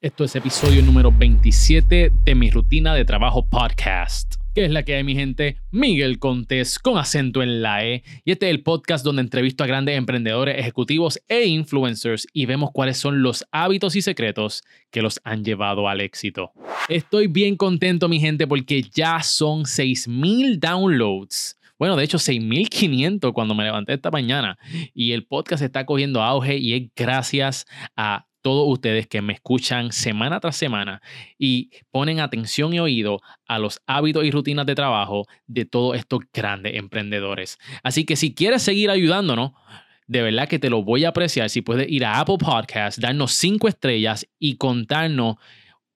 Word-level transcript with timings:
Esto 0.00 0.22
es 0.22 0.36
episodio 0.36 0.80
número 0.80 1.10
27 1.10 2.12
de 2.22 2.34
mi 2.36 2.50
rutina 2.50 2.94
de 2.94 3.04
trabajo 3.04 3.48
podcast. 3.48 4.36
que 4.54 4.64
es 4.64 4.70
la 4.70 4.84
que 4.84 4.94
hay, 4.94 5.02
mi 5.02 5.16
gente? 5.16 5.56
Miguel 5.72 6.20
Contés 6.20 6.78
con 6.78 6.98
acento 6.98 7.42
en 7.42 7.62
la 7.62 7.84
E. 7.84 8.04
Y 8.24 8.30
este 8.30 8.46
es 8.46 8.50
el 8.54 8.62
podcast 8.62 9.04
donde 9.04 9.22
entrevisto 9.22 9.64
a 9.64 9.66
grandes 9.66 9.98
emprendedores, 9.98 10.56
ejecutivos 10.56 11.20
e 11.26 11.46
influencers 11.46 12.28
y 12.32 12.46
vemos 12.46 12.70
cuáles 12.72 12.96
son 12.96 13.22
los 13.24 13.44
hábitos 13.50 13.96
y 13.96 14.02
secretos 14.02 14.62
que 14.92 15.02
los 15.02 15.20
han 15.24 15.44
llevado 15.44 15.88
al 15.88 16.00
éxito. 16.00 16.52
Estoy 16.88 17.26
bien 17.26 17.56
contento, 17.56 18.08
mi 18.08 18.20
gente, 18.20 18.46
porque 18.46 18.82
ya 18.82 19.20
son 19.24 19.66
6000 19.66 20.60
downloads. 20.60 21.58
Bueno, 21.76 21.96
de 21.96 22.04
hecho, 22.04 22.20
6500 22.20 23.32
cuando 23.32 23.56
me 23.56 23.64
levanté 23.64 23.94
esta 23.94 24.12
mañana. 24.12 24.58
Y 24.94 25.10
el 25.10 25.26
podcast 25.26 25.64
está 25.64 25.84
cogiendo 25.86 26.22
auge 26.22 26.56
y 26.56 26.74
es 26.74 26.82
gracias 26.94 27.66
a 27.96 28.27
todos 28.42 28.66
ustedes 28.68 29.06
que 29.06 29.22
me 29.22 29.32
escuchan 29.32 29.92
semana 29.92 30.40
tras 30.40 30.56
semana 30.56 31.02
y 31.38 31.70
ponen 31.90 32.20
atención 32.20 32.72
y 32.74 32.80
oído 32.80 33.20
a 33.46 33.58
los 33.58 33.80
hábitos 33.86 34.24
y 34.24 34.30
rutinas 34.30 34.66
de 34.66 34.74
trabajo 34.74 35.26
de 35.46 35.64
todos 35.64 35.96
estos 35.96 36.20
grandes 36.32 36.76
emprendedores. 36.76 37.58
Así 37.82 38.04
que 38.04 38.16
si 38.16 38.34
quieres 38.34 38.62
seguir 38.62 38.90
ayudándonos, 38.90 39.52
de 40.06 40.22
verdad 40.22 40.48
que 40.48 40.58
te 40.58 40.70
lo 40.70 40.82
voy 40.82 41.04
a 41.04 41.10
apreciar 41.10 41.50
si 41.50 41.62
puedes 41.62 41.88
ir 41.90 42.04
a 42.04 42.20
Apple 42.20 42.38
Podcast, 42.38 42.98
darnos 42.98 43.32
cinco 43.32 43.68
estrellas 43.68 44.26
y 44.38 44.56
contarnos 44.56 45.36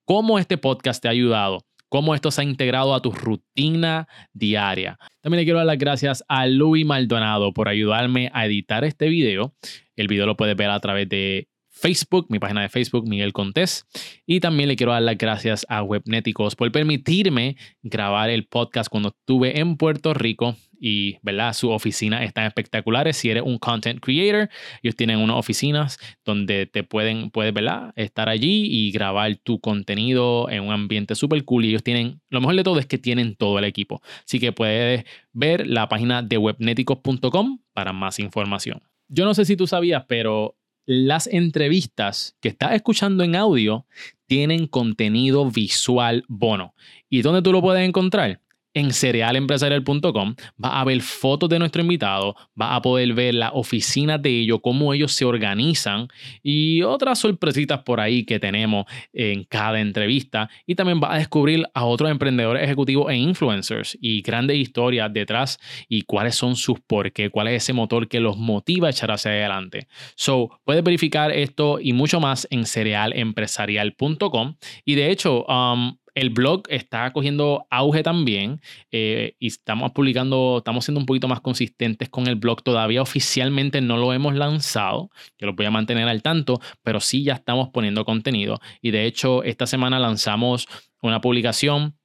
cómo 0.05 0.39
este 0.39 0.59
podcast 0.59 1.03
te 1.03 1.09
ha 1.09 1.13
ayudado 1.13 1.65
cómo 1.93 2.15
esto 2.15 2.31
se 2.31 2.41
ha 2.41 2.45
integrado 2.45 2.95
a 2.95 3.03
tu 3.03 3.11
rutina 3.11 4.09
diaria. 4.33 4.99
También 5.21 5.41
le 5.41 5.45
quiero 5.45 5.59
dar 5.59 5.67
las 5.67 5.77
gracias 5.77 6.25
a 6.27 6.47
Louis 6.47 6.87
Maldonado 6.87 7.53
por 7.53 7.69
ayudarme 7.69 8.31
a 8.33 8.47
editar 8.47 8.83
este 8.83 9.11
video. 9.11 9.55
El 9.95 10.09
video 10.09 10.25
lo 10.25 10.35
puedes 10.35 10.57
ver 10.57 10.71
a 10.71 10.81
través 10.81 11.07
de 11.11 11.49
Facebook, 11.83 12.27
mi 12.29 12.39
página 12.39 12.63
de 12.63 12.69
Facebook, 12.69 13.09
Miguel 13.09 13.33
Contés. 13.33 13.85
Y 14.25 14.39
también 14.39 14.69
le 14.69 14.77
quiero 14.77 14.93
dar 14.93 15.03
las 15.03 15.19
gracias 15.19 15.67
a 15.69 15.83
Webnéticos 15.83 16.55
por 16.55 16.71
permitirme 16.71 17.57
grabar 17.83 18.31
el 18.31 18.47
podcast 18.47 18.89
cuando 18.89 19.09
estuve 19.09 19.59
en 19.59 19.77
Puerto 19.77 20.15
Rico. 20.15 20.55
Y, 20.81 21.19
¿verdad? 21.23 21.53
Su 21.55 21.71
oficina 21.71 22.23
están 22.23 22.45
espectaculares. 22.47 23.17
Si 23.17 23.31
eres 23.31 23.43
un 23.45 23.59
content 23.59 24.01
creator, 24.01 24.49
ellos 24.83 24.95
tienen 24.95 25.19
unas 25.19 25.37
oficinas 25.37 25.99
donde 26.25 26.67
te 26.67 26.85
pueden, 26.85 27.31
puedes, 27.31 27.53
¿verdad? 27.53 27.93
Estar 27.97 28.29
allí 28.29 28.67
y 28.71 28.93
grabar 28.93 29.37
tu 29.37 29.61
contenido 29.61 30.49
en 30.51 30.63
un 30.63 30.73
ambiente 30.73 31.17
súper 31.17 31.45
cool. 31.45 31.65
Y 31.65 31.71
ellos 31.71 31.83
tienen, 31.83 32.21
lo 32.31 32.41
mejor 32.41 32.55
de 32.55 32.63
todo 32.63 32.79
es 32.79 32.87
que 32.87 32.99
tienen 32.99 33.35
todo 33.35 33.59
el 33.59 33.65
equipo. 33.65 34.03
Así 34.25 34.39
que 34.39 34.53
puedes 34.53 35.05
ver 35.33 35.67
la 35.67 35.89
página 35.89 36.23
de 36.23 36.39
webneticos.com 36.39 37.59
para 37.73 37.93
más 37.93 38.21
información. 38.21 38.83
Yo 39.09 39.25
no 39.25 39.35
sé 39.35 39.45
si 39.45 39.57
tú 39.57 39.67
sabías, 39.67 40.05
pero 40.09 40.57
las 40.87 41.27
entrevistas 41.27 42.37
que 42.41 42.49
estás 42.49 42.73
escuchando 42.73 43.25
en 43.25 43.37
audio 43.37 43.87
tienen 44.27 44.67
contenido 44.67 45.51
visual 45.51 46.25
bono. 46.29 46.75
¿Y 47.09 47.23
dónde 47.23 47.43
tú 47.43 47.53
lo 47.53 47.61
puedes 47.61 47.87
encontrar? 47.87 48.41
En 48.75 48.93
cerealempresarial.com 48.93 50.35
va 50.63 50.81
a 50.81 50.85
ver 50.85 51.01
fotos 51.01 51.49
de 51.49 51.59
nuestro 51.59 51.83
invitado, 51.83 52.35
va 52.61 52.75
a 52.75 52.83
poder 52.83 53.13
ver 53.15 53.35
la 53.35 53.51
oficina 53.53 54.19
de 54.19 54.41
ellos, 54.41 54.61
cómo 54.63 54.95
ellos 54.95 55.13
se 55.13 55.25
organizan 55.25 56.09
y 56.43 56.83
otras 56.83 57.19
sorpresitas 57.19 57.83
por 57.83 58.01
ahí 58.01 58.25
que 58.25 58.39
tenemos 58.39 58.87
en 59.13 59.45
cada 59.45 59.81
entrevista. 59.81 60.49
Y 60.67 60.75
también 60.75 61.01
va 61.03 61.15
a 61.15 61.19
descubrir 61.19 61.65
a 61.75 61.85
otros 61.85 62.11
emprendedores 62.11 62.63
ejecutivos 62.63 63.11
e 63.11 63.17
influencers 63.17 63.97
y 64.01 64.23
grandes 64.23 64.57
historias 64.57 65.13
detrás 65.13 65.59
y 65.89 66.03
cuáles 66.03 66.35
son 66.35 66.57
sus 66.57 66.81
por 66.81 67.13
qué, 67.13 67.31
cuál 67.31 67.49
es 67.49 67.63
ese 67.63 67.73
motor 67.73 68.09
que 68.09 68.21
los 68.21 68.37
motiva 68.37 68.89
a 68.89 68.91
echar 68.91 69.11
hacia 69.11 69.31
adelante. 69.31 69.87
So, 70.17 70.61
puedes 70.65 70.83
verificar 70.83 71.31
esto 71.31 71.79
y 71.81 71.93
mucho 71.93 72.21
más 72.21 72.47
en 72.51 72.67
cerealempresarial.com. 72.67 74.57
Y 74.85 74.95
de 74.95 75.11
hecho, 75.11 75.45
um, 75.47 75.97
el 76.15 76.31
blog 76.31 76.65
está 76.69 77.11
cogiendo 77.13 77.67
auge 77.71 78.03
también 78.03 78.61
eh, 78.91 79.35
y 79.39 79.47
estamos 79.47 79.93
publicando, 79.93 80.59
estamos 80.59 80.85
siendo 80.85 81.01
un 81.01 81.07
poquito 81.07 81.29
más 81.29 81.41
consistentes 81.41 82.09
con 82.09 82.27
el 82.27 82.37
blog. 82.37 82.63
Todavía 82.63 83.03
oficialmente 83.03 83.81
no 83.81 83.97
lo 83.97 84.13
hemos 84.13 84.35
lanzado, 84.35 85.11
yo 85.39 85.47
lo 85.47 85.55
voy 85.55 85.67
a 85.67 85.71
mantener 85.71 86.09
al 86.09 86.23
tanto, 86.23 86.61
pero 86.83 87.01
sí 87.01 87.25
ya 87.25 87.35
estamos 87.35 87.71
poniendo 87.71 88.05
contenido. 88.05 88.61
Y 88.81 88.91
de 88.91 89.07
hecho, 89.07 89.43
esta 89.43 89.67
semana 89.67 89.99
lanzamos 89.99 90.67
una 91.01 91.21
publicación 91.21 91.97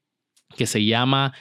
que 0.55 0.65
se 0.65 0.85
llama 0.85 1.33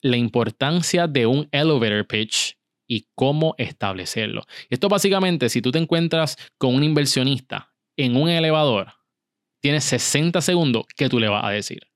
La 0.00 0.16
importancia 0.16 1.06
de 1.06 1.26
un 1.26 1.48
elevator 1.52 2.06
pitch 2.06 2.58
y 2.88 3.06
cómo 3.14 3.54
establecerlo. 3.58 4.42
Esto 4.68 4.88
básicamente, 4.88 5.48
si 5.48 5.62
tú 5.62 5.70
te 5.70 5.78
encuentras 5.78 6.36
con 6.58 6.74
un 6.74 6.82
inversionista 6.82 7.72
en 7.96 8.16
un 8.16 8.28
elevador, 8.28 8.92
tienes 9.60 9.84
60 9.84 10.40
segundos 10.40 10.84
que 10.96 11.08
tú 11.08 11.20
le 11.20 11.28
vas 11.28 11.44
a 11.44 11.50
decir. 11.50 11.91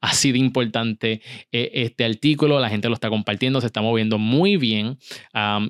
Así 0.00 0.32
de 0.32 0.38
importante 0.38 1.20
eh, 1.52 1.70
este 1.74 2.04
artículo. 2.04 2.60
La 2.60 2.68
gente 2.68 2.88
lo 2.88 2.94
está 2.94 3.08
compartiendo, 3.08 3.60
se 3.60 3.66
está 3.66 3.82
moviendo 3.82 4.18
muy 4.18 4.56
bien 4.56 4.98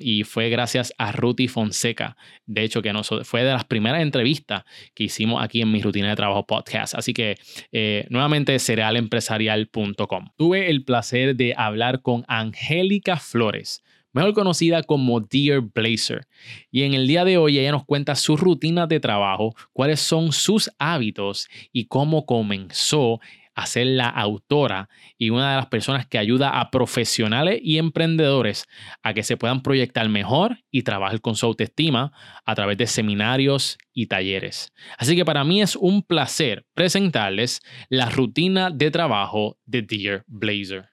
y 0.01 0.23
fue 0.23 0.49
gracias 0.49 0.93
a 0.97 1.11
Ruti 1.11 1.47
Fonseca. 1.47 2.17
De 2.45 2.63
hecho, 2.63 2.81
que 2.81 2.91
fue 3.23 3.43
de 3.43 3.51
las 3.51 3.65
primeras 3.65 4.01
entrevistas 4.01 4.63
que 4.93 5.05
hicimos 5.05 5.43
aquí 5.43 5.61
en 5.61 5.71
mi 5.71 5.81
rutina 5.81 6.09
de 6.09 6.15
trabajo 6.15 6.45
podcast. 6.45 6.95
Así 6.95 7.13
que 7.13 7.37
eh, 7.71 8.05
nuevamente 8.09 8.57
cerealempresarial.com. 8.57 10.29
Tuve 10.35 10.69
el 10.69 10.83
placer 10.83 11.35
de 11.35 11.53
hablar 11.55 12.01
con 12.01 12.25
Angélica 12.27 13.17
Flores 13.17 13.83
mejor 14.11 14.33
conocida 14.33 14.83
como 14.83 15.19
Dear 15.19 15.61
Blazer. 15.61 16.27
Y 16.71 16.83
en 16.83 16.93
el 16.93 17.07
día 17.07 17.25
de 17.25 17.37
hoy 17.37 17.59
ella 17.59 17.71
nos 17.71 17.85
cuenta 17.85 18.15
su 18.15 18.37
rutina 18.37 18.87
de 18.87 18.99
trabajo, 18.99 19.55
cuáles 19.73 19.99
son 19.99 20.31
sus 20.31 20.69
hábitos 20.79 21.47
y 21.71 21.85
cómo 21.85 22.25
comenzó 22.25 23.19
a 23.59 23.65
ser 23.65 23.87
la 23.87 24.07
autora 24.07 24.89
y 25.17 25.29
una 25.29 25.51
de 25.51 25.55
las 25.57 25.67
personas 25.67 26.07
que 26.07 26.17
ayuda 26.17 26.59
a 26.59 26.71
profesionales 26.71 27.59
y 27.61 27.77
emprendedores 27.77 28.65
a 29.03 29.13
que 29.13 29.23
se 29.23 29.37
puedan 29.37 29.61
proyectar 29.61 30.07
mejor 30.09 30.57
y 30.71 30.83
trabajar 30.83 31.21
con 31.21 31.35
su 31.35 31.45
autoestima 31.45 32.11
a 32.45 32.55
través 32.55 32.77
de 32.77 32.87
seminarios 32.87 33.77
y 33.93 34.07
talleres. 34.07 34.71
Así 34.97 35.15
que 35.15 35.25
para 35.25 35.43
mí 35.43 35.61
es 35.61 35.75
un 35.75 36.03
placer 36.03 36.65
presentarles 36.73 37.61
la 37.89 38.09
rutina 38.09 38.69
de 38.69 38.91
trabajo 38.91 39.57
de 39.65 39.81
Dear 39.81 40.23
Blazer. 40.27 40.89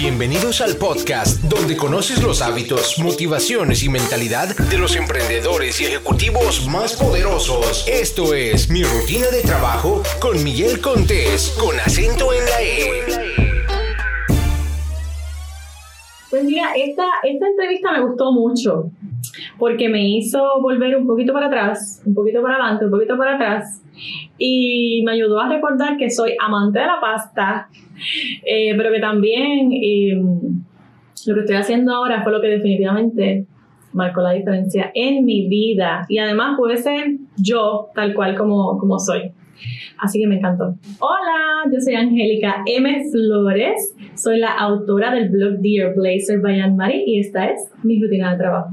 Bienvenidos 0.00 0.62
al 0.62 0.76
podcast 0.78 1.42
donde 1.42 1.76
conoces 1.76 2.22
los 2.22 2.40
hábitos, 2.40 2.98
motivaciones 3.04 3.82
y 3.82 3.90
mentalidad 3.90 4.56
de 4.56 4.78
los 4.78 4.96
emprendedores 4.96 5.78
y 5.82 5.84
ejecutivos 5.84 6.66
más 6.66 6.96
poderosos. 6.96 7.86
Esto 7.86 8.32
es 8.32 8.70
Mi 8.70 8.82
Rutina 8.82 9.26
de 9.26 9.42
Trabajo 9.42 10.02
con 10.18 10.42
Miguel 10.42 10.80
Contés, 10.80 11.54
con 11.60 11.78
acento 11.78 12.32
en 12.32 12.44
la 12.46 12.62
E. 12.62 12.86
Pues 16.30 16.44
mira, 16.44 16.72
esta, 16.74 17.04
esta 17.22 17.46
entrevista 17.46 17.92
me 17.92 18.00
gustó 18.00 18.32
mucho 18.32 18.90
porque 19.58 19.90
me 19.90 20.02
hizo 20.02 20.62
volver 20.62 20.96
un 20.96 21.06
poquito 21.06 21.34
para 21.34 21.48
atrás, 21.48 22.00
un 22.06 22.14
poquito 22.14 22.40
para 22.40 22.54
adelante, 22.54 22.86
un 22.86 22.90
poquito 22.90 23.18
para 23.18 23.34
atrás 23.34 23.82
y 24.42 25.02
me 25.04 25.12
ayudó 25.12 25.38
a 25.38 25.48
recordar 25.48 25.98
que 25.98 26.10
soy 26.10 26.34
amante 26.40 26.80
de 26.80 26.86
la 26.86 26.98
pasta, 26.98 27.68
eh, 28.44 28.74
pero 28.74 28.90
que 28.90 28.98
también 28.98 29.70
eh, 29.70 30.14
lo 31.26 31.34
que 31.34 31.40
estoy 31.40 31.56
haciendo 31.56 31.94
ahora 31.94 32.22
fue 32.22 32.32
lo 32.32 32.40
que 32.40 32.48
definitivamente 32.48 33.46
marcó 33.92 34.22
la 34.22 34.32
diferencia 34.32 34.90
en 34.94 35.26
mi 35.26 35.46
vida 35.46 36.06
y 36.08 36.18
además 36.18 36.56
puede 36.56 36.78
ser 36.78 37.18
yo 37.36 37.88
tal 37.94 38.14
cual 38.14 38.34
como, 38.34 38.78
como 38.78 38.98
soy. 38.98 39.30
Así 39.98 40.18
que 40.18 40.26
me 40.26 40.38
encantó. 40.38 40.74
Hola, 41.00 41.70
yo 41.70 41.78
soy 41.78 41.94
Angélica 41.94 42.62
M. 42.64 43.04
Flores, 43.10 43.94
soy 44.14 44.38
la 44.38 44.54
autora 44.54 45.12
del 45.12 45.28
blog 45.28 45.58
Dear 45.58 45.92
Blazer 45.94 46.40
by 46.40 46.60
Anne 46.60 46.76
Marie 46.76 47.04
y 47.06 47.20
esta 47.20 47.44
es 47.50 47.70
mi 47.82 48.00
rutina 48.00 48.32
de 48.32 48.38
trabajo. 48.38 48.70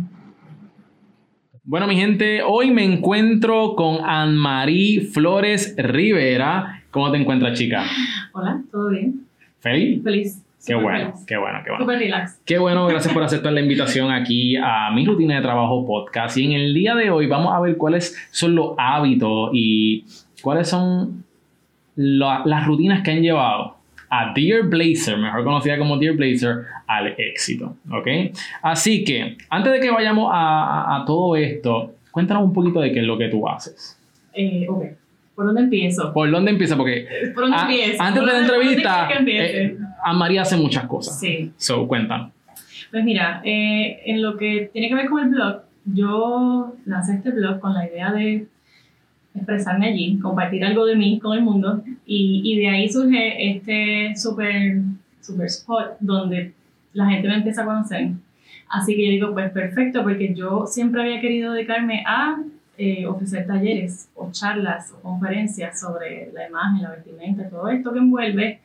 Bueno, 1.70 1.86
mi 1.86 1.98
gente, 1.98 2.44
hoy 2.44 2.72
me 2.72 2.86
encuentro 2.86 3.76
con 3.76 3.98
Anne-Marie 4.02 5.02
Flores 5.02 5.76
Rivera. 5.78 6.82
¿Cómo 6.92 7.12
te 7.12 7.18
encuentras, 7.18 7.60
chica? 7.60 7.84
Hola, 8.32 8.62
¿todo 8.72 8.88
bien? 8.88 9.26
¿Feliz? 9.60 10.02
Feliz. 10.02 10.46
Qué 10.66 10.76
bueno, 10.76 11.12
qué 11.28 11.36
bueno, 11.36 11.60
qué 11.66 11.72
bueno. 11.72 11.84
Súper 11.84 12.00
relax. 12.00 12.42
Qué 12.46 12.58
bueno, 12.58 12.88
gracias 12.88 13.14
por 13.14 13.22
aceptar 13.22 13.52
la 13.52 13.60
invitación 13.60 14.12
aquí 14.12 14.56
a 14.56 14.92
mi 14.96 15.06
rutina 15.06 15.36
de 15.36 15.42
trabajo 15.42 15.86
podcast. 15.86 16.38
Y 16.38 16.46
en 16.46 16.54
el 16.54 16.74
día 16.74 16.96
de 16.96 17.10
hoy 17.10 17.28
vamos 17.28 17.54
a 17.54 17.60
ver 17.60 17.76
cuáles 17.76 18.18
son 18.32 18.56
los 18.56 18.74
hábitos 18.78 19.50
y 19.52 20.06
cuáles 20.42 20.70
son 20.70 21.26
las 21.98 22.66
rutinas 22.66 23.04
que 23.04 23.12
han 23.12 23.22
llevado 23.22 23.77
a 24.10 24.34
Dear 24.34 24.64
Blazer, 24.64 25.18
mejor 25.18 25.44
conocida 25.44 25.78
como 25.78 25.98
Dear 25.98 26.16
Blazer, 26.16 26.66
al 26.88 27.16
éxito. 27.18 27.76
¿Ok? 27.92 28.08
Así 28.62 29.04
que, 29.04 29.38
antes 29.50 29.74
de 29.74 29.80
que 29.80 29.92
vayamos 29.92 30.30
a, 30.34 31.04
todo 31.06 31.36
esto, 31.36 31.96
cuéntanos 32.12 32.44
un 32.44 32.54
poquito 32.54 32.80
de 32.80 32.92
qué 32.92 33.00
es 33.00 33.06
lo 33.06 33.18
que 33.18 33.28
tú 33.28 33.48
haces. 33.48 34.00
Eh, 34.34 34.66
ok. 34.70 34.86
¿Por 35.36 35.46
dónde 35.46 35.62
empiezo? 35.62 36.14
¿Por 36.14 36.32
dónde 36.32 36.50
empieza? 36.50 36.76
Porque 36.76 37.08
¿Por 37.36 37.44
dónde 37.44 37.58
empiezo? 37.62 38.02
antes 38.02 38.26
de 38.26 38.32
la 38.32 38.40
entrevista, 38.40 39.10
eh, 39.28 39.78
a 40.04 40.14
María 40.14 40.42
hace 40.42 40.58
muchas 40.58 40.86
cosas. 40.86 41.20
Sí. 41.20 41.52
So, 41.58 41.88
cuéntanos. 41.88 42.32
Pues 42.90 43.04
mira, 43.04 43.42
eh, 43.44 44.02
en 44.06 44.24
lo 44.24 44.36
que 44.36 44.70
tiene 44.74 44.90
que 44.90 44.96
ver 44.96 45.08
con 45.10 45.24
el 45.24 45.30
blog, 45.30 45.62
yo 45.86 46.74
lancé 46.86 47.16
este 47.16 47.30
blog 47.32 47.60
con 47.60 47.74
la 47.74 47.86
idea 47.86 48.12
de 48.12 48.48
expresarme 49.38 49.88
allí, 49.88 50.20
compartir 50.20 50.66
algo 50.66 50.86
de 50.86 50.96
mí 50.96 51.20
con 51.20 51.38
el 51.38 51.44
mundo 51.44 51.84
y, 52.06 52.42
y 52.44 52.60
de 52.60 52.68
ahí 52.68 52.90
surge 52.90 53.52
este 53.52 54.16
super, 54.16 54.82
super 55.22 55.46
spot 55.46 55.98
donde 56.00 56.54
la 56.94 57.10
gente 57.10 57.28
me 57.28 57.36
empieza 57.36 57.64
a 57.64 57.66
conocer. 57.66 58.10
Así 58.70 58.96
que 58.96 59.06
yo 59.06 59.12
digo, 59.12 59.34
pues 59.34 59.52
perfecto, 59.52 60.04
porque 60.04 60.34
yo 60.34 60.66
siempre 60.68 61.02
había 61.02 61.22
querido 61.22 61.54
dedicarme 61.54 62.04
a 62.06 62.38
eh, 62.78 63.06
ofrecer 63.08 63.48
talleres 63.48 64.10
o 64.16 64.32
charlas 64.32 64.92
o 64.92 65.02
conferencias 65.02 65.80
sobre 65.80 66.32
la 66.34 66.48
imagen, 66.48 66.84
la 66.84 66.92
vestimenta, 66.92 67.50
todo 67.50 67.70
esto 67.70 67.92
que 67.94 68.00
envuelve 68.00 68.60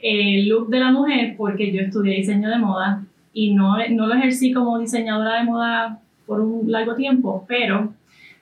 el 0.00 0.48
look 0.48 0.68
de 0.68 0.78
la 0.78 0.92
mujer, 0.92 1.34
porque 1.36 1.72
yo 1.72 1.80
estudié 1.80 2.16
diseño 2.16 2.50
de 2.50 2.58
moda 2.58 3.02
y 3.32 3.54
no, 3.54 3.76
no 3.90 4.06
lo 4.06 4.14
ejercí 4.14 4.52
como 4.52 4.78
diseñadora 4.78 5.38
de 5.38 5.44
moda 5.44 5.98
por 6.26 6.40
un 6.40 6.70
largo 6.70 6.94
tiempo, 6.94 7.44
pero 7.48 7.92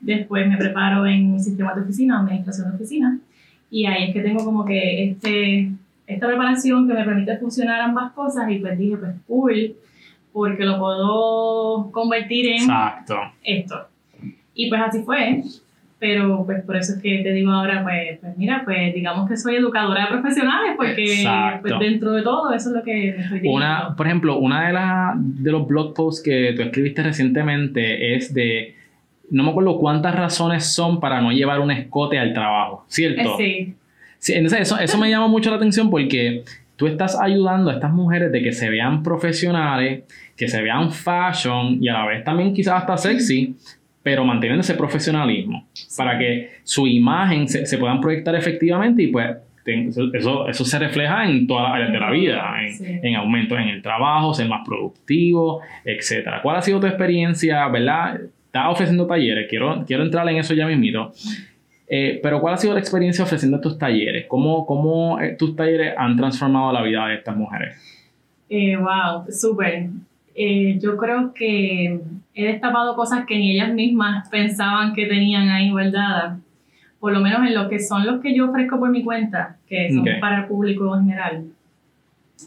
después 0.00 0.48
me 0.48 0.56
preparo 0.56 1.06
en 1.06 1.40
sistemas 1.40 1.76
de 1.76 1.82
oficina, 1.82 2.20
administración 2.20 2.70
de 2.70 2.76
oficina, 2.76 3.18
y 3.70 3.86
ahí 3.86 4.04
es 4.08 4.14
que 4.14 4.22
tengo 4.22 4.44
como 4.44 4.64
que 4.64 5.10
este, 5.10 5.70
esta 6.06 6.26
preparación 6.26 6.86
que 6.86 6.94
me 6.94 7.04
permite 7.04 7.36
funcionar 7.38 7.80
ambas 7.80 8.12
cosas 8.12 8.50
y 8.50 8.58
pues 8.58 8.78
dije, 8.78 8.96
pues 8.96 9.14
cool, 9.26 9.74
porque 10.32 10.64
lo 10.64 10.78
puedo 10.78 11.90
convertir 11.92 12.46
en 12.46 12.62
Exacto. 12.62 13.16
esto. 13.42 13.88
Y 14.54 14.68
pues 14.68 14.80
así 14.80 15.02
fue, 15.02 15.42
pero 15.98 16.44
pues 16.44 16.62
por 16.64 16.76
eso 16.76 16.94
es 16.94 17.02
que 17.02 17.22
te 17.22 17.32
digo 17.32 17.50
ahora, 17.50 17.82
pues, 17.82 18.18
pues 18.20 18.36
mira, 18.36 18.62
pues 18.64 18.94
digamos 18.94 19.28
que 19.28 19.36
soy 19.36 19.56
educadora 19.56 20.02
de 20.02 20.08
profesionales, 20.08 20.74
porque 20.76 21.24
pues, 21.60 21.74
dentro 21.80 22.12
de 22.12 22.22
todo 22.22 22.52
eso 22.52 22.68
es 22.68 22.76
lo 22.76 22.82
que 22.82 22.92
me 22.92 23.22
estoy 23.22 23.38
diciendo. 23.40 23.56
Una, 23.56 23.94
por 23.96 24.06
ejemplo, 24.06 24.38
una 24.38 24.66
de, 24.66 24.72
las 24.72 25.14
de 25.16 25.52
los 25.52 25.66
blog 25.66 25.94
posts 25.94 26.22
que 26.22 26.52
tú 26.54 26.62
escribiste 26.62 27.02
recientemente 27.02 28.14
es 28.14 28.32
de, 28.32 28.75
no 29.30 29.42
me 29.42 29.50
acuerdo 29.50 29.78
cuántas 29.78 30.14
razones 30.14 30.64
son 30.72 31.00
para 31.00 31.20
no 31.20 31.32
llevar 31.32 31.60
un 31.60 31.70
escote 31.70 32.18
al 32.18 32.32
trabajo, 32.32 32.84
¿cierto? 32.88 33.36
Sí, 33.38 33.74
Sí, 34.18 34.32
entonces 34.32 34.62
eso, 34.62 34.78
eso 34.78 34.98
me 34.98 35.10
llama 35.10 35.28
mucho 35.28 35.50
la 35.50 35.56
atención 35.56 35.90
porque 35.90 36.42
tú 36.74 36.86
estás 36.86 37.20
ayudando 37.20 37.70
a 37.70 37.74
estas 37.74 37.92
mujeres 37.92 38.32
de 38.32 38.42
que 38.42 38.50
se 38.52 38.70
vean 38.70 39.02
profesionales, 39.02 40.04
que 40.36 40.48
se 40.48 40.62
vean 40.62 40.90
fashion 40.90 41.78
y 41.82 41.88
a 41.88 41.92
la 41.92 42.06
vez 42.06 42.24
también 42.24 42.52
quizás 42.54 42.74
hasta 42.80 42.96
sexy, 42.96 43.54
pero 44.02 44.24
manteniendo 44.24 44.62
ese 44.62 44.74
profesionalismo 44.74 45.66
para 45.96 46.18
que 46.18 46.50
su 46.64 46.86
imagen 46.86 47.46
se, 47.46 47.66
se 47.66 47.76
puedan 47.78 48.00
proyectar 48.00 48.34
efectivamente 48.34 49.02
y 49.02 49.08
pues 49.08 49.36
eso, 50.14 50.48
eso, 50.48 50.64
se 50.64 50.78
refleja 50.78 51.28
en 51.28 51.46
todas 51.46 51.64
las 51.64 51.72
áreas 51.74 51.92
de 51.92 51.98
la 52.00 52.10
vida, 52.10 52.54
en, 52.64 52.72
Sí. 52.72 52.84
en 53.02 53.16
aumento 53.16 53.56
en 53.58 53.68
el 53.68 53.82
trabajo, 53.82 54.32
ser 54.32 54.48
más 54.48 54.64
productivo, 54.64 55.60
etcétera. 55.84 56.40
¿Cuál 56.40 56.56
ha 56.56 56.62
sido 56.62 56.78
tu 56.80 56.86
experiencia, 56.86 57.66
verdad? 57.68 58.20
Estás 58.56 58.72
ofreciendo 58.72 59.06
talleres, 59.06 59.46
quiero, 59.50 59.84
quiero 59.86 60.02
entrar 60.02 60.26
en 60.28 60.36
eso 60.38 60.54
ya 60.54 60.66
mismito. 60.66 61.12
Eh, 61.88 62.18
pero 62.22 62.40
¿cuál 62.40 62.54
ha 62.54 62.56
sido 62.56 62.72
la 62.74 62.80
experiencia 62.80 63.22
ofreciendo 63.24 63.60
tus 63.60 63.78
talleres? 63.78 64.24
¿Cómo, 64.28 64.64
cómo 64.66 65.20
eh, 65.20 65.36
tus 65.38 65.54
talleres 65.54 65.94
han 65.96 66.16
transformado 66.16 66.72
la 66.72 66.82
vida 66.82 67.06
de 67.06 67.14
estas 67.16 67.36
mujeres? 67.36 67.76
Eh, 68.48 68.76
wow, 68.76 69.24
súper. 69.30 69.88
Eh, 70.34 70.78
yo 70.80 70.96
creo 70.96 71.32
que 71.34 72.00
he 72.34 72.46
destapado 72.46 72.94
cosas 72.96 73.26
que 73.26 73.36
ni 73.36 73.52
ellas 73.52 73.72
mismas 73.72 74.28
pensaban 74.30 74.94
que 74.94 75.06
tenían 75.06 75.48
ahí 75.48 75.70
guardadas. 75.70 76.38
Por 76.98 77.12
lo 77.12 77.20
menos 77.20 77.46
en 77.46 77.54
lo 77.54 77.68
que 77.68 77.78
son 77.78 78.06
los 78.06 78.20
que 78.22 78.34
yo 78.34 78.48
ofrezco 78.48 78.78
por 78.78 78.90
mi 78.90 79.04
cuenta, 79.04 79.56
que 79.68 79.90
son 79.90 80.00
Ok. 80.00 80.08
para 80.20 80.40
el 80.40 80.46
público 80.46 80.96
en 80.96 81.04
general. 81.04 81.44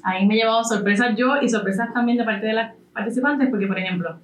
Ahí 0.04 0.26
me 0.26 0.34
he 0.34 0.38
llevado 0.38 0.64
sorpresas 0.64 1.16
yo 1.16 1.42
y 1.42 1.48
sorpresas 1.50 1.94
también 1.94 2.18
de 2.18 2.24
parte 2.24 2.46
de 2.48 2.54
las 2.54 2.74
participantes, 2.94 3.50
porque, 3.50 3.68
por 3.68 3.78
ejemplo, 3.80 4.18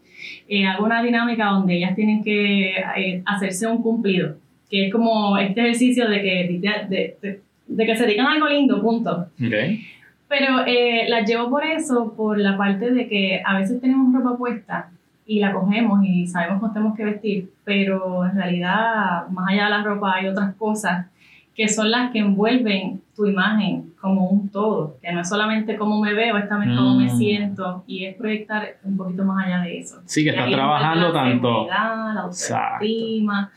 eh, 0.48 0.66
hago 0.68 0.86
una 0.86 1.02
dinámica 1.04 1.46
donde 1.46 1.76
ellas 1.78 1.96
tienen 1.96 2.24
que 2.24 2.72
eh, 2.98 3.22
hacerse 3.26 3.68
un 3.68 3.82
cumplido, 3.82 4.36
que 4.70 4.88
es 4.88 4.92
como 4.92 5.38
este 5.38 5.62
ejercicio 5.62 6.08
de 6.10 6.22
que, 6.22 6.60
de, 6.90 7.18
de- 7.22 7.42
de 7.68 7.86
que 7.86 7.96
se 7.96 8.06
digan 8.06 8.28
algo 8.28 8.48
lindo, 8.48 8.80
punto. 8.82 9.28
Okay. 9.44 9.84
Pero 10.28 10.66
eh, 10.68 11.06
las 11.10 11.28
llevo 11.28 11.50
por 11.50 11.64
eso, 11.66 12.14
por 12.16 12.38
la 12.38 12.58
parte 12.58 12.92
de 12.92 13.08
que 13.08 13.42
a 13.44 13.58
veces 13.58 13.82
tenemos 13.82 14.14
ropa 14.14 14.38
puesta 14.38 14.90
y 15.26 15.40
la 15.40 15.52
cogemos 15.52 16.04
y 16.06 16.28
sabemos 16.28 16.62
nos 16.62 16.74
tenemos 16.74 16.96
que 16.96 17.06
vestir, 17.06 17.50
pero 17.64 18.24
en 18.26 18.36
realidad, 18.36 19.28
más 19.30 19.50
allá 19.52 19.64
de 19.66 19.70
la 19.72 19.84
ropa, 19.84 20.14
hay 20.16 20.28
otras 20.28 20.54
cosas 20.56 21.08
que 21.56 21.70
son 21.70 21.90
las 21.90 22.12
que 22.12 22.20
envuelven 22.20 23.02
tu 23.16 23.26
imagen 23.26 23.94
como 24.02 24.28
un 24.30 24.50
todo, 24.50 24.98
que 25.02 25.12
no 25.14 25.22
es 25.22 25.30
solamente 25.30 25.78
cómo 25.78 26.02
me 26.02 26.14
veo, 26.14 26.38
es 26.38 26.50
también 26.50 26.76
cómo 26.76 26.96
me 26.98 27.06
Mm. 27.06 27.18
siento 27.18 27.84
y 27.88 28.04
es 28.06 28.16
proyectar 28.16 28.76
un 28.84 28.98
poquito 28.98 29.24
más 29.24 29.46
allá 29.48 29.62
de 29.62 29.80
eso. 29.80 30.02
Sí, 30.06 30.24
que 30.24 30.32
estás 30.32 30.50
trabajando 30.52 31.08
la 31.08 31.14
tanto. 31.14 31.68
la 31.68 32.22
autoestima, 32.24 33.52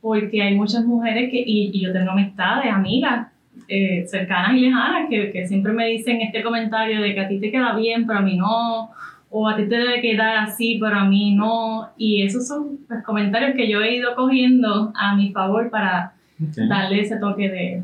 porque 0.00 0.42
hay 0.42 0.54
muchas 0.54 0.84
mujeres 0.84 1.30
que, 1.30 1.38
y, 1.44 1.70
y 1.72 1.80
yo 1.80 1.92
tengo 1.92 2.10
amistades, 2.10 2.70
amigas, 2.72 3.28
eh, 3.68 4.04
cercanas 4.06 4.54
y 4.56 4.60
lejanas 4.60 5.08
que, 5.08 5.30
que 5.30 5.46
siempre 5.46 5.72
me 5.72 5.86
dicen 5.86 6.20
este 6.20 6.42
comentario 6.42 7.00
de 7.00 7.14
que 7.14 7.20
a 7.20 7.28
ti 7.28 7.38
te 7.40 7.50
queda 7.50 7.74
bien, 7.74 8.06
pero 8.06 8.18
a 8.18 8.22
mí 8.22 8.36
no, 8.36 8.90
o 9.30 9.48
a 9.48 9.56
ti 9.56 9.62
te 9.68 9.76
debe 9.76 10.00
quedar 10.00 10.36
así, 10.38 10.78
pero 10.80 10.96
a 10.98 11.04
mí 11.04 11.34
no, 11.34 11.88
y 11.96 12.22
esos 12.22 12.46
son 12.48 12.78
pues, 12.88 13.02
comentarios 13.04 13.54
que 13.54 13.68
yo 13.68 13.80
he 13.80 13.94
ido 13.96 14.14
cogiendo 14.16 14.92
a 14.94 15.14
mi 15.14 15.30
favor 15.32 15.70
para 15.70 16.12
Ok. 16.42 16.56
darle 16.68 17.00
ese 17.02 17.16
toque 17.16 17.48
de... 17.48 17.82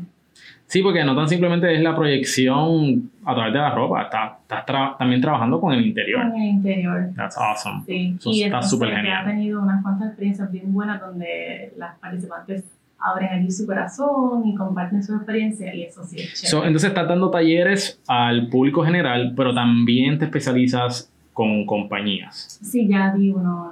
Sí, 0.67 0.81
porque 0.81 1.03
no 1.05 1.15
tan 1.15 1.29
simplemente 1.29 1.73
es 1.73 1.81
la 1.81 1.95
proyección 1.95 3.09
a 3.23 3.33
través 3.33 3.53
de 3.53 3.59
la 3.59 3.69
ropa, 3.73 4.03
estás, 4.03 4.33
estás 4.41 4.65
tra- 4.65 4.97
también 4.97 5.21
trabajando 5.21 5.61
con 5.61 5.73
el 5.73 5.85
interior. 5.85 6.21
con 6.29 6.41
el 6.41 6.47
interior. 6.49 7.09
That's 7.15 7.37
awesome. 7.37 7.83
Sí, 7.85 8.15
Eso 8.19 8.29
y 8.31 8.43
está 8.43 8.61
súper 8.61 8.89
que 8.89 8.95
genial. 8.97 9.23
ha 9.25 9.29
tenido 9.29 9.61
unas 9.61 9.81
cuantas 9.81 10.09
experiencias 10.09 10.51
bien 10.51 10.73
buenas 10.73 10.99
donde 10.99 11.71
las 11.77 11.97
participantes 11.99 12.65
abren 12.99 13.29
allí 13.29 13.49
su 13.51 13.65
corazón 13.65 14.45
y 14.47 14.55
comparten 14.55 15.01
su 15.03 15.15
experiencia 15.15 15.73
y 15.73 15.83
eso 15.83 16.03
sí 16.03 16.17
es 16.19 16.37
So, 16.37 16.47
chévere. 16.47 16.67
entonces 16.67 16.89
estás 16.89 17.07
dando 17.07 17.29
talleres 17.29 18.01
al 18.07 18.47
público 18.49 18.83
general, 18.83 19.33
pero 19.37 19.53
también 19.53 20.17
te 20.19 20.25
especializas 20.25 21.09
con 21.31 21.65
compañías. 21.65 22.59
Sí, 22.61 22.87
ya 22.89 23.13
di 23.13 23.29
uno. 23.29 23.71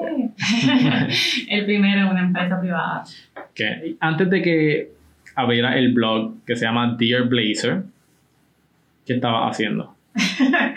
El 1.48 1.64
primero 1.64 2.00
en 2.02 2.06
una 2.08 2.20
empresa 2.20 2.60
privada. 2.60 3.04
Que 3.54 3.96
antes 4.00 4.30
de 4.30 4.42
que 4.42 4.90
abriera 5.34 5.76
el 5.76 5.92
blog 5.92 6.44
que 6.44 6.56
se 6.56 6.64
llama 6.64 6.96
Dear 6.98 7.24
Blazer, 7.28 7.82
¿qué 9.06 9.14
estabas 9.14 9.52
haciendo? 9.52 9.94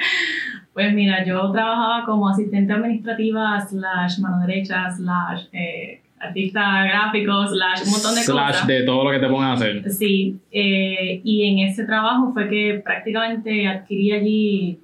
Pues 0.73 0.94
mira, 0.94 1.25
yo 1.25 1.51
trabajaba 1.51 2.06
como 2.06 2.29
asistente 2.29 2.71
administrativa, 2.71 3.59
slash 3.59 4.19
mano 4.19 4.45
derecha, 4.47 4.89
slash 4.89 5.47
eh, 5.51 6.00
artista 6.18 6.85
gráfico, 6.85 7.45
slash 7.45 7.81
un 7.88 7.91
montón 7.91 8.15
de 8.15 8.21
Slash 8.21 8.47
cosas. 8.53 8.68
de 8.68 8.83
todo 8.83 9.03
lo 9.03 9.12
que 9.12 9.19
te 9.19 9.27
pongan 9.27 9.49
a 9.49 9.54
hacer. 9.56 9.90
Sí, 9.92 10.37
eh, 10.49 11.19
y 11.25 11.44
en 11.51 11.68
ese 11.68 11.85
trabajo 11.85 12.31
fue 12.31 12.47
que 12.47 12.81
prácticamente 12.85 13.68
adquirí 13.68 14.13
allí 14.13 14.80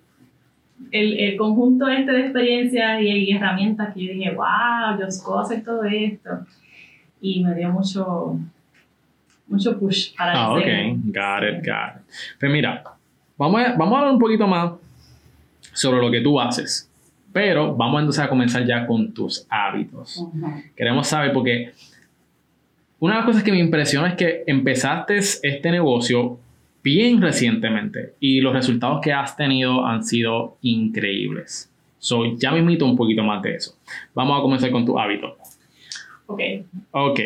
el, 0.91 1.19
el 1.19 1.37
conjunto 1.37 1.87
este 1.87 2.11
de 2.11 2.21
experiencias 2.21 3.01
y, 3.01 3.07
y 3.07 3.31
herramientas 3.31 3.93
que 3.93 4.05
yo 4.05 4.13
dije, 4.13 4.31
wow, 4.31 4.99
yo 4.99 5.05
puedo 5.23 5.39
hacer 5.39 5.63
todo 5.63 5.83
esto. 5.83 6.29
Y 7.21 7.43
me 7.43 7.55
dio 7.55 7.69
mucho, 7.69 8.37
mucho 9.47 9.79
push 9.79 10.15
para 10.15 10.33
Ah, 10.33 10.53
ok. 10.53 10.65
Got 11.05 11.43
it, 11.43 11.65
got 11.65 11.95
it. 11.95 12.13
Pues 12.39 12.51
mira, 12.51 12.83
vamos 13.37 13.61
a, 13.61 13.75
vamos 13.75 13.93
a 13.93 13.97
hablar 13.99 14.13
un 14.13 14.19
poquito 14.19 14.47
más 14.47 14.73
sobre 15.73 16.01
lo 16.01 16.11
que 16.11 16.21
tú 16.21 16.39
haces. 16.39 16.89
Pero 17.33 17.75
vamos 17.75 17.99
entonces 17.99 18.23
a 18.23 18.29
comenzar 18.29 18.65
ya 18.65 18.87
con 18.87 19.13
tus 19.13 19.45
hábitos. 19.49 20.25
Queremos 20.75 21.07
saber 21.07 21.33
porque 21.33 21.71
una 22.99 23.13
de 23.13 23.17
las 23.19 23.25
cosas 23.25 23.43
que 23.43 23.51
me 23.51 23.59
impresiona 23.59 24.09
es 24.09 24.15
que 24.15 24.43
empezaste 24.47 25.17
este 25.17 25.71
negocio 25.71 26.39
bien 26.87 27.21
recientemente 27.21 28.13
y 28.21 28.39
los 28.39 28.53
resultados 28.53 29.01
que 29.01 29.11
has 29.11 29.35
tenido 29.35 29.85
han 29.85 30.05
sido 30.05 30.57
increíbles. 30.61 31.69
So, 31.99 32.37
ya 32.37 32.51
me 32.53 32.59
invito 32.59 32.85
un 32.85 32.95
poquito 32.95 33.23
más 33.23 33.41
de 33.41 33.55
eso. 33.55 33.75
Vamos 34.13 34.39
a 34.39 34.41
comenzar 34.41 34.71
con 34.71 34.85
tu 34.85 34.97
hábito. 34.97 35.37
Ok, 36.27 36.41
Ok. 36.91 37.19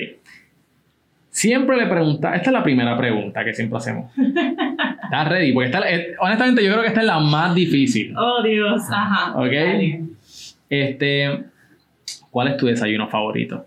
Siempre 1.30 1.78
le 1.78 1.86
pregunta, 1.86 2.36
esta 2.36 2.50
es 2.50 2.54
la 2.54 2.64
primera 2.64 2.98
pregunta 2.98 3.46
que 3.46 3.54
siempre 3.54 3.78
hacemos. 3.78 4.12
¿Estás 5.04 5.30
ready? 5.30 5.54
Porque 5.54 5.68
esta, 5.70 5.90
eh, 5.90 6.16
honestamente 6.20 6.64
yo 6.64 6.72
creo 6.72 6.82
que 6.82 6.88
esta 6.90 7.02
es 7.02 7.08
la 7.08 7.20
más 7.20 7.54
difícil. 7.54 8.16
oh 8.18 8.42
Dios, 8.42 8.82
ajá. 8.92 9.34
Ok. 9.38 9.52
dale. 9.52 10.04
Este, 10.70 11.44
¿cuál 12.32 12.48
es 12.48 12.58
tu 12.58 12.66
desayuno 12.66 13.08
favorito? 13.08 13.66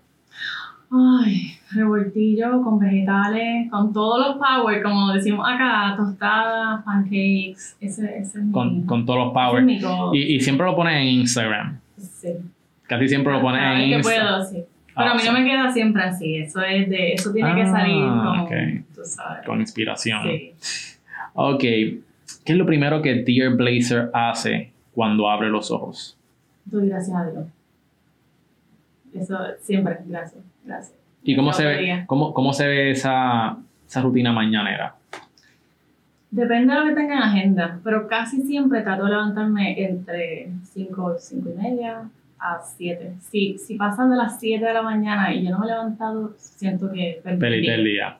Ay, 0.91 1.54
revoltillo 1.71 2.61
con 2.61 2.79
vegetales, 2.79 3.69
con 3.71 3.91
todos 3.91 4.27
los 4.27 4.37
power, 4.37 4.83
como 4.83 5.11
decimos 5.13 5.47
acá, 5.47 5.95
tostadas, 5.97 6.83
pancakes, 6.83 7.75
ese, 7.81 8.19
ese 8.19 8.39
es 8.39 8.45
mi, 8.45 8.51
Con, 8.51 8.85
con 8.85 9.05
todos 9.05 9.19
los 9.19 9.27
es 9.29 9.33
power. 9.33 10.13
Y, 10.13 10.35
y 10.35 10.39
siempre 10.39 10.65
lo 10.65 10.75
pones 10.75 10.95
en 10.95 11.07
Instagram. 11.07 11.79
Sí. 11.97 12.29
Casi 12.83 13.07
siempre 13.07 13.33
lo 13.33 13.41
pones 13.41 13.61
en 13.61 13.91
Instagram. 13.93 14.03
puedo, 14.03 14.45
sí. 14.45 14.63
Pero 14.95 15.09
a 15.09 15.13
mí 15.15 15.21
no 15.25 15.33
me 15.33 15.43
queda 15.43 15.71
siempre 15.73 16.03
así, 16.03 16.35
eso 16.37 16.61
es 16.61 16.89
de, 16.89 17.13
eso 17.13 17.33
tiene 17.33 17.53
que 17.55 17.61
Ah, 17.63 17.67
salir 17.71 18.85
tú 18.95 19.01
sabes. 19.03 19.45
Con 19.45 19.59
inspiración. 19.59 20.21
Sí. 20.23 20.53
Ok. 21.37 21.59
¿Qué 21.59 22.01
es 22.45 22.55
lo 22.55 22.65
primero 22.65 23.01
que 23.01 23.15
Dear 23.15 23.55
Blazer 23.57 24.09
hace 24.13 24.71
cuando 24.93 25.29
abre 25.29 25.49
los 25.49 25.69
ojos? 25.69 26.17
Doy 26.63 26.87
gracias 26.87 27.17
a 27.17 27.29
Dios. 27.29 27.45
Eso 29.13 29.37
siempre, 29.61 29.97
gracias, 30.05 30.41
gracias. 30.63 31.04
¿Y 31.27 31.35
cómo 31.35 31.51
se 31.53 31.65
ve, 31.65 32.03
cómo, 32.07 32.33
cómo 32.33 32.53
se 32.53 32.67
ve 32.67 32.91
esa, 32.91 33.57
esa 33.87 34.01
rutina 34.01 34.31
mañanera? 34.31 34.95
Depende 36.31 36.73
de 36.73 36.79
lo 36.79 36.85
que 36.87 36.93
tenga 36.93 37.15
en 37.15 37.23
agenda, 37.23 37.79
pero 37.83 38.07
casi 38.07 38.41
siempre 38.41 38.81
trato 38.81 39.05
de 39.05 39.11
levantarme 39.11 39.81
entre 39.83 40.49
5, 40.73 41.15
5 41.17 41.49
y 41.49 41.61
media 41.61 42.01
a 42.39 42.59
7. 42.77 43.13
Si, 43.31 43.57
si 43.57 43.75
pasan 43.75 44.09
de 44.11 44.17
las 44.17 44.39
7 44.39 44.63
de 44.65 44.73
la 44.73 44.81
mañana 44.81 45.33
y 45.33 45.43
yo 45.45 45.51
no 45.51 45.59
me 45.59 45.65
he 45.65 45.69
levantado, 45.69 46.33
siento 46.37 46.91
que 46.91 47.21
perdí 47.23 47.39
el 47.73 47.83
día. 47.85 48.17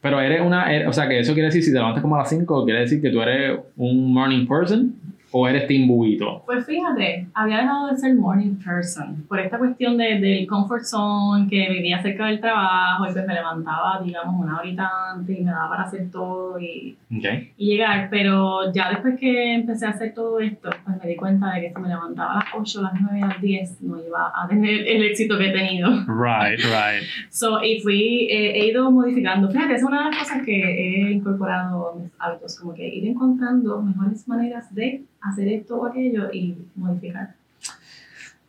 Pero 0.00 0.20
eres 0.20 0.40
una, 0.40 0.72
eres- 0.72 0.88
o 0.88 0.92
sea, 0.92 1.08
que 1.08 1.20
eso 1.20 1.32
quiere 1.34 1.46
decir, 1.46 1.62
si 1.62 1.70
te 1.72 1.78
levantas 1.78 2.02
como 2.02 2.16
a 2.16 2.20
las 2.20 2.28
5, 2.30 2.64
quiere 2.64 2.80
decir 2.80 3.00
que 3.00 3.10
tú 3.10 3.20
eres 3.22 3.58
un 3.76 4.12
morning 4.12 4.46
person 4.46 4.94
o 5.38 5.46
eres 5.48 5.66
team 5.66 5.86
buito. 5.86 6.42
Pues 6.46 6.64
fíjate, 6.64 7.26
había 7.34 7.58
dejado 7.58 7.88
de 7.88 7.96
ser 7.96 8.14
morning 8.14 8.54
person 8.64 9.24
por 9.28 9.38
esta 9.38 9.58
cuestión 9.58 9.98
de, 9.98 10.18
del 10.18 10.46
comfort 10.46 10.84
zone, 10.84 11.46
que 11.48 11.68
vivía 11.68 12.00
cerca 12.00 12.26
del 12.26 12.40
trabajo 12.40 13.04
y 13.06 13.12
pues 13.12 13.26
me 13.26 13.34
levantaba, 13.34 14.00
digamos, 14.02 14.42
una 14.42 14.58
horita 14.58 14.88
antes 15.12 15.38
y 15.38 15.42
me 15.42 15.50
daba 15.50 15.68
para 15.68 15.82
hacer 15.82 16.10
todo 16.10 16.58
y, 16.58 16.96
Okay. 17.18 17.52
y 17.56 17.66
llegar. 17.72 18.08
Pero 18.10 18.72
ya 18.72 18.90
después 18.90 19.18
que 19.18 19.54
empecé 19.54 19.86
a 19.86 19.90
hacer 19.90 20.12
todo 20.14 20.40
esto, 20.40 20.70
pues 20.84 20.96
me 21.02 21.08
di 21.08 21.16
cuenta 21.16 21.52
de 21.52 21.60
que 21.62 21.72
si 21.74 21.80
me 21.80 21.88
levantaba 21.88 22.32
a 22.32 22.36
las 22.36 22.44
8, 22.54 22.80
a 22.80 22.82
las 22.82 23.00
9, 23.00 23.22
a 23.22 23.26
las 23.28 23.40
10, 23.40 23.82
no 23.82 23.98
iba 24.04 24.32
a 24.34 24.48
tener 24.48 24.86
el 24.86 25.02
éxito 25.04 25.38
que 25.38 25.50
he 25.50 25.52
tenido. 25.52 25.90
Right, 26.06 26.58
right. 26.58 27.02
So, 27.30 27.62
y 27.62 27.80
fui, 27.80 28.26
eh, 28.30 28.52
he 28.60 28.66
ido 28.68 28.90
modificando. 28.90 29.48
Fíjate, 29.50 29.74
esa 29.74 29.76
es 29.76 29.82
una 29.84 30.04
de 30.04 30.10
las 30.10 30.18
cosas 30.18 30.42
que 30.44 30.56
he 30.56 31.12
incorporado 31.12 31.92
a 31.92 31.96
mis 31.96 32.10
hábitos, 32.18 32.58
como 32.58 32.74
que 32.74 32.86
ir 32.88 33.06
encontrando 33.06 33.82
mejores 33.82 34.26
maneras 34.28 34.74
de 34.74 35.02
hacer 35.30 35.48
esto 35.48 35.76
o 35.76 35.86
aquello 35.86 36.32
y 36.32 36.54
modificar. 36.74 37.34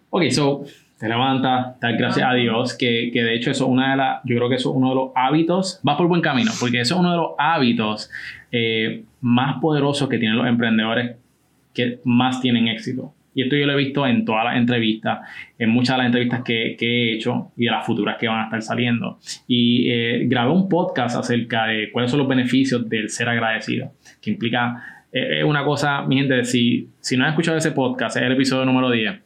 Ok, 0.10 0.29
so, 0.29 0.63
te 0.98 1.07
levantas, 1.07 1.79
das 1.79 1.98
gracias 1.98 2.27
a 2.27 2.34
Dios, 2.34 2.75
que, 2.75 3.12
que 3.13 3.24
de 3.24 3.36
hecho 3.36 3.51
eso 3.51 3.65
es 3.65 3.69
una 3.69 3.91
de 3.91 3.98
las, 3.98 4.22
yo 4.24 4.36
creo 4.38 4.50
que 4.50 4.55
eso 4.55 4.72
es 4.72 4.75
uno 4.75 4.89
de 4.89 4.96
los 4.96 5.12
hábitos, 5.15 5.79
vas 5.84 5.96
por 5.96 6.07
buen 6.07 6.22
camino, 6.22 6.51
porque 6.60 6.81
eso 6.81 6.96
es 6.96 7.00
uno 7.00 7.12
de 7.12 7.17
los 7.17 7.31
hábitos 7.38 8.10
eh, 8.51 9.03
más 9.22 9.60
poderosos 9.62 10.10
que 10.10 10.17
tienen 10.17 10.38
los 10.38 10.48
emprendedores 10.48 11.17
que 11.74 12.00
más 12.03 12.41
tienen 12.41 12.67
éxito. 12.67 13.13
Y 13.36 13.43
esto 13.43 13.55
yo 13.55 13.67
lo 13.67 13.74
he 13.74 13.77
visto 13.77 14.07
en 14.07 14.25
todas 14.25 14.46
las 14.46 14.57
entrevistas, 14.57 15.19
en 15.60 15.69
muchas 15.69 15.96
de 15.96 15.98
las 16.00 16.05
entrevistas 16.07 16.41
que, 16.41 16.75
que 16.79 16.88
he 16.88 17.13
hecho 17.13 17.51
y 17.55 17.65
de 17.65 17.72
las 17.72 17.86
futuras 17.86 18.17
que 18.17 18.27
van 18.27 18.39
a 18.39 18.43
estar 18.46 18.63
saliendo. 18.63 19.19
Y 19.48 19.91
eh, 19.91 20.24
grabé 20.25 20.51
un 20.51 20.67
podcast 20.67 21.15
acerca 21.15 21.67
de 21.67 21.91
cuáles 21.91 22.10
son 22.10 22.17
los 22.17 22.27
beneficios 22.27 22.89
del 22.89 23.12
ser 23.12 23.29
agradecido, 23.29 23.91
que 24.19 24.31
implica, 24.31 24.96
es 25.19 25.43
una 25.43 25.63
cosa, 25.63 26.03
mi 26.03 26.17
gente, 26.17 26.43
si, 26.45 26.89
si 27.00 27.17
no 27.17 27.24
han 27.24 27.31
escuchado 27.31 27.57
ese 27.57 27.71
podcast, 27.71 28.17
es 28.17 28.24
el 28.24 28.31
episodio 28.31 28.65
número 28.65 28.89
10, 28.91 29.19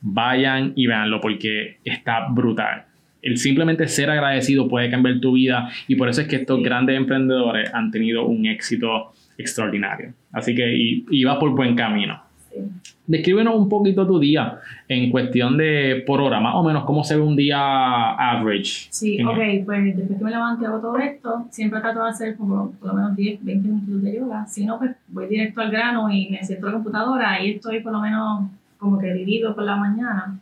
vayan 0.00 0.72
y 0.76 0.86
véanlo 0.86 1.20
porque 1.20 1.78
está 1.84 2.28
brutal. 2.28 2.84
El 3.22 3.38
simplemente 3.38 3.88
ser 3.88 4.10
agradecido 4.10 4.68
puede 4.68 4.90
cambiar 4.90 5.18
tu 5.20 5.32
vida 5.32 5.68
y 5.88 5.96
por 5.96 6.08
eso 6.08 6.20
es 6.20 6.28
que 6.28 6.36
estos 6.36 6.62
grandes 6.62 6.96
emprendedores 6.96 7.72
han 7.74 7.90
tenido 7.90 8.26
un 8.26 8.46
éxito 8.46 9.12
extraordinario. 9.36 10.12
Así 10.32 10.54
que 10.54 10.76
y, 10.76 11.06
y 11.10 11.24
vas 11.24 11.38
por 11.38 11.50
buen 11.50 11.74
camino. 11.74 12.22
Sí. 12.64 12.92
Descríbenos 13.06 13.54
un 13.54 13.68
poquito 13.68 14.06
tu 14.06 14.18
día 14.18 14.58
en 14.88 15.10
cuestión 15.10 15.56
de 15.56 16.02
por 16.06 16.20
hora, 16.20 16.40
más 16.40 16.54
o 16.56 16.62
menos 16.64 16.84
cómo 16.84 17.04
se 17.04 17.16
ve 17.16 17.22
un 17.22 17.36
día 17.36 18.12
average. 18.14 18.88
Sí, 18.90 19.22
ok, 19.22 19.64
pues 19.64 19.96
después 19.96 20.18
que 20.18 20.24
me 20.24 20.30
levanto 20.30 20.62
y 20.62 20.66
hago 20.66 20.80
todo 20.80 20.98
esto, 20.98 21.46
siempre 21.50 21.80
trato 21.80 22.02
de 22.02 22.10
hacer 22.10 22.36
como 22.36 22.72
por 22.72 22.88
lo 22.88 22.94
menos 22.94 23.14
10, 23.16 23.44
20 23.44 23.68
minutos 23.68 24.02
de 24.02 24.16
yoga. 24.16 24.46
Si 24.46 24.64
no, 24.66 24.78
pues 24.78 24.96
voy 25.08 25.28
directo 25.28 25.60
al 25.60 25.70
grano 25.70 26.10
y 26.10 26.28
me 26.30 26.42
siento 26.44 26.66
a 26.66 26.70
la 26.70 26.74
computadora 26.74 27.42
y 27.42 27.52
estoy 27.52 27.80
por 27.80 27.92
lo 27.92 28.00
menos 28.00 28.50
como 28.78 28.98
que 28.98 29.12
dividido 29.12 29.54
por 29.54 29.64
la 29.64 29.76
mañana. 29.76 30.38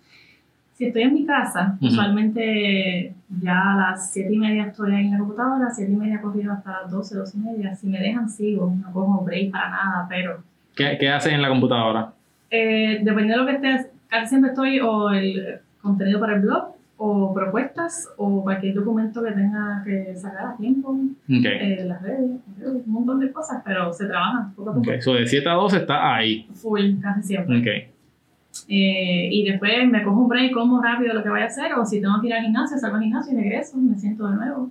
Si 0.75 0.87
estoy 0.87 1.03
en 1.03 1.15
mi 1.15 1.25
casa, 1.25 1.77
Ujú. 1.77 1.87
usualmente 1.87 3.15
ya 3.43 3.75
a 3.75 3.77
las 3.77 4.11
7 4.13 4.33
y 4.33 4.39
media 4.39 4.67
estoy 4.67 4.93
ahí 4.93 5.05
en 5.07 5.13
la 5.13 5.19
computadora, 5.19 5.71
7 5.71 5.93
y 5.93 5.97
media 5.97 6.17
he 6.17 6.21
corrido 6.21 6.53
hasta 6.53 6.83
las 6.83 6.91
12, 6.91 7.15
12 7.17 7.37
y 7.37 7.41
media. 7.41 7.77
Si 7.77 7.87
me 7.87 8.01
dejan, 8.01 8.29
sigo, 8.29 8.75
no 8.75 8.93
cojo 8.93 9.23
break 9.25 9.53
para 9.53 9.71
nada, 9.71 10.07
pero 10.09 10.43
¿Qué, 10.75 10.97
qué 10.99 11.09
haces 11.09 11.33
en 11.33 11.43
la 11.43 11.49
computadora? 11.49 12.13
eh, 12.51 13.01
depende 13.03 13.33
de 13.33 13.37
lo 13.39 13.47
que 13.47 13.53
estés, 13.53 13.89
casi 14.09 14.29
siempre 14.29 14.51
estoy 14.51 14.79
o 14.81 15.11
el 15.11 15.59
contenido 15.83 16.21
para 16.21 16.37
el 16.37 16.43
blog, 16.43 16.75
o 16.97 17.35
propuestas, 17.35 18.09
o 18.17 18.43
cualquier 18.45 18.75
documento 18.75 19.23
que 19.25 19.33
tenga 19.33 19.83
que 19.85 20.15
sacar 20.17 20.47
a 20.47 20.57
tiempo, 20.57 20.91
Ok. 20.91 21.45
eh, 21.45 21.85
las 21.85 22.01
redes, 22.01 22.21
un 22.65 22.83
montón 22.87 23.19
de 23.19 23.33
cosas, 23.33 23.61
pero 23.65 23.93
se 23.93 24.07
trabajan 24.07 24.55
poco 24.55 24.71
a 24.71 24.75
poco. 24.75 24.89
Ok, 24.89 25.01
so 25.01 25.15
de 25.15 25.27
7 25.27 25.49
a 25.49 25.55
12 25.55 25.79
está 25.79 26.15
ahí. 26.15 26.47
Full, 26.55 27.01
casi 27.03 27.23
siempre. 27.25 27.59
Ok. 27.59 27.67
Eh, 28.69 29.29
y 29.33 29.45
después 29.51 29.89
me 29.91 30.05
cojo 30.05 30.21
un 30.21 30.29
break, 30.29 30.53
como 30.53 30.81
rápido 30.81 31.13
lo 31.13 31.23
que 31.25 31.29
voy 31.31 31.41
a 31.41 31.47
hacer, 31.47 31.73
o 31.75 31.85
si 31.85 32.01
tengo 32.01 32.21
que 32.21 32.29
ir 32.29 32.35
al 32.35 32.43
gimnasio, 32.45 32.79
salgo 32.79 32.97
al 32.97 33.03
gimnasio 33.03 33.33
y 33.37 33.43
regreso, 33.43 33.77
me 33.79 33.97
siento 33.99 34.29
de 34.29 34.37
nuevo. 34.37 34.71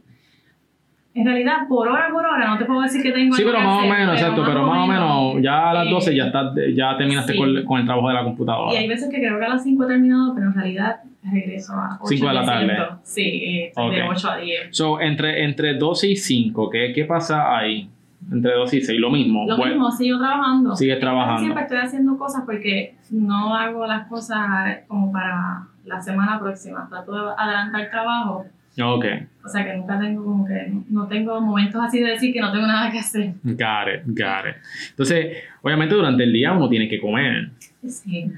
En 1.15 1.25
realidad, 1.25 1.67
por 1.69 1.87
hora 1.87 2.09
por 2.11 2.25
hora, 2.25 2.47
no 2.47 2.57
te 2.57 2.65
puedo 2.65 2.81
decir 2.81 3.03
que 3.03 3.11
tengo 3.11 3.35
Sí, 3.35 3.43
pero 3.45 3.59
que 3.59 3.63
más 3.63 3.75
o 3.75 3.79
hacer, 3.81 3.91
menos, 3.91 4.15
exacto, 4.15 4.43
pero 4.45 4.65
más 4.65 4.79
o 4.79 4.87
menos, 4.87 5.43
ya 5.43 5.69
a 5.69 5.73
las 5.73 5.87
eh, 5.87 5.91
12 5.91 6.15
ya, 6.15 6.25
estás, 6.25 6.53
ya 6.75 6.97
terminaste 6.97 7.33
sí. 7.33 7.37
con, 7.37 7.63
con 7.65 7.79
el 7.79 7.85
trabajo 7.85 8.07
de 8.07 8.13
la 8.15 8.23
computadora. 8.23 8.73
Y 8.73 8.77
hay 8.77 8.87
veces 8.87 9.09
que 9.11 9.17
creo 9.17 9.37
que 9.37 9.45
a 9.45 9.49
las 9.49 9.63
5 9.63 9.83
he 9.83 9.87
terminado, 9.87 10.33
pero 10.33 10.47
en 10.47 10.53
realidad 10.55 11.01
regreso 11.23 11.73
a 11.73 11.99
8 12.01 12.07
Cinco 12.07 12.27
de 12.27 12.33
la 12.33 12.45
tarde. 12.45 12.77
Sí, 13.03 13.21
eh, 13.21 13.71
de 13.75 14.03
Ok. 14.03 14.09
8 14.09 14.29
a 14.31 14.37
10. 14.37 14.59
So, 14.71 14.99
entre, 15.01 15.43
entre 15.43 15.75
12 15.75 16.07
y 16.09 16.15
5, 16.15 16.69
¿qué, 16.71 16.91
¿qué 16.93 17.05
pasa 17.05 17.57
ahí? 17.57 17.89
Entre 18.31 18.51
12 18.53 18.77
y 18.77 18.81
6, 18.81 18.99
lo 18.99 19.11
mismo. 19.11 19.45
Lo 19.47 19.57
Bueno, 19.57 19.73
mismo, 19.73 19.91
sigo 19.91 20.17
trabajando. 20.17 20.75
Sigues 20.75 20.99
trabajando. 20.99 21.41
Siempre 21.41 21.63
estoy 21.63 21.77
haciendo 21.77 22.17
cosas 22.17 22.43
porque 22.45 22.95
no 23.11 23.53
hago 23.55 23.85
las 23.85 24.07
cosas 24.07 24.79
como 24.87 25.11
para 25.11 25.63
la 25.85 26.01
semana 26.01 26.39
próxima. 26.39 26.87
Trato 26.89 27.11
de 27.11 27.33
adelantar 27.37 27.89
trabajo. 27.91 28.45
Ok, 28.81 29.05
O 29.45 29.47
sea 29.47 29.63
que 29.65 29.75
nunca 29.77 29.99
tengo 29.99 30.23
como 30.23 30.45
que, 30.45 30.73
no 30.89 31.07
tengo 31.07 31.39
momentos 31.39 31.79
así 31.83 31.99
de 31.99 32.11
decir 32.11 32.33
que 32.33 32.41
no 32.41 32.51
tengo 32.51 32.65
nada 32.65 32.89
que 32.91 32.99
hacer. 32.99 33.33
got 33.43 33.87
it, 33.87 34.01
got 34.07 34.47
it. 34.49 34.55
Entonces, 34.89 35.37
obviamente 35.61 35.93
durante 35.93 36.23
el 36.23 36.33
día 36.33 36.51
uno 36.53 36.67
tiene 36.69 36.87
que 36.89 36.99
comer. 36.99 37.51
Sí. 37.87 38.31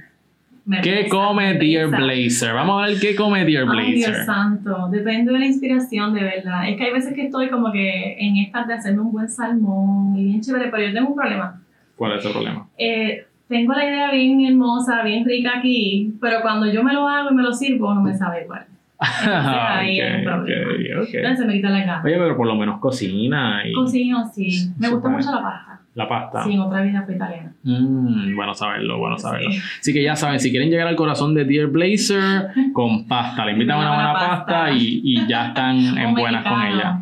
Me 0.65 0.81
¿Qué 0.81 1.03
pesa, 1.03 1.09
come 1.09 1.53
me 1.53 1.59
Dear. 1.59 1.87
Blazer? 1.89 2.53
Vamos 2.53 2.83
a 2.83 2.87
ver 2.87 2.99
qué 2.99 3.15
come 3.15 3.45
Dear 3.45 3.65
Ay, 3.69 3.93
Dios 3.93 4.07
Blazer. 4.09 4.25
santo, 4.25 4.87
depende 4.91 5.31
de 5.31 5.39
la 5.39 5.45
inspiración, 5.45 6.13
de 6.15 6.23
verdad. 6.23 6.67
Es 6.67 6.75
que 6.75 6.83
hay 6.85 6.91
veces 6.91 7.13
que 7.13 7.25
estoy 7.27 7.49
como 7.49 7.71
que 7.71 8.17
en 8.19 8.37
estas 8.37 8.67
de 8.67 8.73
hacerme 8.73 9.01
un 9.01 9.11
buen 9.11 9.29
salmón 9.29 10.17
y 10.17 10.23
bien 10.25 10.41
chévere, 10.41 10.69
pero 10.71 10.87
yo 10.87 10.93
tengo 10.93 11.09
un 11.09 11.15
problema. 11.15 11.61
¿Cuál 11.95 12.17
es 12.17 12.25
el 12.25 12.31
problema? 12.31 12.67
Eh, 12.79 13.25
tengo 13.47 13.73
la 13.73 13.85
idea 13.85 14.11
bien 14.11 14.43
hermosa, 14.43 15.03
bien 15.03 15.23
rica 15.23 15.59
aquí, 15.59 16.13
pero 16.19 16.41
cuando 16.41 16.65
yo 16.65 16.83
me 16.83 16.93
lo 16.93 17.07
hago 17.07 17.29
y 17.31 17.35
me 17.35 17.43
lo 17.43 17.53
sirvo, 17.53 17.93
no 17.93 18.01
me 18.01 18.13
sabe 18.17 18.41
igual. 18.43 18.65
Ahí. 19.27 19.99
Entonces 19.99 21.37
se 21.37 21.45
me 21.45 21.53
quita 21.53 21.69
la 21.69 21.79
gana. 21.79 22.01
Oye, 22.03 22.15
pero 22.15 22.37
por 22.37 22.47
lo 22.47 22.55
menos 22.55 22.79
cocina 22.79 23.61
y 23.67 23.73
Cocino, 23.73 24.25
sí. 24.33 24.71
Me 24.79 24.89
gusta 24.89 25.09
mucho 25.09 25.31
la 25.31 25.41
pasta. 25.41 25.81
la 25.93 26.07
pasta. 26.07 26.43
Sí, 26.43 26.53
en 26.53 26.59
otra 26.59 26.81
vida 26.81 27.03
fui 27.05 27.15
italiana. 27.15 27.53
Mm, 27.63 28.35
bueno 28.35 28.53
saberlo, 28.53 28.97
bueno 28.97 29.17
saberlo. 29.17 29.51
Sí. 29.51 29.59
Así 29.81 29.93
que 29.93 30.03
ya 30.03 30.15
saben, 30.15 30.39
si 30.39 30.49
quieren 30.49 30.69
llegar 30.69 30.87
al 30.87 30.95
corazón 30.95 31.33
de 31.33 31.45
Dear 31.45 31.67
Blazer, 31.67 32.49
con 32.73 33.07
pasta. 33.07 33.45
Le 33.45 33.53
invitan 33.53 33.79
una 33.79 33.93
buena 33.93 34.13
pasta 34.13 34.71
y, 34.71 35.01
y 35.03 35.27
ya 35.27 35.47
están 35.47 35.97
en 35.97 36.15
buenas 36.15 36.43
con 36.45 36.61
ella. 36.61 37.01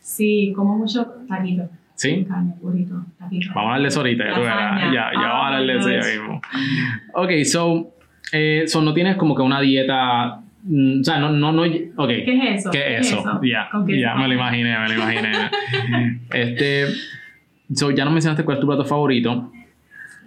Sí, 0.00 0.52
como 0.56 0.76
mucho 0.76 1.06
taquito. 1.28 1.68
¿Sí? 1.94 2.24
Carne, 2.28 2.54
burrito, 2.60 2.94
taquito. 3.18 3.50
Vamos 3.54 3.70
a 3.70 3.74
hablar 3.74 3.82
de 3.82 3.88
eso 3.88 4.00
ahorita, 4.00 4.24
ya 4.24 4.34
tú 4.34 4.40
verás. 4.40 4.74
Lasaña. 4.74 4.94
Ya, 4.94 5.10
ya 5.12 5.28
vamos 5.28 5.52
a 5.52 5.72
eso 5.72 5.90
ya 5.90 6.20
mismo. 6.20 6.40
Ok, 7.14 7.30
so, 7.44 7.94
eh, 8.32 8.64
so 8.66 8.82
no 8.82 8.94
tienes 8.94 9.16
como 9.16 9.34
que 9.34 9.42
una 9.42 9.60
dieta. 9.60 10.40
Mm, 10.64 11.00
o 11.00 11.04
sea, 11.04 11.18
no, 11.18 11.30
no, 11.30 11.52
no. 11.52 11.62
Ok. 11.62 12.08
¿Qué 12.08 12.50
es 12.52 12.60
eso? 12.60 12.70
¿Qué 12.70 12.96
es 12.96 13.12
eso? 13.12 13.40
Ya, 13.42 13.68
¿Con 13.70 13.86
qué 13.86 14.00
ya 14.00 14.14
me 14.14 14.28
lo 14.28 14.34
imaginé, 14.34 14.78
me 14.78 14.88
lo 14.88 14.94
imaginé. 14.94 15.32
este, 16.32 16.86
so, 17.72 17.90
ya 17.90 18.04
nos 18.04 18.12
mencionaste 18.12 18.44
cuál 18.44 18.56
es 18.56 18.60
tu 18.60 18.66
plato 18.66 18.84
favorito. 18.84 19.52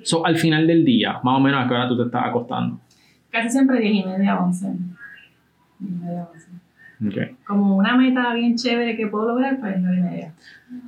So, 0.03 0.25
al 0.25 0.37
final 0.37 0.65
del 0.67 0.83
día, 0.83 1.19
más 1.23 1.37
o 1.37 1.39
menos 1.39 1.63
a 1.63 1.67
qué 1.67 1.73
hora 1.73 1.87
tú 1.87 1.97
te 1.97 2.03
estás 2.03 2.25
acostando. 2.25 2.79
Casi 3.29 3.49
siempre 3.49 3.79
10 3.79 3.93
y 3.93 4.03
media, 4.03 4.39
11. 4.39 4.67
10 4.67 4.79
y 5.79 6.05
media, 6.05 6.27
11. 6.33 6.47
Okay. 7.07 7.35
Como 7.45 7.77
una 7.77 7.95
meta 7.95 8.33
bien 8.33 8.55
chévere 8.55 8.95
que 8.95 9.07
puedo 9.07 9.29
lograr, 9.29 9.59
pues 9.59 9.75
9 9.79 9.97
y 9.97 10.01
media. 10.03 10.33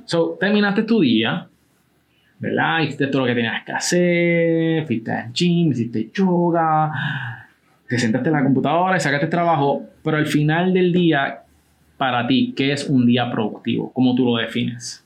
So, 0.04 0.36
terminaste 0.38 0.82
tu 0.84 1.00
día, 1.00 1.48
¿verdad? 2.38 2.80
Hiciste 2.80 3.06
todo 3.08 3.22
lo 3.22 3.26
que 3.26 3.34
tenías 3.34 3.64
que 3.64 3.72
hacer, 3.72 4.86
fuiste 4.86 5.12
al 5.12 5.32
gym, 5.32 5.70
hiciste 5.70 6.10
yoga, 6.12 6.92
te 7.88 7.98
sentaste 7.98 8.28
en 8.28 8.34
la 8.34 8.42
computadora 8.42 8.96
y 8.96 9.00
sacaste 9.00 9.26
trabajo, 9.26 9.82
pero 10.02 10.16
al 10.16 10.26
final 10.26 10.72
del 10.72 10.92
día, 10.92 11.42
para 11.96 12.26
ti, 12.26 12.54
¿qué 12.56 12.72
es 12.72 12.88
un 12.88 13.06
día 13.06 13.30
productivo? 13.30 13.92
¿Cómo 13.92 14.14
tú 14.14 14.24
lo 14.24 14.36
defines? 14.36 15.04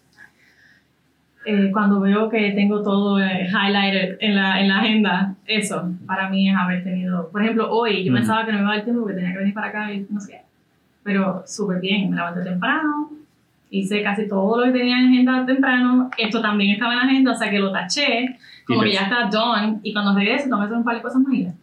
Eh, 1.44 1.70
cuando 1.72 2.00
veo 2.00 2.28
que 2.28 2.50
tengo 2.50 2.82
todo 2.82 3.18
eh, 3.20 3.48
highlighted 3.48 4.18
en 4.20 4.34
la, 4.34 4.60
en 4.60 4.68
la 4.68 4.80
agenda, 4.80 5.34
eso 5.46 5.90
para 6.06 6.28
mí 6.28 6.50
es 6.50 6.56
haber 6.56 6.84
tenido. 6.84 7.30
Por 7.30 7.42
ejemplo, 7.42 7.70
hoy 7.70 8.04
yo 8.04 8.12
Ujú. 8.12 8.20
pensaba 8.20 8.44
que 8.44 8.52
no 8.52 8.58
me 8.58 8.64
iba 8.64 8.72
a 8.72 8.76
dar 8.76 8.84
tiempo 8.84 9.02
porque 9.02 9.16
tenía 9.16 9.32
que 9.32 9.38
venir 9.38 9.54
para 9.54 9.68
acá 9.68 9.92
y 9.92 10.06
no 10.10 10.20
sé 10.20 10.32
qué. 10.32 10.40
Pero 11.02 11.42
súper 11.46 11.80
bien, 11.80 12.10
me 12.10 12.16
levanté 12.16 12.42
temprano, 12.42 13.10
hice 13.70 14.02
casi 14.02 14.28
todo 14.28 14.58
lo 14.58 14.64
que 14.72 14.78
tenía 14.78 14.98
en 14.98 15.06
agenda 15.08 15.46
temprano. 15.46 16.10
Esto 16.18 16.42
también 16.42 16.72
estaba 16.72 16.92
en 16.92 16.98
la 16.98 17.04
agenda, 17.04 17.32
o 17.32 17.36
sea 17.36 17.50
que 17.50 17.58
lo 17.58 17.72
taché, 17.72 18.36
como 18.66 18.82
que 18.82 18.92
ya 18.92 19.02
está 19.02 19.30
done. 19.30 19.78
Y 19.82 19.92
cuando 19.94 20.14
regrese, 20.14 20.44
tengo 20.44 20.58
que 20.58 20.64
hacer 20.64 20.76
un 20.76 20.84
par 20.84 20.96
de 20.96 21.02
cosas 21.02 21.22
más. 21.22 21.54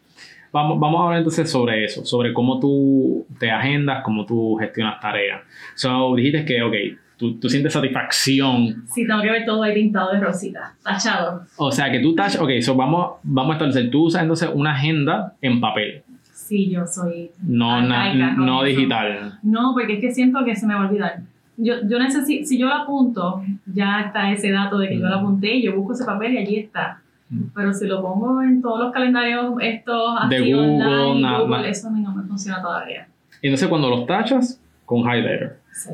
Vamos, 0.55 0.79
vamos 0.79 1.01
a 1.01 1.03
hablar 1.03 1.17
entonces 1.19 1.51
sobre 1.51 1.83
eso, 1.83 2.05
sobre 2.05 2.33
cómo 2.33 2.59
tú 2.59 3.25
te 3.37 3.51
agendas, 3.51 4.01
cómo 4.03 4.25
tú 4.25 4.55
gestionas 4.55 4.99
tareas. 5.01 5.41
So, 5.75 6.15
dijiste 6.15 6.45
que, 6.45 6.63
ok, 6.63 6.73
tú, 7.17 7.37
tú 7.39 7.49
sientes 7.49 7.73
satisfacción. 7.73 8.85
Sí, 8.87 9.05
tengo 9.05 9.21
que 9.21 9.31
ver 9.31 9.45
todo 9.45 9.63
ahí 9.63 9.73
pintado 9.73 10.13
de 10.13 10.21
rosita, 10.21 10.73
tachado. 10.81 11.41
O 11.57 11.71
sea, 11.71 11.91
que 11.91 11.99
tú 11.99 12.15
tachas, 12.15 12.41
ok, 12.41 12.51
so 12.61 12.73
vamos, 12.73 13.17
vamos 13.23 13.51
a 13.51 13.53
establecer, 13.55 13.91
tú 13.91 14.05
usas 14.05 14.21
entonces 14.21 14.49
una 14.53 14.71
agenda 14.71 15.33
en 15.41 15.59
papel, 15.59 16.03
Sí, 16.31 16.69
yo 16.69 16.85
soy 16.85 17.31
no, 17.41 17.71
arcaica 17.71 18.33
no 18.33 18.63
digital. 18.63 19.39
No, 19.41 19.73
porque 19.73 19.93
es 19.93 19.99
que 19.99 20.13
siento 20.13 20.45
que 20.45 20.55
se 20.55 20.67
me 20.67 20.75
va 20.75 20.83
a 20.83 20.87
olvidar. 20.87 21.21
Yo, 21.57 21.75
yo 21.87 21.97
necesito, 21.97 22.45
si 22.45 22.59
yo 22.59 22.67
lo 22.67 22.75
apunto, 22.75 23.41
ya 23.65 24.01
está 24.01 24.31
ese 24.31 24.51
dato 24.51 24.77
de 24.77 24.89
que 24.89 24.99
yo 24.99 25.07
lo 25.07 25.15
apunté, 25.15 25.59
yo 25.61 25.75
busco 25.75 25.93
ese 25.93 26.05
papel 26.05 26.33
y 26.33 26.37
allí 26.37 26.57
está. 26.57 27.01
Mm. 27.29 27.41
Pero 27.55 27.73
si 27.73 27.87
lo 27.87 28.01
pongo 28.01 28.41
en 28.41 28.61
todos 28.61 28.79
los 28.79 28.93
calendarios 28.93 29.55
estos 29.61 30.15
así 30.19 30.35
De 30.35 30.41
Google, 30.53 30.81
online, 30.83 31.21
na- 31.21 31.39
Google, 31.39 31.57
na- 31.63 31.67
eso 31.67 31.87
a 31.87 31.91
mí 31.91 32.01
no 32.01 32.13
me 32.13 32.23
funciona 32.23 32.61
todavía. 32.61 33.07
Y 33.41 33.47
entonces 33.47 33.67
cuando 33.67 33.89
los 33.89 34.05
tachas, 34.05 34.61
con 34.85 34.99
highlighter. 34.99 35.59
Sí. 35.71 35.91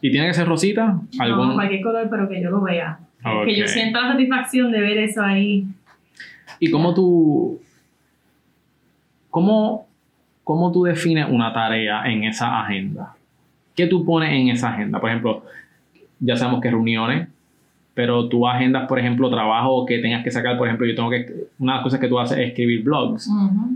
¿Y 0.00 0.10
tiene 0.10 0.28
que 0.28 0.34
ser 0.34 0.46
rosita? 0.46 0.86
No, 0.86 1.02
¿Algún? 1.18 1.54
cualquier 1.54 1.82
color, 1.82 2.08
pero 2.10 2.28
que 2.28 2.40
yo 2.42 2.50
lo 2.50 2.60
vea. 2.60 2.98
Que 3.44 3.56
yo 3.56 3.66
sienta 3.68 4.00
la 4.00 4.12
satisfacción 4.12 4.72
de 4.72 4.80
ver 4.80 4.98
eso 4.98 5.22
ahí. 5.22 5.66
¿Y 6.58 6.70
cómo 6.70 6.92
tú, 6.94 7.60
cómo, 9.30 9.86
cómo 10.44 10.72
tú 10.72 10.84
defines 10.84 11.26
una 11.28 11.52
tarea 11.52 12.04
en 12.06 12.24
esa 12.24 12.60
agenda? 12.60 13.14
¿Qué 13.76 13.86
tú 13.86 14.04
pones 14.04 14.32
en 14.32 14.48
esa 14.48 14.70
agenda? 14.70 15.00
Por 15.00 15.10
ejemplo, 15.10 15.44
ya 16.20 16.36
sabemos 16.36 16.60
que 16.60 16.70
reuniones, 16.70 17.28
pero 17.94 18.28
tú 18.28 18.46
agendas, 18.46 18.88
por 18.88 18.98
ejemplo, 18.98 19.28
trabajo 19.28 19.84
que 19.84 19.98
tengas 19.98 20.24
que 20.24 20.30
sacar, 20.30 20.56
por 20.56 20.66
ejemplo, 20.66 20.86
yo 20.86 20.94
tengo 20.94 21.10
que, 21.10 21.48
una 21.58 21.72
de 21.72 21.76
las 21.76 21.84
cosas 21.84 22.00
que 22.00 22.08
tú 22.08 22.18
haces 22.18 22.38
es 22.38 22.48
escribir 22.48 22.82
blogs. 22.82 23.28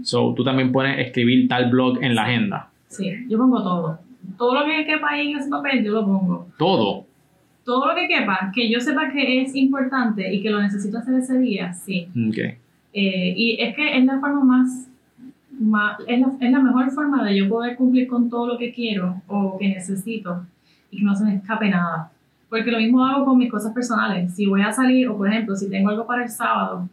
So, 0.03 0.33
tú 0.35 0.43
también 0.43 0.73
pones 0.73 0.99
escribir 0.99 1.49
tal 1.49 1.71
blog 1.71 2.03
en 2.03 2.15
la 2.15 2.23
agenda. 2.25 2.71
Sí, 2.89 3.13
yo 3.29 3.37
pongo 3.37 3.63
todo. 3.63 3.99
Todo 4.39 4.55
lo 4.55 4.67
que 4.67 4.87
quepa 4.87 5.11
ahí 5.11 5.33
en 5.33 5.39
ese 5.39 5.51
papel, 5.51 5.85
yo 5.85 5.93
lo 5.93 6.05
pongo. 6.05 6.47
Todo. 6.59 7.05
Todo 7.65 7.87
lo 7.87 7.95
que 7.95 8.09
quepa, 8.09 8.51
que 8.55 8.71
yo 8.71 8.81
sepa 8.81 9.11
que 9.11 9.43
es 9.43 9.55
importante 9.55 10.33
y 10.33 10.41
que 10.41 10.51
lo 10.51 10.63
necesito 10.63 10.99
hacer 10.99 11.15
ese 11.15 11.39
día, 11.39 11.73
sí. 11.75 12.09
Ok. 12.29 12.39
Eh, 12.39 13.35
y 13.37 13.61
es 13.61 13.77
que 13.77 13.99
es 13.99 14.05
la 14.05 14.19
forma 14.19 14.43
más, 14.43 14.89
más 15.61 15.99
es, 16.07 16.19
la, 16.19 16.33
es 16.41 16.51
la 16.51 16.61
mejor 16.61 16.91
forma 16.93 17.23
de 17.25 17.37
yo 17.37 17.49
poder 17.49 17.77
cumplir 17.77 18.07
con 18.09 18.31
todo 18.31 18.47
lo 18.47 18.57
que 18.59 18.73
quiero 18.73 19.21
o 19.27 19.59
que 19.59 19.69
necesito 19.69 20.47
y 20.91 20.99
que 20.99 21.05
no 21.05 21.15
se 21.15 21.25
me 21.25 21.35
escape 21.35 21.69
nada. 21.69 22.11
Porque 22.49 22.71
lo 22.71 22.79
mismo 22.79 23.05
hago 23.05 23.25
con 23.25 23.39
mis 23.39 23.51
cosas 23.51 23.73
personales. 23.73 24.35
Si 24.35 24.47
voy 24.47 24.63
a 24.63 24.73
salir, 24.73 25.09
o 25.09 25.17
por 25.17 25.29
ejemplo, 25.29 25.57
si 25.57 25.69
tengo 25.69 25.91
algo 25.91 26.07
para 26.07 26.23
el 26.23 26.29
sábado, 26.29 26.89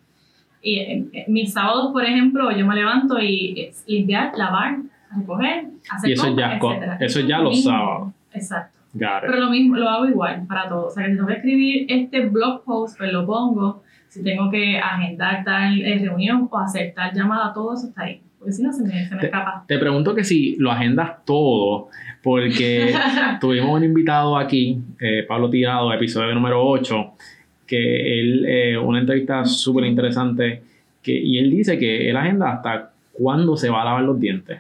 y 0.62 0.80
eh, 0.80 1.06
eh, 1.12 1.26
mis 1.28 1.52
sábados, 1.52 1.92
por 1.92 2.06
ejemplo, 2.06 2.50
yo 2.52 2.66
me 2.66 2.76
levanto 2.76 3.20
y 3.20 3.54
es 3.60 3.84
limpiar, 3.86 4.32
lavar, 4.38 4.78
recoger, 5.16 5.66
hacer 5.90 6.10
Y 6.10 6.14
eso 6.14 6.24
compras, 6.24 6.52
ya, 6.52 6.58
etcétera. 6.58 6.98
eso 7.02 7.20
ya 7.20 7.38
lo 7.40 7.44
los 7.46 7.64
sábados. 7.64 8.14
Exacto. 8.32 8.80
Pero 8.98 9.38
lo 9.38 9.50
mismo, 9.50 9.76
lo 9.76 9.90
hago 9.90 10.06
igual 10.06 10.46
para 10.48 10.70
todo. 10.70 10.88
O 10.88 10.90
sea, 10.90 11.04
que 11.04 11.12
si 11.12 11.16
tengo 11.16 11.28
que 11.28 11.34
escribir 11.34 11.86
este 11.90 12.28
blog 12.28 12.64
post, 12.64 12.98
pues 12.98 13.12
lo 13.12 13.26
pongo. 13.26 13.84
Si 14.08 14.24
tengo 14.24 14.50
que 14.52 14.78
agendar 14.78 15.44
tal 15.44 15.82
eh, 15.82 16.00
reunión 16.00 16.48
o 16.50 16.58
hacer 16.60 16.94
tal 16.94 17.12
llamada, 17.14 17.54
todo 17.54 17.74
eso 17.74 17.88
está 17.88 18.04
ahí. 18.04 18.22
Porque 18.44 18.58
si 18.58 18.62
no, 18.62 18.74
se 18.74 18.84
me, 18.84 19.08
se 19.08 19.16
me 19.16 19.24
escapa. 19.24 19.64
Te 19.66 19.80
pregunto 19.80 20.14
que 20.14 20.26
si 20.26 20.58
lo 20.58 20.70
agendas 20.70 21.24
todo, 21.24 21.88
porque 22.22 22.94
tuvimos 23.40 23.78
un 23.78 23.86
invitado 23.86 24.38
aquí, 24.38 24.82
eh, 25.00 25.24
Pablo 25.26 25.50
Tirado, 25.50 25.94
episodio 25.94 26.36
número 26.36 26.62
8, 26.62 27.14
que 27.66 28.20
él, 28.20 28.46
eh, 28.46 28.78
una 28.78 29.00
entrevista 29.00 29.46
súper 29.46 29.86
interesante, 29.86 30.62
que, 31.02 31.18
y 31.18 31.38
él 31.38 31.52
dice 31.52 31.80
que 31.80 32.10
él 32.10 32.18
agenda 32.18 32.52
hasta 32.52 32.92
cuándo 33.14 33.56
se 33.56 33.70
va 33.70 33.82
a 33.82 33.86
lavar 33.86 34.04
los 34.04 34.20
dientes. 34.20 34.60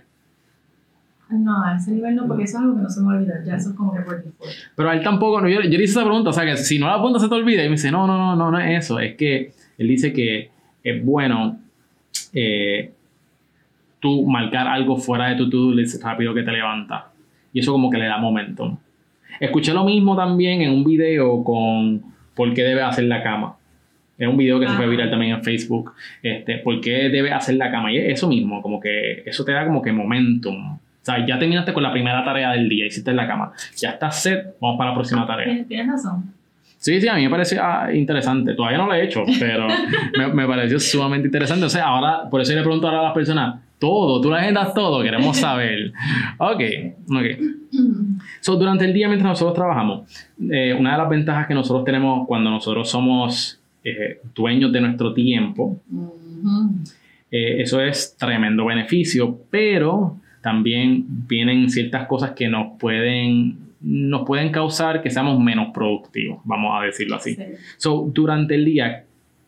No, 1.30 1.62
a 1.62 1.76
ese 1.76 1.92
nivel 1.92 2.16
no, 2.16 2.26
porque 2.26 2.44
eso 2.44 2.60
es 2.60 2.64
algo 2.64 2.78
que 2.78 2.84
no 2.84 2.90
se 2.90 3.02
me 3.02 3.08
va 3.08 3.14
a 3.14 3.18
olvidar. 3.18 3.44
Ya 3.44 3.58
eso 3.58 3.72
es 3.72 3.76
como 3.76 3.94
que 3.94 4.00
por 4.00 4.24
default. 4.24 4.54
Pero 4.78 4.90
a 4.90 4.94
él 4.94 5.04
tampoco, 5.04 5.42
no, 5.42 5.50
yo, 5.50 5.60
yo 5.60 5.78
le 5.78 5.84
hice 5.84 5.92
esa 5.92 6.06
pregunta, 6.06 6.30
o 6.30 6.34
sea, 6.34 6.46
que 6.46 6.56
si 6.56 6.80
no 6.80 6.88
la 6.88 6.94
apuntas 6.94 7.22
se 7.22 7.28
te 7.28 7.36
olvida, 7.36 7.66
y 7.66 7.66
me 7.66 7.76
dice, 7.76 7.92
no, 7.92 8.08
no, 8.08 8.18
no, 8.18 8.38
no, 8.38 8.50
no 8.50 8.60
es 8.62 8.86
eso, 8.86 8.98
es 9.00 9.16
que 9.16 9.52
él 9.78 9.88
dice 9.90 10.14
que 10.14 10.52
es 10.82 11.04
bueno 11.04 11.60
eh, 12.34 12.93
tú 14.04 14.28
marcar 14.28 14.68
algo 14.68 14.98
fuera 14.98 15.30
de 15.30 15.38
tu 15.38 15.50
to-do 15.50 15.72
list 15.72 16.04
rápido 16.04 16.34
que 16.34 16.44
te 16.44 16.52
levanta. 16.52 17.08
Y 17.54 17.62
eso 17.62 17.72
como 17.72 17.90
que 17.90 17.98
le 17.98 18.06
da 18.06 18.18
momentum. 18.18 18.78
Escuché 19.40 19.74
lo 19.74 19.86
mismo 19.86 20.14
también 20.14 20.62
en 20.62 20.72
un 20.72 20.84
video 20.84 21.42
con 21.42 22.04
por 22.36 22.54
qué 22.54 22.64
debe 22.64 22.82
hacer 22.82 23.06
la 23.06 23.24
cama. 23.24 23.56
Es 24.18 24.28
un 24.28 24.36
video 24.36 24.60
que 24.60 24.68
se 24.68 24.74
fue 24.74 24.88
viral 24.88 25.10
también 25.10 25.36
en 25.36 25.44
Facebook. 25.44 25.94
Este, 26.22 26.58
¿Por 26.58 26.82
qué 26.82 27.10
debe 27.10 27.32
hacer 27.32 27.56
la 27.56 27.72
cama? 27.72 27.94
Y 27.94 27.98
es 27.98 28.18
eso 28.18 28.28
mismo, 28.28 28.62
como 28.62 28.78
que 28.82 29.24
eso 29.26 29.46
te 29.46 29.54
da 29.54 29.66
como 29.66 29.82
que 29.82 29.94
momentum. 29.94 30.74
O 30.74 30.80
sea, 31.06 31.26
ya 31.26 31.40
terminaste 31.40 31.72
con 31.72 31.82
la 31.82 31.92
primera 31.94 32.26
tarea 32.26 32.52
del 32.52 32.68
día, 32.68 32.86
hiciste 32.86 33.14
la 33.14 33.26
cama. 33.26 33.54
Ya 33.78 33.92
estás 33.92 34.22
set, 34.22 34.58
vamos 34.60 34.78
para 34.78 34.90
la 34.90 34.96
próxima 34.96 35.26
tarea. 35.26 35.64
Tienes, 35.66 35.88
razón. 35.88 36.34
Sí, 36.78 37.00
sí, 37.00 37.08
a 37.08 37.16
mí 37.16 37.24
me 37.24 37.30
pareció 37.30 37.62
ah, 37.64 37.90
interesante. 37.94 38.54
Todavía 38.54 38.78
no 38.78 38.88
lo 38.88 38.94
he 38.94 39.06
hecho, 39.06 39.24
pero 39.40 39.68
me, 40.18 40.28
me 40.28 40.46
pareció 40.46 40.78
sumamente 40.78 41.30
interesante. 41.30 41.66
O 41.66 41.70
sea, 41.70 41.86
ahora, 41.86 42.30
por 42.30 42.42
eso 42.42 42.52
yo 42.52 42.58
le 42.58 42.64
pregunto 42.64 42.88
ahora 42.88 43.00
a 43.00 43.04
las 43.04 43.14
personas, 43.14 43.56
todo, 43.84 44.22
tú 44.22 44.30
la 44.30 44.38
agendas 44.38 44.74
todo, 44.74 45.04
queremos 45.04 45.36
saber. 45.46 45.92
Ok, 46.38 46.62
ok. 47.10 47.26
So, 48.40 48.56
durante 48.56 48.86
el 48.86 48.94
día 48.94 49.10
mientras 49.10 49.32
nosotros 49.32 49.56
trabajamos, 49.56 50.10
eh, 50.50 50.74
una 50.74 50.94
de 50.94 50.98
las 51.00 51.10
ventajas 51.10 51.48
que 51.48 51.54
nosotros 51.54 51.84
tenemos 51.84 52.26
cuando 52.26 52.50
nosotros 52.50 52.90
somos 52.90 53.60
eh, 53.84 54.22
dueños 54.34 54.72
de 54.72 54.80
nuestro 54.80 55.14
tiempo, 55.14 55.82
eh, 57.30 57.62
eso 57.62 57.82
es 57.82 58.16
tremendo 58.18 58.64
beneficio, 58.64 59.38
pero 59.50 60.16
también 60.40 61.04
vienen 61.28 61.70
ciertas 61.70 62.08
cosas 62.08 62.32
que 62.32 62.48
nos 62.48 62.80
pueden, 62.80 63.58
nos 63.82 64.26
pueden 64.26 64.50
causar 64.54 65.02
que 65.02 65.10
seamos 65.10 65.38
menos 65.42 65.74
productivos, 65.74 66.40
vamos 66.46 66.72
a 66.82 66.86
decirlo 66.86 67.18
así. 67.18 67.36
Sí. 67.36 67.44
So, 67.76 68.10
durante 68.14 68.56
el 68.56 68.64
día, 68.64 69.04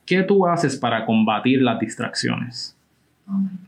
¿qué 0.05 0.23
tú 0.23 0.45
haces 0.45 0.75
para 0.75 1.05
combatir 1.05 1.61
las 1.61 1.79
distracciones? 1.79 2.75
Oh 3.29 3.31
my. 3.31 3.64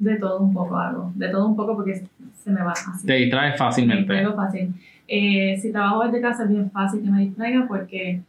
De 0.00 0.16
todo 0.16 0.40
un 0.40 0.52
poco 0.52 0.76
hago. 0.76 1.12
De 1.14 1.28
todo 1.28 1.46
un 1.46 1.54
poco 1.56 1.76
porque 1.76 2.02
se 2.42 2.50
me 2.50 2.62
va 2.62 2.72
así. 2.72 3.06
Te 3.06 3.12
distraes 3.14 3.52
Me 3.52 3.58
fácilmente. 3.58 4.00
distraigo 4.12 4.34
fácil. 4.34 4.74
Eh, 5.06 5.56
si 5.60 5.70
trabajo 5.72 6.04
desde 6.04 6.20
casa 6.20 6.42
es 6.44 6.48
bien 6.50 6.70
fácil 6.70 7.02
que 7.02 7.10
me 7.10 7.20
distraiga 7.20 7.66
porque 7.68 8.20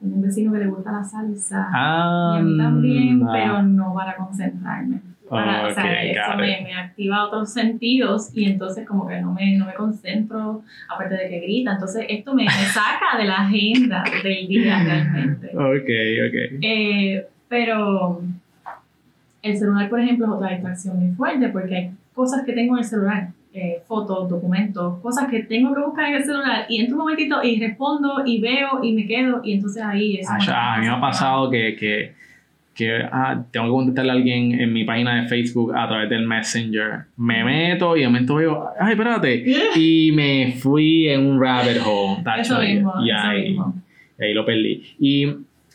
tengo 0.00 0.16
un 0.16 0.22
vecino 0.22 0.52
que 0.52 0.58
le 0.58 0.66
gusta 0.66 0.92
la 0.92 1.04
salsa. 1.04 1.68
Ah, 1.72 2.34
y 2.36 2.38
a 2.40 2.42
mí 2.42 2.58
también, 2.58 3.08
anda. 3.22 3.32
pero 3.32 3.62
no 3.62 3.94
para 3.94 4.16
concentrarme. 4.16 5.00
Para, 5.28 5.66
o 5.68 5.70
sea, 5.72 6.02
eso 6.04 6.36
me, 6.36 6.60
me 6.62 6.74
activa 6.74 7.24
otros 7.24 7.50
sentidos 7.52 8.30
y 8.34 8.44
entonces 8.44 8.86
como 8.86 9.06
que 9.08 9.18
no 9.20 9.32
me, 9.32 9.56
no 9.56 9.64
me 9.64 9.72
concentro, 9.72 10.62
aparte 10.92 11.14
de 11.14 11.28
que 11.30 11.40
grita. 11.40 11.72
Entonces 11.72 12.04
esto 12.08 12.34
me, 12.34 12.44
me 12.44 12.50
saca 12.50 13.16
de 13.16 13.24
la 13.24 13.36
agenda 13.36 14.04
del 14.22 14.46
día 14.48 14.82
realmente. 14.84 15.50
Ok, 15.54 15.88
ok. 16.28 16.58
Eh, 16.62 17.26
pero 17.48 18.20
el 19.42 19.58
celular, 19.58 19.88
por 19.88 20.00
ejemplo, 20.00 20.26
es 20.26 20.32
otra 20.32 20.50
distracción 20.50 20.98
muy 20.98 21.14
fuerte 21.14 21.48
porque 21.48 21.76
hay 21.76 21.90
cosas 22.14 22.44
que 22.44 22.52
tengo 22.52 22.74
en 22.74 22.78
el 22.78 22.84
celular, 22.84 23.28
eh, 23.52 23.82
fotos, 23.86 24.28
documentos, 24.28 25.00
cosas 25.00 25.28
que 25.28 25.40
tengo 25.40 25.74
que 25.74 25.80
buscar 25.80 26.06
en 26.06 26.14
el 26.14 26.24
celular 26.24 26.64
y 26.68 26.80
entro 26.80 26.94
un 26.94 27.00
momentito 27.00 27.42
y 27.42 27.60
respondo 27.60 28.22
y 28.24 28.40
veo 28.40 28.82
y 28.82 28.92
me 28.92 29.06
quedo 29.06 29.40
y 29.44 29.54
entonces 29.54 29.82
ahí 29.82 30.16
eso. 30.16 30.30
Ah, 30.32 30.38
ya, 30.44 30.74
a 30.74 30.78
mí 30.78 30.86
me 30.86 30.92
ha 30.92 31.00
pasado 31.00 31.50
que, 31.50 31.76
que, 31.76 32.12
que 32.74 33.02
ah, 33.10 33.42
tengo 33.50 33.66
que 33.66 33.72
contestarle 33.72 34.12
a 34.12 34.14
alguien 34.14 34.60
en 34.60 34.72
mi 34.72 34.84
página 34.84 35.22
de 35.22 35.28
Facebook 35.28 35.74
a 35.74 35.88
través 35.88 36.08
del 36.08 36.26
Messenger. 36.26 37.06
Me 37.16 37.44
meto 37.44 37.96
y 37.96 38.00
de 38.00 38.06
momento 38.06 38.36
veo, 38.36 38.68
ay, 38.80 38.92
espérate. 38.92 39.44
Y 39.76 40.12
me 40.12 40.52
fui 40.52 41.08
en 41.08 41.26
un 41.26 41.40
rabbit 41.40 41.82
hole. 41.84 42.22
Eso 42.38 42.60
mismo, 42.60 42.94
y 43.04 43.10
eso 43.10 43.20
ahí, 43.22 43.48
mismo. 43.48 43.74
y 44.18 44.24
ahí 44.24 44.34
lo 44.34 44.46
perdí. 44.46 44.82
Y, 44.98 45.26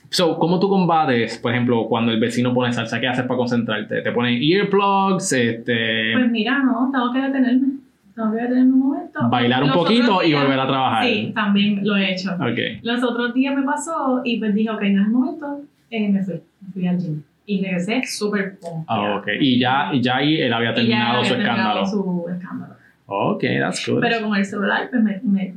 so, 0.10 0.38
¿cómo 0.40 0.60
tú 0.60 0.70
combates, 0.70 1.38
por 1.40 1.52
ejemplo, 1.52 1.88
cuando 1.88 2.12
el 2.12 2.20
vecino 2.20 2.54
pone 2.54 2.72
salsa? 2.74 3.00
¿Qué 3.00 3.08
haces 3.08 3.26
para 3.26 3.38
concentrarte? 3.38 4.02
¿Te 4.02 4.12
ponen 4.12 4.40
earplugs? 4.42 5.32
Este, 5.34 6.14
Pues 6.14 6.32
mira, 6.32 6.60
no, 6.60 6.90
tengo 6.92 7.12
que 7.14 7.20
detenerme. 7.22 7.68
Tengo 8.16 8.32
que 8.32 8.42
detenerme 8.42 8.74
un 8.74 8.80
momento. 8.80 9.20
bailar 9.30 9.62
un 9.64 9.70
Los 9.70 9.78
poquito 9.78 10.04
otros 10.16 10.26
y 10.26 10.28
días- 10.30 10.42
volver 10.44 10.60
a 10.60 10.68
trabajar? 10.68 11.06
Sí, 11.06 11.32
también 11.36 11.88
lo 11.88 11.96
he 11.96 12.12
hecho. 12.14 12.32
Ok. 12.34 12.82
Los 12.84 13.04
otros 13.04 13.34
días 13.34 13.56
me 13.56 13.64
pasó 13.64 14.22
y 14.24 14.38
pues 14.40 14.54
dije, 14.56 14.70
ok, 14.72 14.82
no 14.82 15.02
es 15.02 15.08
el 15.08 15.12
momento, 15.14 15.62
eh, 15.92 16.10
me 16.10 16.24
fui, 16.24 16.34
me 16.62 16.72
fui 16.74 16.88
al 16.88 16.98
gym. 16.98 17.22
Y 17.46 17.64
regresé 17.64 18.02
súper. 18.06 18.58
Ah, 18.88 19.18
ok. 19.20 19.28
Y 19.40 19.60
ya, 19.60 19.90
y 19.94 20.02
ya 20.02 20.18
ahí 20.18 20.42
él 20.42 20.52
había 20.52 20.72
Y 20.72 20.74
ya 20.74 20.76
terminado 20.76 21.18
había 21.20 21.30
su 21.30 21.36
terminado 21.36 21.84
escándalo. 21.84 21.86
su 21.86 22.26
escándalo. 22.30 22.74
Ok, 23.06 23.44
that's 23.60 23.88
good. 23.90 24.02
Pero 24.02 24.28
con 24.28 24.36
el 24.38 24.46
celular, 24.46 24.88
pues 24.90 25.02
me, 25.04 25.22
me, 25.24 25.54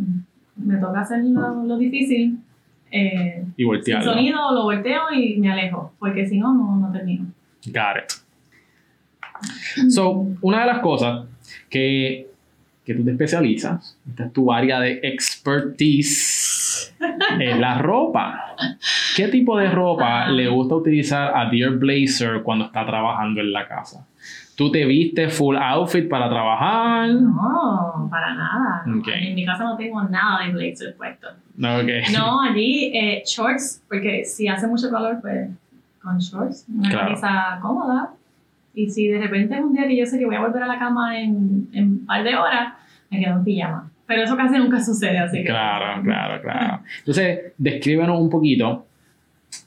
me 0.56 0.76
toca 0.76 1.00
hacer 1.00 1.24
lo, 1.24 1.64
lo 1.64 1.76
difícil. 1.78 2.38
Eh, 2.90 3.44
y 3.57 3.62
sin 3.62 3.66
voltearlo. 3.66 4.12
sonido, 4.12 4.53
lo 4.53 4.64
volteo 4.64 5.12
y 5.12 5.37
me 5.38 5.53
alejo, 5.53 5.92
porque 5.98 6.26
si 6.26 6.38
no, 6.38 6.53
no, 6.55 6.76
no 6.76 6.92
termino. 6.92 7.26
Got 7.66 7.96
it. 8.05 8.12
So, 9.90 10.26
una 10.42 10.61
de 10.61 10.66
las 10.66 10.81
cosas 10.81 11.26
que, 11.68 12.29
que 12.85 12.94
tú 12.94 13.05
te 13.05 13.12
especializas, 13.12 13.96
esta 14.09 14.26
es 14.26 14.33
tu 14.33 14.53
área 14.53 14.81
de 14.81 15.00
expertise, 15.03 16.94
es 17.40 17.59
la 17.59 17.79
ropa. 17.79 18.57
¿Qué 19.16 19.29
tipo 19.29 19.57
de 19.57 19.70
ropa 19.70 20.29
le 20.29 20.48
gusta 20.48 20.74
utilizar 20.74 21.37
a 21.37 21.48
Dear 21.50 21.72
Blazer 21.72 22.42
cuando 22.42 22.66
está 22.66 22.85
trabajando 22.85 23.40
en 23.40 23.53
la 23.53 23.66
casa? 23.66 24.07
¿Tú 24.57 24.70
te 24.70 24.85
viste 24.85 25.31
full 25.31 25.57
outfit 25.57 26.07
para 26.07 26.29
trabajar? 26.29 27.09
No, 27.09 28.09
para 28.11 28.35
nada. 28.35 28.85
Ok. 28.98 29.09
En 29.09 29.35
mi 29.35 29.46
casa 29.46 29.64
no 29.64 29.74
tengo 29.76 30.03
nada 30.03 30.44
de 30.44 30.53
blazer 30.53 30.94
puesto. 30.98 31.29
Ok. 31.61 31.88
No, 32.12 32.40
allí 32.42 32.90
eh, 32.94 33.23
shorts, 33.27 33.83
porque 33.88 34.25
si 34.25 34.49
hace 34.49 34.66
mucho 34.66 34.90
calor, 34.90 35.18
pues 35.20 35.49
con 36.03 36.18
shorts, 36.18 36.64
una 36.75 36.88
Claro. 36.88 37.07
camisa 37.09 37.59
cómoda. 37.61 38.11
Y 38.75 38.88
si 38.88 39.09
de 39.09 39.18
repente 39.18 39.55
es 39.55 39.61
un 39.61 39.75
día 39.75 39.87
que 39.87 39.96
yo 39.96 40.07
sé 40.07 40.18
que 40.18 40.25
voy 40.27 40.37
a 40.37 40.40
volver 40.40 40.62
a 40.62 40.66
la 40.66 40.79
cama 40.79 41.20
en, 41.20 41.68
en 41.73 41.85
un 41.85 42.07
par 42.07 42.23
de 42.25 42.35
horas, 42.37 42.75
me 43.11 43.18
quedo 43.20 43.37
en 43.37 43.44
pijama. 43.44 43.90
Pero 44.07 44.23
eso 44.23 44.37
casi 44.37 44.57
nunca 44.59 44.81
sucede, 44.83 45.18
así 45.18 45.38
que. 45.38 45.44
Claro, 45.44 46.03
claro, 46.03 46.40
claro. 46.42 46.81
Entonces, 46.99 47.53
descríbenos 47.59 48.18
un 48.20 48.31
poquito 48.31 48.87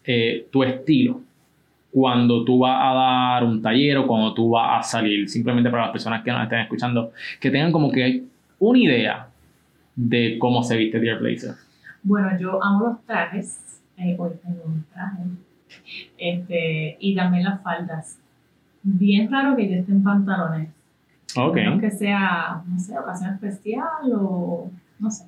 eh, 0.05 0.47
tu 0.51 0.63
estilo 0.63 1.21
cuando 1.91 2.43
tú 2.43 2.59
vas 2.59 2.77
a 2.81 2.93
dar 2.93 3.43
un 3.43 3.61
taller 3.61 3.97
o 3.97 4.07
cuando 4.07 4.33
tú 4.33 4.49
vas 4.51 4.79
a 4.79 4.89
salir, 4.89 5.29
simplemente 5.29 5.69
para 5.69 5.83
las 5.83 5.91
personas 5.91 6.23
que 6.23 6.31
nos 6.31 6.41
estén 6.43 6.59
escuchando, 6.59 7.11
que 7.39 7.51
tengan 7.51 7.71
como 7.71 7.91
que 7.91 8.23
una 8.59 8.79
idea 8.79 9.27
de 9.95 10.37
cómo 10.39 10.63
se 10.63 10.75
viste 10.75 10.99
Dear 10.99 11.19
Blazer. 11.19 11.51
Bueno, 12.03 12.37
yo 12.37 12.63
amo 12.63 12.87
los 12.87 13.05
trajes. 13.05 13.81
Eh, 13.97 14.15
hoy 14.19 14.31
tengo 14.43 14.63
un 14.65 14.83
traje. 14.93 15.23
Este, 16.17 16.97
y 16.99 17.15
también 17.15 17.45
las 17.45 17.61
faldas. 17.61 18.19
Bien 18.83 19.31
raro 19.31 19.55
que 19.55 19.69
yo 19.69 19.77
esté 19.77 19.91
en 19.91 20.03
pantalones. 20.03 20.69
Ok. 21.35 21.55
menos 21.55 21.81
que 21.81 21.89
sea, 21.89 22.61
no 22.67 22.77
sé, 22.77 22.97
ocasión 22.97 23.33
especial 23.33 24.11
o 24.13 24.69
no 24.99 25.09
sé. 25.09 25.25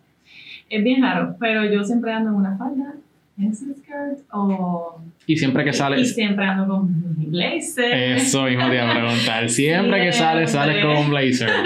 Es 0.70 0.84
bien 0.84 1.02
raro, 1.02 1.36
pero 1.40 1.66
yo 1.66 1.84
siempre 1.84 2.12
ando 2.12 2.32
en 2.32 2.36
una 2.36 2.58
falda, 2.58 2.96
pencil 3.36 3.76
skirt 3.76 4.20
o... 4.32 5.02
Y 5.28 5.38
siempre 5.38 5.64
que 5.64 5.72
Y 5.72 5.74
sales, 5.74 6.14
siempre 6.14 6.46
ando 6.46 6.68
con 6.68 7.32
blazer. 7.32 8.18
eso 8.18 8.44
mismo 8.44 8.70
te 8.70 8.76
iba 8.76 8.90
a 8.90 8.94
preguntar. 8.94 9.50
Siempre 9.56 10.06
que 10.06 10.12
sales, 10.12 10.52
sales 10.52 10.84
con 10.84 10.98
un 10.98 11.10
blazer. 11.10 11.50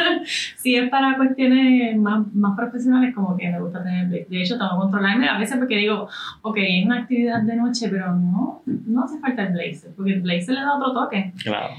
Si 0.57 0.75
es 0.75 0.89
para 0.89 1.15
cuestiones 1.15 1.97
más, 1.97 2.33
más 2.33 2.55
profesionales, 2.55 3.13
como 3.15 3.35
que 3.37 3.49
me 3.49 3.59
gusta 3.59 3.83
tener 3.83 4.07
blazer. 4.07 4.27
De 4.27 4.41
hecho, 4.41 4.57
tengo 4.57 4.71
que 4.71 4.77
controlarme 4.77 5.27
a 5.27 5.37
veces 5.37 5.57
porque 5.57 5.77
digo, 5.77 6.07
ok, 6.41 6.57
es 6.59 6.85
una 6.85 6.99
actividad 7.01 7.41
de 7.41 7.55
noche, 7.55 7.89
pero 7.89 8.13
no, 8.15 8.61
no 8.65 9.03
hace 9.03 9.19
falta 9.19 9.43
el 9.43 9.53
blazer, 9.53 9.91
porque 9.95 10.13
el 10.13 10.21
blazer 10.21 10.55
le 10.55 10.61
da 10.61 10.75
otro 10.77 10.93
toque. 10.93 11.33
Claro. 11.43 11.73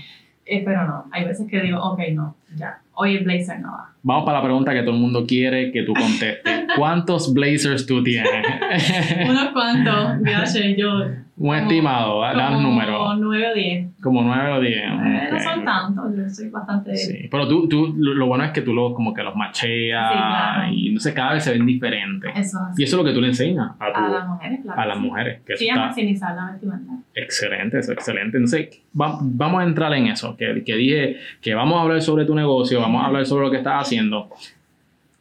Eh, 0.47 0.63
pero 0.65 0.85
no, 0.87 1.05
hay 1.13 1.25
veces 1.25 1.47
que 1.49 1.61
digo, 1.61 1.79
ok, 1.81 2.01
no, 2.13 2.35
ya, 2.57 2.81
hoy 2.95 3.17
el 3.17 3.25
blazer 3.25 3.61
no 3.61 3.73
va. 3.73 3.93
Vamos 4.03 4.25
para 4.25 4.39
la 4.39 4.45
pregunta 4.45 4.73
que 4.73 4.81
todo 4.83 4.95
el 4.95 5.01
mundo 5.01 5.25
quiere 5.27 5.71
que 5.73 5.83
tú 5.83 5.93
contestes. 5.95 6.65
¿Cuántos 6.77 7.33
blazers 7.35 7.85
tú 7.87 8.03
tienes? 8.03 8.31
Unos 9.29 9.49
cuantos, 9.53 10.23
viaje, 10.23 10.77
yo 10.77 10.91
un 11.37 11.57
estimado, 11.57 12.21
da 12.21 12.35
como 12.49 12.59
un 12.59 12.63
número. 12.65 13.15
9 13.17 13.49
o 13.51 13.55
10. 13.55 13.87
Como 14.03 14.23
9 14.23 14.53
o 14.53 14.61
10. 14.61 14.77
Eh, 14.77 15.29
no 15.33 15.41
son 15.41 15.65
tantos, 15.65 16.05
yo 16.15 16.29
soy 16.29 16.51
bastante... 16.51 16.95
Sí, 16.97 17.29
pero 17.31 17.49
tú, 17.49 17.67
tú, 17.67 17.95
lo 17.97 18.27
bueno 18.27 18.45
es 18.45 18.51
que 18.51 18.61
tú 18.61 18.75
lo, 18.75 18.93
como 18.93 19.15
que 19.15 19.23
los 19.23 19.35
macheas 19.35 20.13
Sí, 20.13 20.19
claro. 20.19 20.73
y 20.73 20.91
no 20.91 21.01
sé, 21.01 21.15
cada 21.15 21.33
vez 21.33 21.45
se 21.45 21.53
ven 21.53 21.65
diferentes. 21.65 22.31
Eso 22.37 22.59
Y 22.77 22.83
es 22.83 22.91
eso 22.91 22.97
es 22.99 23.03
lo 23.03 23.09
que 23.09 23.15
tú 23.15 23.23
le 23.23 23.29
enseñas 23.29 23.71
a, 23.81 23.91
tu- 23.91 24.01
a 24.01 24.09
las 24.11 24.29
mujeres, 24.29 24.61
claro. 24.63 24.81
a 24.83 24.87
las 24.87 24.97
sí. 24.99 25.03
mujeres. 25.03 25.41
Que 25.47 25.57
Sí, 25.57 25.69
a 25.71 25.77
maximizar 25.77 26.35
la 26.37 26.51
vestimenta. 26.51 26.93
excelente, 27.15 27.79
eso 27.79 27.93
es 27.93 27.99
excelente. 27.99 28.37
Entonces, 28.37 28.83
va- 28.99 29.19
vamos 29.23 29.63
a 29.63 29.65
entrar 29.65 29.95
en 29.95 30.09
eso, 30.09 30.37
que, 30.37 30.63
que 30.63 30.75
dije 30.77 31.17
que 31.41 31.55
vamos 31.55 31.79
a 31.79 31.83
hablar 31.83 32.03
sobre 32.03 32.27
tu 32.27 32.35
negocio, 32.35 32.81
vamos 32.81 33.03
a 33.03 33.07
hablar 33.07 33.25
sobre 33.25 33.47
lo 33.47 33.51
que 33.51 33.57
estás 33.57 33.75
haciendo. 33.81 33.90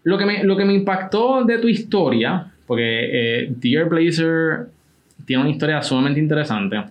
Lo 0.04 0.18
que 0.18 0.26
me, 0.26 0.44
lo 0.44 0.56
que 0.56 0.66
me 0.66 0.74
impactó 0.74 1.44
de 1.44 1.58
tu 1.58 1.68
historia, 1.68 2.46
porque 2.66 3.42
eh, 3.44 3.54
Dear 3.58 3.90
Blazer 3.90 4.68
tiene 5.26 5.44
una 5.44 5.52
historia 5.52 5.82
sumamente 5.82 6.20
interesante, 6.20 6.82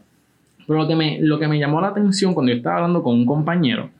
pero 0.66 0.80
lo 0.80 0.88
que, 0.88 0.94
me, 0.94 1.18
lo 1.20 1.38
que 1.38 1.48
me 1.48 1.58
llamó 1.58 1.80
la 1.80 1.88
atención 1.88 2.34
cuando 2.34 2.52
yo 2.52 2.58
estaba 2.58 2.76
hablando 2.76 3.02
con 3.02 3.14
un 3.14 3.24
compañero, 3.24 3.90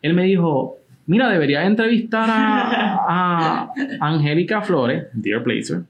él 0.00 0.14
me 0.14 0.24
dijo, 0.24 0.78
mira, 1.06 1.28
deberías 1.28 1.66
entrevistar 1.66 2.28
a, 2.30 3.04
a 3.06 3.72
Angélica 4.00 4.62
Flores, 4.62 5.06
Dear 5.12 5.42
Blazer, 5.42 5.82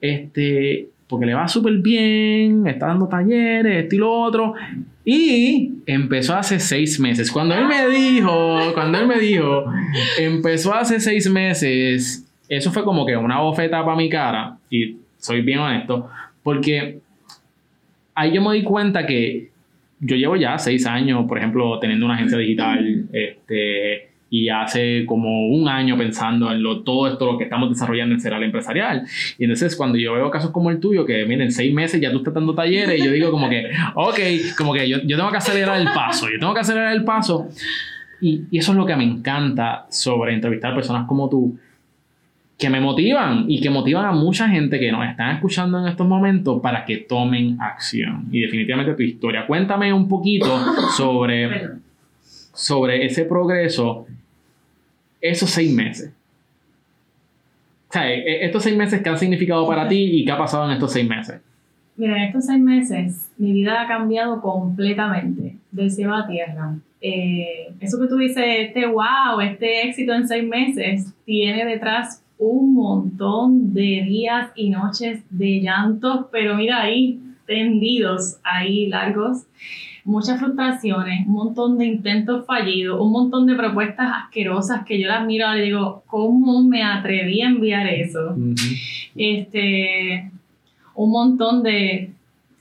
este, 0.00 0.88
porque 1.08 1.26
le 1.26 1.34
va 1.34 1.48
súper 1.48 1.74
bien, 1.78 2.66
está 2.66 2.88
dando 2.88 3.08
talleres, 3.08 3.84
esto 3.84 3.94
y 3.94 3.98
lo 3.98 4.12
otro. 4.12 4.54
Y 5.04 5.72
empezó 5.86 6.34
hace 6.34 6.58
seis 6.58 6.98
meses. 6.98 7.30
Cuando 7.30 7.54
él 7.54 7.66
me 7.66 7.88
dijo, 7.88 8.72
cuando 8.72 8.98
él 8.98 9.06
me 9.06 9.18
dijo, 9.18 9.64
empezó 10.18 10.74
hace 10.74 10.98
seis 10.98 11.28
meses, 11.28 12.26
eso 12.48 12.72
fue 12.72 12.84
como 12.84 13.04
que 13.04 13.16
una 13.16 13.40
bofeta 13.40 13.84
para 13.84 13.96
mi 13.96 14.08
cara, 14.08 14.56
y 14.70 14.96
soy 15.18 15.42
bien 15.42 15.58
honesto, 15.58 16.08
porque 16.42 16.98
ahí 18.14 18.32
yo 18.32 18.40
me 18.42 18.54
di 18.54 18.62
cuenta 18.62 19.06
que 19.06 19.50
yo 20.00 20.16
llevo 20.16 20.36
ya 20.36 20.58
seis 20.58 20.86
años, 20.86 21.26
por 21.26 21.38
ejemplo, 21.38 21.78
teniendo 21.78 22.06
una 22.06 22.14
agencia 22.14 22.38
digital, 22.38 23.06
este, 23.12 24.08
y 24.30 24.48
hace 24.48 25.04
como 25.06 25.48
un 25.48 25.68
año 25.68 25.96
pensando 25.96 26.50
en 26.50 26.62
lo, 26.62 26.82
todo 26.82 27.06
esto 27.08 27.32
lo 27.32 27.38
que 27.38 27.44
estamos 27.44 27.70
desarrollando 27.70 28.14
en 28.14 28.20
Ceral 28.20 28.42
Empresarial. 28.42 29.04
Y 29.38 29.44
entonces 29.44 29.76
cuando 29.76 29.96
yo 29.98 30.14
veo 30.14 30.30
casos 30.30 30.50
como 30.50 30.70
el 30.70 30.80
tuyo, 30.80 31.06
que 31.06 31.24
miren, 31.24 31.42
en 31.42 31.52
seis 31.52 31.72
meses 31.72 32.00
ya 32.00 32.10
tú 32.10 32.18
estás 32.18 32.34
dando 32.34 32.54
talleres, 32.54 33.02
yo 33.02 33.12
digo 33.12 33.30
como 33.30 33.48
que, 33.48 33.70
ok, 33.94 34.18
como 34.56 34.72
que 34.72 34.88
yo, 34.88 34.98
yo 35.04 35.16
tengo 35.16 35.30
que 35.30 35.36
acelerar 35.36 35.80
el 35.80 35.88
paso, 35.92 36.26
yo 36.28 36.38
tengo 36.38 36.54
que 36.54 36.60
acelerar 36.60 36.92
el 36.94 37.04
paso. 37.04 37.48
Y, 38.20 38.44
y 38.50 38.58
eso 38.58 38.72
es 38.72 38.78
lo 38.78 38.86
que 38.86 38.96
me 38.96 39.04
encanta 39.04 39.86
sobre 39.90 40.34
entrevistar 40.34 40.74
personas 40.74 41.06
como 41.06 41.28
tú, 41.28 41.58
que 42.58 42.70
me 42.70 42.80
motivan 42.80 43.44
y 43.48 43.60
que 43.60 43.68
motivan 43.68 44.06
a 44.06 44.12
mucha 44.12 44.48
gente 44.48 44.78
que 44.78 44.90
nos 44.92 45.06
están 45.06 45.34
escuchando 45.34 45.80
en 45.80 45.88
estos 45.88 46.06
momentos 46.06 46.60
para 46.62 46.84
que 46.84 46.98
tomen 46.98 47.60
acción. 47.60 48.26
Y 48.30 48.40
definitivamente 48.40 48.94
tu 48.94 49.02
historia. 49.02 49.46
Cuéntame 49.46 49.92
un 49.92 50.08
poquito 50.08 50.46
sobre. 50.96 51.70
Sobre 52.54 53.04
ese 53.04 53.24
progreso, 53.24 54.06
esos 55.20 55.50
seis 55.50 55.72
meses. 55.72 56.12
O 57.90 57.92
sea, 57.92 58.10
e- 58.10 58.44
estos 58.44 58.62
seis 58.62 58.76
meses, 58.76 59.02
¿qué 59.02 59.08
han 59.08 59.18
significado 59.18 59.66
para 59.66 59.86
ti 59.88 60.20
y 60.20 60.24
qué 60.24 60.32
ha 60.32 60.38
pasado 60.38 60.64
en 60.66 60.72
estos 60.72 60.92
seis 60.92 61.08
meses? 61.08 61.40
Mira, 61.96 62.16
en 62.16 62.24
estos 62.24 62.46
seis 62.46 62.60
meses 62.60 63.30
mi 63.38 63.52
vida 63.52 63.82
ha 63.82 63.86
cambiado 63.86 64.40
completamente, 64.40 65.56
del 65.70 65.90
cielo 65.90 66.14
a 66.14 66.26
tierra. 66.26 66.74
Eh, 67.00 67.72
eso 67.80 68.00
que 68.00 68.08
tú 68.08 68.16
dices, 68.16 68.44
este 68.46 68.86
wow, 68.86 69.40
este 69.42 69.86
éxito 69.86 70.12
en 70.14 70.26
seis 70.26 70.44
meses, 70.44 71.12
tiene 71.24 71.64
detrás 71.66 72.22
un 72.38 72.74
montón 72.74 73.72
de 73.74 74.02
días 74.06 74.50
y 74.56 74.70
noches 74.70 75.22
de 75.30 75.60
llantos, 75.60 76.26
pero 76.32 76.56
mira 76.56 76.82
ahí, 76.82 77.20
tendidos, 77.46 78.38
ahí 78.42 78.86
largos, 78.86 79.44
muchas 80.04 80.38
frustraciones, 80.38 81.26
un 81.26 81.32
montón 81.32 81.78
de 81.78 81.86
intentos 81.86 82.46
fallidos, 82.46 83.00
un 83.00 83.10
montón 83.10 83.46
de 83.46 83.54
propuestas 83.54 84.10
asquerosas 84.24 84.84
que 84.84 85.00
yo 85.00 85.08
las 85.08 85.26
miro 85.26 85.46
y 85.56 85.62
digo, 85.62 86.02
¿cómo 86.06 86.62
me 86.62 86.82
atreví 86.82 87.40
a 87.40 87.48
enviar 87.48 87.86
eso? 87.86 88.36
este, 89.16 90.30
un 90.94 91.10
montón 91.10 91.62
de 91.62 92.12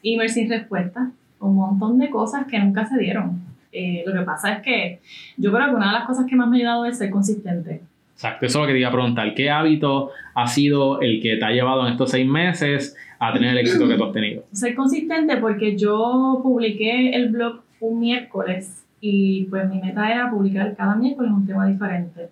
emails 0.01 0.34
sin 0.34 0.49
respuesta, 0.49 1.12
un 1.39 1.56
montón 1.56 1.99
de 1.99 2.10
cosas 2.10 2.47
que 2.47 2.60
nunca 2.60 2.86
se 2.86 2.97
dieron. 2.97 3.41
Eh, 3.71 4.03
lo 4.06 4.13
que 4.13 4.21
pasa 4.21 4.53
es 4.53 4.62
que 4.62 5.01
yo 5.36 5.51
creo 5.51 5.67
que 5.67 5.75
una 5.75 5.88
de 5.88 5.99
las 5.99 6.06
cosas 6.06 6.25
que 6.27 6.36
más 6.36 6.47
me 6.47 6.58
ha 6.58 6.60
ayudado 6.60 6.86
es 6.86 6.97
ser 6.97 7.10
consistente. 7.10 7.82
Exacto, 8.23 8.45
eso 8.45 8.59
es 8.59 8.62
lo 8.62 8.67
que 8.67 8.73
te 8.73 8.79
iba 8.79 8.88
a 8.88 8.93
preguntar. 8.93 9.36
¿Qué 9.36 9.49
hábito 9.49 10.12
ha 10.33 10.47
sido 10.47 11.01
el 11.01 11.21
que 11.21 11.36
te 11.36 11.43
ha 11.43 11.51
llevado 11.51 11.86
en 11.86 11.91
estos 11.91 12.09
seis 12.09 12.25
meses 12.25 12.95
a 13.19 13.33
tener 13.33 13.49
el 13.49 13.57
éxito 13.57 13.86
que 13.86 13.95
tú 13.95 14.05
has 14.05 14.13
tenido? 14.13 14.45
Ser 14.53 14.75
consistente 14.75 15.36
porque 15.36 15.75
yo 15.75 16.39
publiqué 16.41 17.13
el 17.13 17.31
blog 17.31 17.59
un 17.81 17.99
miércoles 17.99 18.86
y 19.01 19.43
pues 19.49 19.69
mi 19.69 19.81
meta 19.81 20.09
era 20.09 20.31
publicar 20.31 20.73
cada 20.73 20.95
miércoles 20.95 21.33
un 21.33 21.45
tema 21.45 21.67
diferente. 21.67 22.29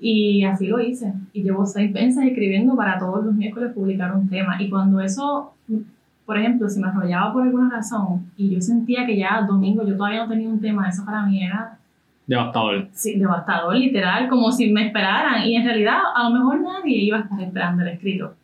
Y 0.00 0.42
así 0.42 0.66
lo 0.66 0.80
hice. 0.80 1.12
Y 1.32 1.44
llevo 1.44 1.64
seis 1.66 1.92
meses 1.92 2.24
escribiendo 2.24 2.74
para 2.74 2.98
todos 2.98 3.24
los 3.24 3.32
miércoles 3.32 3.72
publicar 3.72 4.12
un 4.12 4.28
tema. 4.28 4.60
Y 4.60 4.68
cuando 4.68 5.00
eso, 5.00 5.52
por 6.26 6.36
ejemplo, 6.36 6.68
si 6.68 6.80
me 6.80 6.88
arrollaba 6.88 7.32
por 7.32 7.44
alguna 7.44 7.70
razón 7.70 8.32
y 8.36 8.50
yo 8.50 8.60
sentía 8.60 9.06
que 9.06 9.16
ya 9.16 9.42
domingo 9.42 9.86
yo 9.86 9.96
todavía 9.96 10.24
no 10.24 10.28
tenía 10.28 10.48
un 10.48 10.60
tema, 10.60 10.88
eso 10.88 11.04
para 11.04 11.24
mí 11.26 11.44
era 11.44 11.78
Devastador. 12.30 12.88
sí, 12.92 13.18
devastador, 13.18 13.74
literal, 13.76 14.28
como 14.28 14.52
si 14.52 14.70
me 14.70 14.86
esperaran. 14.86 15.42
Y 15.44 15.56
en 15.56 15.64
realidad, 15.64 15.98
a 16.14 16.28
lo 16.28 16.38
mejor 16.38 16.60
nadie 16.60 16.96
iba 16.98 17.18
a 17.18 17.20
estar 17.22 17.40
esperando 17.40 17.82
el 17.82 17.88
escrito. 17.88 18.34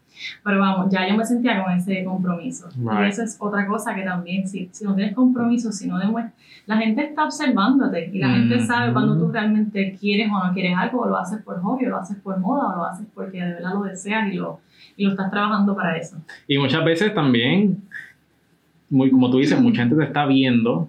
Pero 0.42 0.58
vamos, 0.60 0.90
ya 0.90 1.06
yo 1.08 1.14
me 1.16 1.24
sentía 1.24 1.62
con 1.62 1.72
ese 1.72 2.02
compromiso. 2.02 2.68
Right. 2.76 3.04
Y 3.04 3.08
eso 3.10 3.22
es 3.22 3.36
otra 3.38 3.66
cosa 3.66 3.94
que 3.94 4.02
también, 4.02 4.48
si, 4.48 4.68
si 4.72 4.84
no 4.84 4.94
tienes 4.94 5.14
compromiso, 5.14 5.70
si 5.70 5.86
no 5.86 5.98
demuestras, 5.98 6.34
la 6.66 6.78
gente 6.78 7.04
está 7.04 7.24
observándote 7.24 8.10
y 8.12 8.18
la 8.18 8.30
gente 8.30 8.56
Mm. 8.56 8.66
sabe 8.66 8.92
cuando 8.92 9.16
tú 9.18 9.30
realmente 9.30 9.96
quieres 10.00 10.28
o 10.32 10.44
no 10.44 10.52
quieres 10.52 10.76
algo, 10.76 11.02
o 11.02 11.08
lo 11.08 11.16
haces 11.18 11.40
por 11.42 11.60
hobby, 11.60 11.86
o 11.86 11.90
lo 11.90 11.98
haces 11.98 12.16
por 12.16 12.38
moda, 12.40 12.72
o 12.72 12.76
lo 12.76 12.84
haces 12.86 13.06
porque 13.14 13.40
de 13.40 13.52
verdad 13.54 13.74
lo 13.74 13.82
deseas 13.82 14.32
y 14.32 14.36
lo, 14.36 14.58
y 14.96 15.04
lo 15.04 15.10
estás 15.10 15.30
trabajando 15.30 15.76
para 15.76 15.96
eso. 15.96 16.16
Y 16.48 16.58
muchas 16.58 16.82
veces 16.84 17.14
también, 17.14 17.82
muy, 18.90 19.10
como 19.10 19.30
tú 19.30 19.38
dices, 19.38 19.60
mucha 19.60 19.82
gente 19.82 19.96
te 19.96 20.04
está 20.04 20.24
viendo, 20.26 20.88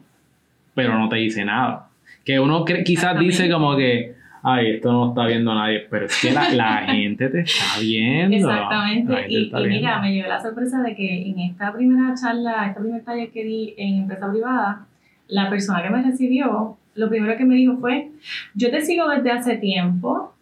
pero 0.73 0.97
no 0.97 1.09
te 1.09 1.17
dice 1.17 1.43
nada. 1.45 1.86
Que 2.27 2.41
uno 2.41 2.65
quizás 2.65 3.17
dice 3.17 3.49
como 3.49 3.77
que, 3.77 4.13
ay, 4.43 4.71
esto 4.71 4.91
no 4.91 5.09
está 5.09 5.25
viendo 5.27 5.55
nadie, 5.55 5.87
pero 5.89 6.07
es 6.07 6.21
que 6.21 6.33
la, 6.33 6.49
la 6.49 6.77
gente 6.85 7.29
te 7.29 7.39
está 7.39 7.79
viendo. 7.79 8.35
Exactamente. 8.35 9.25
Y, 9.29 9.49
mira, 9.69 10.01
me 10.01 10.13
llevé 10.13 10.27
la 10.27 10.41
sorpresa 10.41 10.81
de 10.81 10.93
que 10.93 11.29
en 11.29 11.39
esta 11.39 11.71
primera 11.71 12.13
charla, 12.15 12.67
esta 12.67 12.81
primer 12.81 13.01
taller 13.05 13.31
que 13.31 13.45
di 13.45 13.73
en 13.77 13.99
empresa 13.99 14.29
privada, 14.29 14.85
la 15.29 15.49
persona 15.49 15.81
que 15.81 15.89
me 15.89 16.03
recibió, 16.03 16.75
lo 16.95 17.07
primero 17.07 17.37
que 17.37 17.45
me 17.45 17.55
dijo 17.55 17.77
fue, 17.77 18.11
yo 18.55 18.71
te 18.71 18.81
sigo 18.81 19.07
desde 19.07 19.31
hace 19.31 19.55
tiempo. 19.55 20.33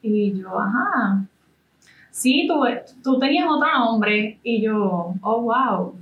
Y 0.00 0.40
yo, 0.40 0.58
ajá. 0.58 1.22
Sí, 2.10 2.46
tú, 2.48 2.64
tú 3.04 3.18
tenías 3.18 3.46
otro 3.46 3.68
nombre. 3.78 4.38
Y 4.42 4.62
yo, 4.62 5.12
oh, 5.20 5.42
wow. 5.42 5.94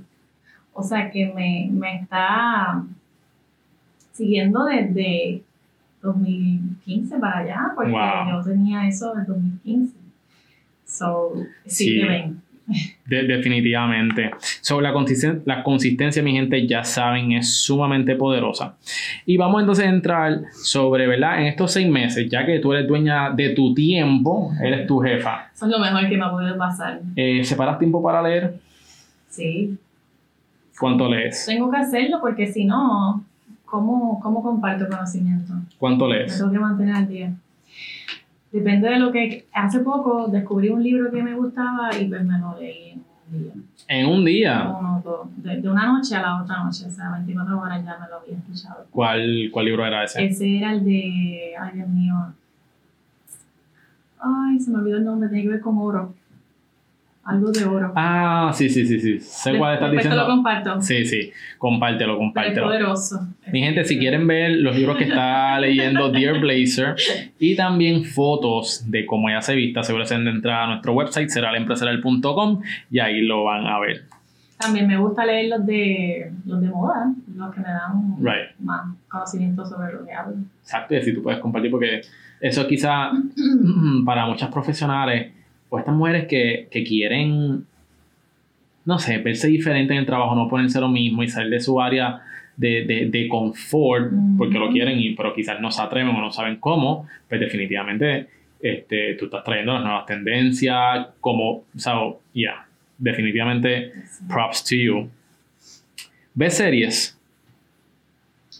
O 0.71 0.81
sea 0.81 1.11
que 1.11 1.25
me, 1.25 1.67
me 1.69 1.97
está 1.97 2.85
siguiendo 4.23 4.65
desde 4.65 5.41
2015 6.01 7.17
para 7.19 7.39
allá, 7.39 7.71
porque 7.75 7.91
Wow. 7.91 8.29
yo 8.31 8.43
tenía 8.43 8.87
eso 8.87 9.17
en 9.17 9.25
2015. 9.25 9.93
So, 10.85 11.33
sí, 11.65 11.85
Sí. 11.85 11.99
que 12.01 12.05
ven. 12.05 12.41
De- 13.05 13.23
definitivamente. 13.23 14.29
Sobre 14.61 14.83
la, 14.83 14.93
consisten- 14.93 15.41
la 15.45 15.63
consistencia, 15.63 16.21
mi 16.21 16.33
gente, 16.33 16.67
ya 16.67 16.83
saben, 16.83 17.31
es 17.31 17.55
sumamente 17.63 18.15
poderosa. 18.15 18.75
Y 19.25 19.37
vamos 19.37 19.61
entonces 19.61 19.85
a 19.85 19.89
entrar 19.89 20.41
sobre, 20.53 21.07
¿verdad? 21.07 21.39
En 21.41 21.47
estos 21.47 21.71
seis 21.71 21.89
meses, 21.89 22.29
ya 22.29 22.45
que 22.45 22.59
tú 22.59 22.71
eres 22.73 22.87
dueña 22.87 23.31
de 23.31 23.49
tu 23.55 23.73
tiempo, 23.73 24.51
eres 24.63 24.85
tu 24.85 24.99
jefa, 24.99 25.49
Eso 25.55 25.65
es 25.65 25.71
lo 25.71 25.79
mejor 25.79 26.07
que 26.09 26.17
me 26.17 26.25
ha 26.25 26.29
podido 26.29 26.57
pasar. 26.59 27.01
eh, 27.15 27.43
¿separas 27.43 27.79
tiempo 27.79 28.03
para 28.03 28.21
leer? 28.21 28.53
Sí, 29.29 29.75
¿Cuánto 30.79 31.09
lees? 31.09 31.45
tengo 31.47 31.71
que 31.71 31.77
hacerlo 31.77 32.19
porque 32.21 32.45
si 32.47 32.65
no, 32.65 33.23
¿cómo, 33.69 34.19
cómo 34.19 34.41
comparto 34.41 34.87
conocimiento? 34.87 35.53
¿Cuánto 35.77 36.07
Me 36.07 36.15
lees? 36.19 36.37
tengo 36.37 36.51
que 36.51 36.59
mantener 36.59 36.95
al 36.95 37.07
día. 37.07 37.33
Depende 38.51 38.89
de 38.89 38.99
lo 38.99 39.11
que... 39.11 39.45
Hace 39.53 39.79
poco 39.79 40.27
descubrí 40.27 40.69
un 40.69 40.81
libro 40.83 41.11
que 41.11 41.21
me 41.21 41.35
gustaba 41.35 41.89
y 41.99 42.05
pues 42.05 42.25
me 42.25 42.39
lo 42.39 42.57
leí 42.59 42.91
en 42.91 42.97
un 42.97 43.39
día. 43.39 43.53
En 43.87 44.05
un 44.07 44.25
día. 44.25 44.75
Uno, 44.79 45.01
dos. 45.03 45.27
De, 45.37 45.61
de 45.61 45.69
una 45.69 45.85
noche 45.85 46.15
a 46.15 46.21
la 46.21 46.41
otra 46.41 46.63
noche, 46.63 46.85
o 46.87 46.91
sea, 46.91 47.11
24 47.11 47.59
horas 47.59 47.85
ya 47.85 47.97
me 47.99 48.07
lo 48.07 48.17
había 48.17 48.37
escuchado. 48.37 48.85
¿Cuál, 48.91 49.49
cuál 49.51 49.65
libro 49.65 49.85
era 49.85 50.03
ese? 50.03 50.25
Ese 50.25 50.57
era 50.57 50.73
el 50.73 50.83
de... 50.83 51.53
Ay, 51.59 51.71
Dios 51.75 51.87
mío. 51.89 52.15
Ay, 54.19 54.59
se 54.59 54.71
me 54.71 54.79
olvidó 54.79 54.97
el 54.97 55.05
nombre, 55.05 55.29
tiene 55.29 55.43
que 55.43 55.49
ver 55.49 55.61
con 55.61 55.77
oro. 55.77 56.13
Algo 57.29 57.51
de 57.51 57.63
oro. 57.65 57.93
Ah, 57.95 58.51
sí, 58.53 58.69
sí, 58.69 58.85
sí, 58.87 58.99
sí. 58.99 59.19
Sé 59.19 59.57
cuál 59.57 59.75
estás 59.75 59.89
te 59.91 59.95
lo 59.95 60.01
diciendo. 60.01 60.25
comparto. 60.25 60.81
Sí, 60.81 61.05
sí. 61.05 61.31
Compártelo, 61.57 62.13
Pero 62.13 62.13
es 62.13 62.17
compártelo. 62.19 62.65
poderoso. 62.67 63.27
Mi 63.51 63.61
gente, 63.61 63.83
si 63.85 63.99
quieren 63.99 64.25
ver 64.25 64.51
los 64.51 64.75
libros 64.75 64.97
que 64.97 65.03
está 65.03 65.59
leyendo 65.61 66.11
Dear 66.11 66.39
Blazer 66.39 66.95
y 67.37 67.55
también 67.55 68.03
fotos 68.03 68.83
de 68.89 69.05
cómo 69.05 69.29
ella 69.29 69.41
se 69.41 69.53
vista, 69.55 69.83
seguro 69.83 70.05
se 70.05 70.17
de 70.17 70.29
entrar 70.29 70.63
a 70.63 70.67
nuestro 70.67 70.93
website, 70.93 71.29
será 71.29 71.55
empresarial.com 71.55 72.61
y 72.89 72.99
ahí 72.99 73.21
lo 73.21 73.43
van 73.43 73.67
a 73.67 73.79
ver. 73.79 74.05
También 74.57 74.87
me 74.87 74.97
gusta 74.97 75.25
leer 75.25 75.49
los 75.49 75.65
de, 75.65 76.31
los 76.45 76.59
de 76.61 76.67
moda, 76.67 77.13
los 77.35 77.53
que 77.53 77.61
me 77.61 77.67
dan 77.67 78.15
Right. 78.19 78.59
más 78.59 78.87
conocimiento 79.07 79.65
sobre 79.65 79.93
lo 79.93 80.05
que 80.05 80.11
hablo. 80.13 80.35
Exacto, 80.63 80.95
y 80.95 80.97
así 80.97 81.13
tú 81.13 81.23
puedes 81.23 81.39
compartir 81.39 81.71
porque 81.71 82.01
eso 82.41 82.67
quizá 82.67 83.11
para 84.05 84.25
muchas 84.25 84.49
profesionales 84.49 85.31
o 85.69 85.79
estas 85.79 85.95
mujeres 85.95 86.27
que, 86.27 86.67
que 86.71 86.83
quieren, 86.83 87.65
no 88.85 88.99
sé, 88.99 89.17
verse 89.19 89.47
diferente 89.47 89.93
en 89.93 89.99
el 89.99 90.05
trabajo, 90.05 90.35
no 90.35 90.49
ponerse 90.49 90.79
lo 90.79 90.89
mismo 90.89 91.23
y 91.23 91.29
salir 91.29 91.51
de 91.51 91.59
su 91.59 91.79
área 91.79 92.21
de, 92.57 92.83
de, 92.85 93.09
de 93.09 93.27
confort 93.29 94.11
porque 94.37 94.59
lo 94.59 94.69
quieren, 94.69 94.99
y, 94.99 95.15
pero 95.15 95.33
quizás 95.33 95.61
no 95.61 95.71
se 95.71 95.81
atreven 95.81 96.15
o 96.15 96.19
no 96.19 96.31
saben 96.31 96.57
cómo, 96.57 97.07
pues 97.27 97.39
definitivamente 97.39 98.27
este, 98.59 99.15
tú 99.15 99.25
estás 99.25 99.43
trayendo 99.43 99.73
las 99.73 99.83
nuevas 99.83 100.05
tendencias, 100.05 101.07
como, 101.21 101.51
o 101.51 101.65
sea, 101.75 101.93
ya, 102.33 102.67
definitivamente 102.97 103.93
props 104.27 104.63
to 104.63 104.75
you. 104.75 105.09
¿Ves 106.33 106.57
series? 106.57 107.17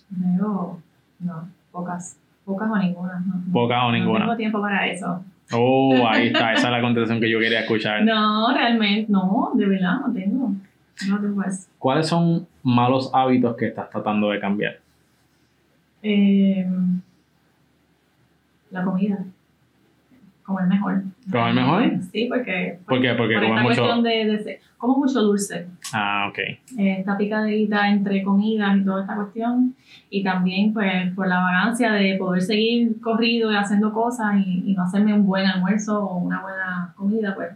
Veo, 0.09 0.81
no, 1.19 1.49
pocas, 1.71 2.17
pocas 2.45 2.69
o 2.71 2.77
ninguna. 2.77 3.19
no. 3.19 3.51
Pocas 3.51 3.83
o 3.83 3.91
ninguna. 3.91 4.19
No 4.19 4.25
tengo 4.25 4.37
tiempo 4.37 4.61
para 4.61 4.87
eso. 4.87 5.23
Oh, 5.51 6.07
ahí 6.07 6.27
está, 6.27 6.53
esa 6.53 6.67
es 6.67 6.71
la 6.71 6.81
contestación 6.81 7.19
que 7.19 7.29
yo 7.29 7.39
quería 7.39 7.61
escuchar. 7.61 8.03
No, 8.03 8.53
realmente, 8.53 9.11
no, 9.11 9.51
de 9.55 9.65
verdad, 9.65 9.99
no 10.05 10.13
tengo. 10.13 10.53
No 11.07 11.19
tengo 11.19 11.43
eso. 11.43 11.67
¿Cuáles 11.77 12.07
son 12.07 12.47
malos 12.61 13.09
hábitos 13.13 13.55
que 13.55 13.67
estás 13.67 13.89
tratando 13.89 14.29
de 14.29 14.39
cambiar? 14.39 14.79
Eh, 16.03 16.67
la 18.71 18.83
comida. 18.83 19.23
Comer 20.49 20.65
mejor. 20.65 21.03
¿Comer 21.31 21.53
mejor? 21.53 21.91
Sí, 22.11 22.25
porque. 22.27 22.79
¿Por 22.87 22.99
qué? 22.99 23.13
Porque 23.13 23.35
por 23.35 23.43
esta 23.43 23.61
mucho. 23.61 23.65
cuestión 23.81 24.01
de, 24.03 24.09
de- 24.25 24.59
como 24.79 24.97
mucho 24.97 25.21
dulce. 25.21 25.67
Ah, 25.93 26.25
ok. 26.27 26.39
eh, 26.39 26.57
esta 26.99 27.15
picadita 27.17 27.87
entre 27.91 28.23
comidas 28.23 28.75
y 28.77 28.83
toda 28.83 29.01
esta 29.01 29.15
cuestión. 29.15 29.75
Y 30.09 30.23
también, 30.23 30.73
pues, 30.73 31.13
por 31.13 31.27
la 31.27 31.37
vagancia 31.37 31.91
de 31.93 32.15
poder 32.17 32.41
seguir 32.41 32.99
corrido 32.99 33.51
y 33.51 33.55
haciendo 33.57 33.93
cosas 33.93 34.37
y, 34.43 34.63
y 34.71 34.73
no 34.73 34.81
hacerme 34.85 35.13
un 35.13 35.27
buen 35.27 35.45
almuerzo 35.45 36.03
o 36.03 36.17
una 36.17 36.41
buena 36.41 36.93
comida, 36.95 37.35
pues, 37.35 37.49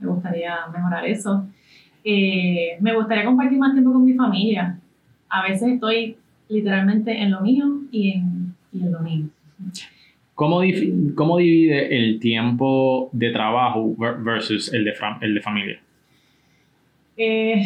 me 0.00 0.08
gustaría 0.08 0.56
mejorar 0.74 1.04
eso. 1.06 1.46
Eh, 2.02 2.76
me 2.80 2.92
gustaría 2.96 3.24
compartir 3.24 3.56
más 3.56 3.72
tiempo 3.72 3.92
con 3.92 4.04
mi 4.04 4.14
familia. 4.14 4.80
A 5.28 5.42
veces 5.42 5.74
estoy 5.74 6.16
literalmente 6.48 7.22
en 7.22 7.30
lo 7.30 7.40
mío 7.40 7.66
y 7.92 8.10
en, 8.14 8.52
y 8.72 8.82
en 8.82 8.90
lo 8.92 8.98
mío. 8.98 9.26
¿Cómo, 10.40 10.62
cómo 11.16 11.36
divide 11.36 11.94
el 11.98 12.18
tiempo 12.18 13.10
de 13.12 13.30
trabajo 13.30 13.94
ver- 13.98 14.16
versus 14.24 14.72
el 14.72 14.84
de, 14.86 14.94
el 15.20 15.34
de 15.34 15.40
familia? 15.42 15.78
Eh, 17.18 17.60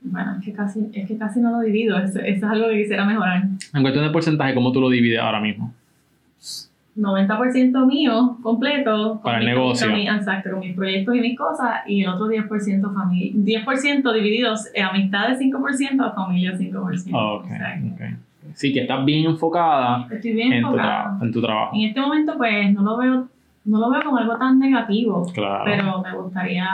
bueno, 0.00 0.36
es 0.38 0.44
que, 0.46 0.52
casi, 0.54 0.80
es 0.94 1.06
que 1.06 1.18
casi 1.18 1.40
no 1.40 1.50
lo 1.50 1.60
divido. 1.60 1.98
Eso, 1.98 2.20
eso 2.20 2.36
es 2.38 2.42
algo 2.42 2.68
que 2.70 2.78
quisiera 2.78 3.04
mejorar. 3.04 3.42
En 3.74 3.82
cuestión 3.82 4.02
de 4.02 4.10
porcentaje, 4.10 4.54
¿cómo 4.54 4.72
tú 4.72 4.80
lo 4.80 4.88
divides 4.88 5.20
ahora 5.20 5.40
mismo? 5.40 5.74
90% 6.96 7.86
mío, 7.86 8.38
completo. 8.42 9.20
Para 9.22 9.40
el 9.40 9.44
negocio. 9.44 9.86
con 9.88 9.96
mi- 9.96 10.08
exacto, 10.08 10.52
con 10.52 10.60
mis 10.60 10.74
proyectos 10.74 11.14
y 11.16 11.20
mis 11.20 11.36
cosas. 11.36 11.80
Y 11.86 12.02
el 12.04 12.08
otro 12.08 12.28
10% 12.28 12.94
familia. 12.94 13.32
10% 13.34 14.10
divididos 14.14 14.70
en 14.72 14.84
amistades 14.84 15.38
5%, 15.38 16.00
a 16.02 16.12
familia 16.14 16.56
5%. 16.56 17.14
Ok, 17.14 17.50
Exacto. 17.50 17.86
ok. 17.92 18.00
Sí, 18.54 18.72
que 18.72 18.80
estás 18.82 19.04
bien 19.04 19.26
enfocada 19.26 20.06
Estoy 20.10 20.32
bien 20.32 20.52
en 20.52 20.62
tu, 20.62 20.68
enfocada. 20.68 21.04
tra- 21.18 21.22
en 21.24 21.32
tu 21.32 21.42
trabajo. 21.42 21.76
En 21.76 21.82
este 21.88 22.00
momento, 22.00 22.34
pues, 22.38 22.72
no 22.72 22.82
lo 22.82 22.96
veo, 22.96 23.28
no 23.64 23.78
lo 23.78 23.90
veo 23.90 24.02
como 24.04 24.16
algo 24.18 24.36
tan 24.38 24.58
negativo. 24.58 25.30
Claro. 25.34 25.64
Pero 25.64 26.02
me 26.02 26.16
gustaría 26.22 26.66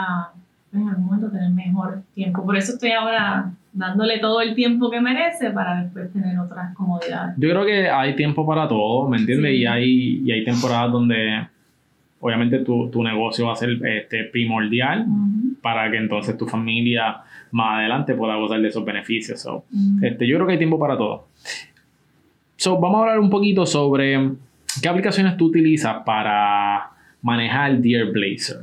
pues, 0.71 0.81
en 0.83 0.89
algún 0.89 1.05
momento 1.05 1.29
tener 1.29 1.49
mejor 1.51 2.01
tiempo. 2.13 2.45
Por 2.45 2.55
eso 2.55 2.73
estoy 2.73 2.91
ahora 2.91 3.51
dándole 3.73 4.19
todo 4.19 4.41
el 4.41 4.53
tiempo 4.53 4.89
que 4.91 4.99
merece 5.01 5.49
para 5.51 5.83
después 5.83 6.11
tener 6.13 6.37
otras 6.37 6.73
comodidades. 6.75 7.35
Yo 7.37 7.49
creo 7.49 7.65
que 7.65 7.89
hay 7.89 8.15
tiempo 8.15 8.45
para 8.45 8.67
todo, 8.67 9.07
¿me 9.09 9.17
entiendes? 9.17 9.51
Sí. 9.51 9.57
Y, 9.59 9.65
hay, 9.65 10.21
y 10.25 10.31
hay 10.31 10.43
temporadas 10.43 10.91
donde 10.91 11.47
obviamente 12.19 12.59
tu, 12.59 12.89
tu 12.89 13.01
negocio 13.03 13.47
va 13.47 13.53
a 13.53 13.55
ser 13.55 13.69
este, 13.83 14.25
primordial 14.25 15.05
para 15.61 15.89
que 15.89 15.97
entonces 15.97 16.37
tu 16.37 16.45
familia 16.47 17.17
más 17.51 17.79
adelante 17.79 18.13
pueda 18.13 18.35
gozar 18.35 18.59
de 18.61 18.67
esos 18.67 18.83
beneficios. 18.85 19.39
So, 19.41 19.63
este, 20.01 20.27
yo 20.27 20.35
creo 20.35 20.45
que 20.47 20.53
hay 20.53 20.59
tiempo 20.59 20.77
para 20.79 20.97
todo. 20.97 21.27
So, 22.61 22.77
vamos 22.77 22.99
a 22.99 23.01
hablar 23.01 23.19
un 23.19 23.31
poquito 23.31 23.65
sobre 23.65 24.33
qué 24.83 24.87
aplicaciones 24.87 25.35
tú 25.35 25.45
utilizas 25.45 26.03
para 26.05 26.91
manejar 27.23 27.79
Dear 27.79 28.11
Blazer. 28.11 28.59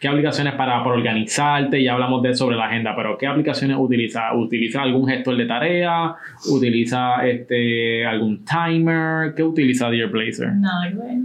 ¿Qué 0.00 0.08
aplicaciones 0.08 0.54
para, 0.54 0.82
para 0.82 0.96
organizarte? 0.96 1.82
Ya 1.82 1.92
hablamos 1.92 2.22
de 2.22 2.34
sobre 2.34 2.56
la 2.56 2.64
agenda, 2.68 2.96
pero 2.96 3.18
¿qué 3.18 3.26
aplicaciones 3.26 3.76
utilizas? 3.78 4.32
¿Utilizas 4.34 4.80
algún 4.80 5.06
gestor 5.06 5.36
de 5.36 5.44
tarea? 5.44 6.14
¿Utiliza 6.50 7.26
este, 7.26 8.06
algún 8.06 8.46
timer? 8.46 9.34
¿Qué 9.34 9.42
utiliza 9.42 9.90
Dear 9.90 10.08
Blazer? 10.08 10.54
Nada 10.54 10.88
ver. 10.88 11.18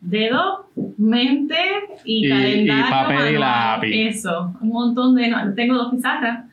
Dedo, 0.00 0.66
mente 0.98 1.54
y, 2.04 2.26
Y- 2.26 2.28
calendario. 2.28 2.86
y 2.88 2.90
papel 2.90 3.34
y 3.36 3.38
lápiz. 3.38 4.08
Eso, 4.08 4.52
un 4.60 4.68
montón 4.68 5.14
de. 5.14 5.28
no, 5.28 5.54
tengo 5.54 5.76
dos 5.76 5.94
pizarras, 5.94 6.44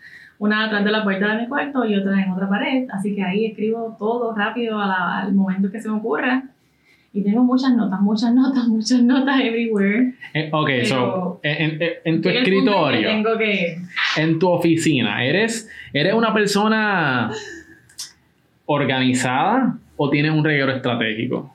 una 0.42 0.66
atrás 0.66 0.84
de 0.84 0.92
la 0.92 1.04
puerta 1.04 1.36
de 1.36 1.42
mi 1.44 1.48
cuarto 1.48 1.86
y 1.86 1.96
otra 1.96 2.20
en 2.24 2.32
otra 2.32 2.50
pared, 2.50 2.88
así 2.92 3.14
que 3.16 3.24
ahí 3.24 3.46
escribo 3.46 3.96
todo 4.00 4.34
rápido 4.36 4.80
a 4.82 4.88
la- 4.88 5.18
al 5.20 5.34
momento 5.34 5.72
que 5.72 5.80
se 5.80 5.88
me 5.88 5.98
ocurra. 5.98 6.44
Y 7.14 7.22
tengo 7.24 7.44
muchas 7.44 7.76
notas, 7.76 8.00
muchas 8.02 8.34
notas, 8.34 8.68
muchas 8.68 9.02
notas 9.04 9.40
everywhere. 9.40 10.14
Eh, 10.34 10.50
ok, 10.52 10.70
so, 10.86 11.40
Pero- 11.44 11.56
en, 11.60 11.82
en- 11.82 11.90
en 12.06 12.22
tu 12.22 12.30
en 12.30 12.34
que 12.34 12.40
escritorio, 12.40 13.08
Tengo 13.08 13.38
que. 13.38 13.78
en 14.18 14.40
tu 14.40 14.50
oficina, 14.50 15.24
¿eres, 15.24 15.70
¿eres 15.94 16.14
una 16.16 16.34
persona 16.34 17.30
organizada 18.66 19.76
o 19.98 20.10
tienes 20.10 20.32
un 20.32 20.44
reguero 20.44 20.72
estratégico? 20.72 21.54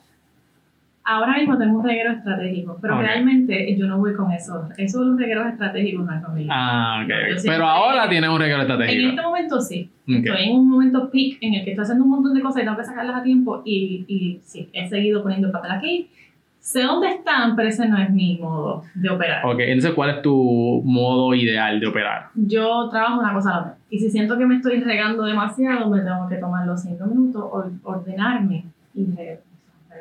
Ahora 1.08 1.34
mismo 1.38 1.56
tengo 1.56 1.78
un 1.78 1.84
reguero 1.84 2.10
estratégico, 2.12 2.78
pero 2.82 2.96
Ok. 2.96 3.02
realmente 3.02 3.76
yo 3.76 3.86
no 3.86 3.98
voy 3.98 4.12
con 4.14 4.32
eso. 4.32 4.68
Eso 4.76 5.00
de 5.00 5.06
los 5.06 5.18
regueros 5.20 5.46
estratégicos 5.46 6.04
no 6.04 6.12
es 6.12 6.22
conmigo. 6.24 6.48
Ah, 6.52 7.02
ok. 7.04 7.10
Yo 7.36 7.42
Pero 7.46 7.64
ahora 7.66 8.08
tienes 8.08 8.28
un 8.28 8.42
En 8.42 8.50
estratégico. 8.60 9.08
este 9.10 9.22
momento 9.22 9.60
sí. 9.60 9.88
Ok. 10.08 10.14
Estoy 10.16 10.42
en 10.48 10.56
un 10.56 10.68
momento 10.68 11.08
peak 11.10 11.38
en 11.40 11.54
el 11.54 11.64
que 11.64 11.70
estoy 11.70 11.82
haciendo 11.84 12.04
un 12.04 12.10
montón 12.10 12.34
de 12.34 12.40
cosas 12.40 12.62
y 12.62 12.64
tengo 12.64 12.76
que 12.76 12.84
sacarlas 12.84 13.16
a 13.16 13.22
tiempo 13.22 13.62
y, 13.64 14.04
y 14.08 14.40
sí, 14.44 14.68
he 14.72 14.88
seguido 14.88 15.22
poniendo 15.22 15.46
el 15.46 15.52
papel 15.52 15.70
aquí. 15.70 16.10
Sé 16.58 16.82
dónde 16.82 17.06
están, 17.10 17.54
pero 17.54 17.68
ese 17.68 17.86
no 17.88 17.96
es 17.96 18.10
mi 18.10 18.38
modo 18.38 18.82
de 18.96 19.08
operar. 19.08 19.46
Ok, 19.46 19.60
entonces, 19.60 19.92
¿cuál 19.92 20.10
es 20.10 20.22
tu 20.22 20.82
modo 20.84 21.32
ideal 21.32 21.78
de 21.78 21.86
operar? 21.86 22.30
Yo 22.34 22.88
trabajo 22.90 23.20
una 23.20 23.32
cosa 23.32 23.50
a 23.56 23.60
la 23.60 23.66
vez. 23.68 23.74
Y 23.90 24.00
si 24.00 24.10
siento 24.10 24.36
que 24.36 24.46
me 24.46 24.56
estoy 24.56 24.80
regando 24.80 25.22
demasiado, 25.22 25.88
me 25.88 26.00
tengo 26.00 26.28
que 26.28 26.34
tomar 26.38 26.66
los 26.66 26.82
cinco 26.82 27.06
minutos, 27.06 27.44
or- 27.52 27.70
ordenarme 27.84 28.64
y 28.96 29.06
re- 29.16 29.38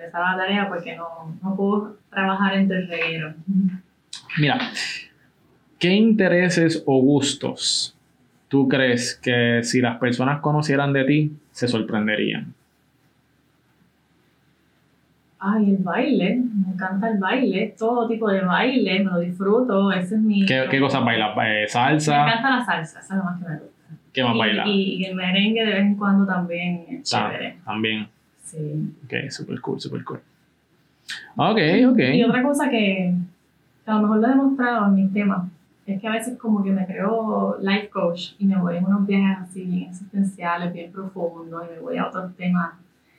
regresar 0.06 0.22
a 0.24 0.32
la 0.32 0.38
tarea 0.38 0.68
porque 0.70 0.96
no, 0.96 1.08
no 1.41 1.56
puedo 1.56 1.98
trabajar 2.10 2.56
entre 2.56 2.80
el 2.80 2.88
reguero. 2.88 3.34
Mira, 4.38 4.60
¿qué 5.80 5.89
intereses 5.94 6.84
o 6.86 7.00
gustos 7.02 7.96
tú 8.48 8.68
crees 8.68 9.15
que 9.22 9.62
si 9.63 9.82
las 9.82 9.98
personas 9.98 10.39
conocieran 10.39 10.94
de 10.94 11.04
ti, 11.06 11.32
se 11.52 11.68
sorprenderían? 11.68 12.54
Ay, 15.39 15.72
el 15.72 15.78
baile. 15.84 16.38
Me 16.65 16.74
encanta 16.74 17.10
el 17.10 17.20
baile. 17.20 17.76
Todo 17.78 18.08
tipo 18.08 18.30
de 18.30 18.41
baile. 18.41 19.00
Me 19.04 19.12
lo 19.12 19.20
disfruto. 19.20 19.91
Ese 19.91 20.15
es 20.15 20.22
mi... 20.22 20.46
¿Qué, 20.46 20.65
qué 20.72 20.80
cosas 20.80 21.04
bailas? 21.06 21.32
Eh, 21.38 21.62
Me 21.62 21.68
¿Salsa? 21.68 22.24
encanta 22.24 22.50
la 22.58 22.65
salsa. 22.65 23.00
Esa 23.00 23.13
es 23.13 23.18
lo 23.20 23.24
más 23.26 23.39
que 23.41 23.50
me 23.50 23.58
gusta. 23.58 23.76
¿Qué 24.13 24.24
más 24.24 24.36
y, 24.36 24.39
bailas? 24.39 24.68
y, 24.68 24.96
y 24.96 25.06
el 25.06 25.15
merengue 25.15 25.65
de 25.65 25.72
vez 25.74 25.82
en 25.82 25.96
cuando 25.98 26.26
también 26.26 26.86
es 26.89 27.04
chévere. 27.04 27.58
También. 27.63 28.08
Sí. 28.45 28.58
Ok, 29.05 29.29
super 29.29 29.60
cool, 29.62 29.79
super 29.81 30.03
cool. 30.03 30.19
Ok, 31.36 31.58
ok. 31.91 31.99
Y 32.13 32.23
otra 32.23 32.41
cosa 32.43 32.69
que, 32.69 33.13
a 33.86 33.93
lo 33.95 34.01
mejor 34.01 34.17
lo 34.19 34.27
he 34.27 34.29
demostrado 34.29 34.86
en 34.88 34.95
mis 34.95 35.13
temas 35.13 35.47
es 35.86 36.01
que 36.01 36.08
a 36.08 36.12
veces 36.12 36.38
como 36.39 36.63
que 36.63 36.71
me 36.71 36.86
creo 36.88 37.58
life 37.62 37.89
coach 37.89 38.31
y 38.39 38.45
me 38.45 38.58
voy 38.58 38.77
en 38.77 38.86
unos 38.86 39.05
viajes 39.05 39.38
así 39.49 39.63
bien 39.65 39.89
existenciales, 39.89 40.73
bien 40.73 40.91
profundos 40.91 41.63
y 41.69 41.73
me 41.75 41.79
voy 41.79 41.97
a 41.97 42.08
otros 42.08 42.36
temas. 42.36 42.71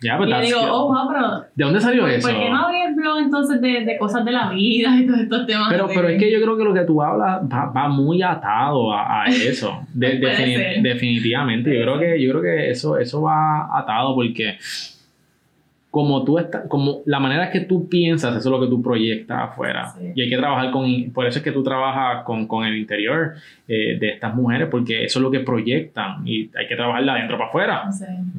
Ya, 0.02 0.14
Y 0.14 0.16
pues, 0.18 0.28
yo 0.28 0.34
that's 0.36 0.46
digo, 0.48 0.60
good. 0.60 0.68
oh, 0.72 0.86
wow, 0.88 1.08
pero 1.10 1.28
¿De 1.54 1.64
dónde 1.64 1.80
salió 1.80 2.02
¿por, 2.02 2.10
eso? 2.10 2.28
por 2.28 2.38
qué 2.38 2.50
no 2.50 2.58
abrí 2.66 2.80
el 2.82 2.94
blog 2.94 3.18
entonces 3.18 3.60
de, 3.62 3.84
de 3.84 3.96
cosas 3.98 4.24
de 4.26 4.32
la 4.32 4.50
vida 4.50 4.94
y 5.00 5.06
todos 5.06 5.20
estos 5.20 5.46
temas? 5.46 5.68
Pero, 5.70 5.86
pero 5.94 6.08
es 6.08 6.18
que 6.18 6.30
yo 6.30 6.38
creo 6.42 6.56
que 6.56 6.64
lo 6.64 6.74
que 6.74 6.80
tú 6.82 7.00
hablas 7.02 7.40
va, 7.50 7.66
va 7.66 7.88
muy 7.88 8.20
atado 8.22 8.92
a, 8.92 9.22
a 9.22 9.26
eso. 9.30 9.86
De- 9.94 10.18
Puede 10.18 10.34
defini- 10.36 10.56
ser. 10.56 10.82
definitivamente. 10.82 11.74
Yo 11.78 11.82
creo 11.82 11.98
que, 11.98 12.22
yo 12.22 12.30
creo 12.32 12.42
que 12.42 12.70
eso, 12.70 12.98
eso 12.98 13.22
va 13.22 13.78
atado 13.78 14.14
porque 14.14 14.58
como 15.96 16.24
tú 16.24 16.38
estás, 16.38 16.66
como 16.68 17.00
la 17.06 17.18
manera 17.18 17.50
que 17.50 17.60
tú 17.60 17.88
piensas, 17.88 18.36
eso 18.36 18.50
es 18.50 18.52
lo 18.52 18.60
que 18.60 18.66
tú 18.66 18.82
proyectas 18.82 19.50
afuera. 19.50 19.88
Sí. 19.98 20.12
Y 20.14 20.20
hay 20.20 20.28
que 20.28 20.36
trabajar 20.36 20.70
con, 20.70 21.10
por 21.14 21.24
eso 21.26 21.38
es 21.38 21.42
que 21.42 21.52
tú 21.52 21.62
trabajas 21.62 22.22
con, 22.24 22.46
con 22.46 22.66
el 22.66 22.76
interior 22.76 23.32
eh, 23.66 23.96
de 23.98 24.10
estas 24.10 24.34
mujeres, 24.34 24.68
porque 24.70 25.04
eso 25.06 25.18
es 25.18 25.22
lo 25.22 25.30
que 25.30 25.40
proyectan 25.40 26.20
y 26.28 26.50
hay 26.54 26.66
que 26.68 26.76
trabajarla 26.76 27.14
de 27.14 27.18
adentro 27.20 27.38
para 27.38 27.48
afuera. 27.48 27.82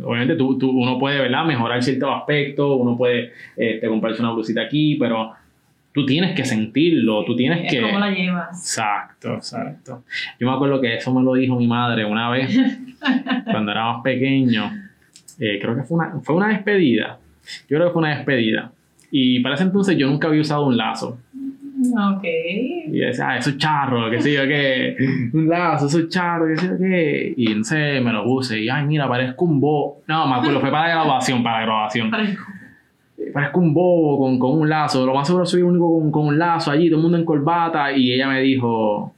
Obviamente 0.04 0.36
tú, 0.36 0.56
tú- 0.60 0.70
uno 0.70 1.00
puede 1.00 1.20
¿verdad? 1.20 1.46
mejorar 1.46 1.82
ciertos 1.82 2.12
aspectos, 2.16 2.78
uno 2.80 2.96
puede 2.96 3.32
este, 3.56 3.88
comprarse 3.88 4.22
una 4.22 4.34
blusita 4.34 4.62
aquí, 4.62 4.96
pero 5.00 5.32
tú 5.94 6.06
tienes 6.06 6.36
que 6.36 6.46
sentirlo, 6.46 7.26
tú 7.26 7.36
tienes 7.36 7.66
Es 7.66 7.72
que... 7.74 7.82
como 7.82 7.98
la 7.98 8.12
llevas. 8.12 8.50
Exacto, 8.52 9.34
exacto. 9.34 10.04
Yo 10.40 10.48
me 10.48 10.54
acuerdo 10.54 10.80
que 10.80 10.94
eso 10.94 11.12
me 11.12 11.24
lo 11.24 11.34
dijo 11.34 11.56
mi 11.56 11.66
madre 11.66 12.06
una 12.06 12.30
vez, 12.30 12.56
cuando 13.46 13.72
era 13.72 13.94
más 13.94 14.04
pequeño. 14.04 14.72
Eh, 15.40 15.58
creo 15.60 15.76
que 15.76 15.82
fue 15.82 15.98
una, 15.98 16.20
fue 16.22 16.36
una 16.36 16.50
despedida. 16.50 17.18
Yo 17.70 17.78
creo 17.78 17.88
que 17.88 17.94
fue 17.94 18.02
una 18.02 18.16
despedida. 18.16 18.72
Y 19.12 19.40
para 19.40 19.56
ese 19.56 19.64
entonces 19.64 19.98
yo 19.98 20.08
nunca 20.08 20.28
había 20.28 20.42
usado 20.42 20.66
un 20.66 20.78
lazo. 20.78 21.18
Ok. 21.80 22.24
Y 22.24 23.00
decía, 23.00 23.30
ah, 23.30 23.38
eso 23.38 23.52
es 23.52 23.58
charro, 23.58 24.10
qué 24.10 24.22
sé 24.22 24.34
yo 24.34 24.48
qué. 24.48 24.96
Un 25.34 25.48
lazo, 25.48 25.88
eso 25.88 26.00
es 26.00 26.10
charro, 26.10 26.48
qué 26.48 26.58
sé 26.58 26.68
yo 26.68 26.78
qué. 26.78 27.34
Y 27.38 27.48
entonces 27.48 28.02
me 28.02 28.12
lo 28.12 28.24
puse. 28.24 28.60
Y, 28.60 28.70
ay, 28.70 28.86
mira, 28.86 29.08
parezco 29.08 29.46
un 29.46 29.60
bobo. 29.60 30.02
No, 30.08 30.28
me 30.28 30.36
acuerdo, 30.36 30.60
fue 30.60 30.72
para 30.72 30.88
la 30.88 30.96
graduación, 30.96 31.44
para 31.44 31.60
la 31.60 31.66
graduación. 31.66 32.12
Parezco 33.34 33.60
un 33.60 33.74
bobo 33.74 34.20
con, 34.20 34.40
con 34.40 34.60
un 34.60 34.70
lazo. 34.70 35.06
Lo 35.06 35.14
más 35.14 35.28
seguro 35.28 35.46
soy 35.46 35.60
el 35.60 35.66
único 35.66 36.00
con, 36.00 36.12
con 36.12 36.28
un 36.28 36.40
lazo 36.40 36.72
allí, 36.72 36.90
todo 36.90 36.98
el 36.98 37.04
mundo 37.04 37.18
en 37.18 37.26
corbata. 37.26 37.92
Y 37.92 38.12
ella 38.12 38.28
me 38.28 38.42
dijo, 38.42 39.14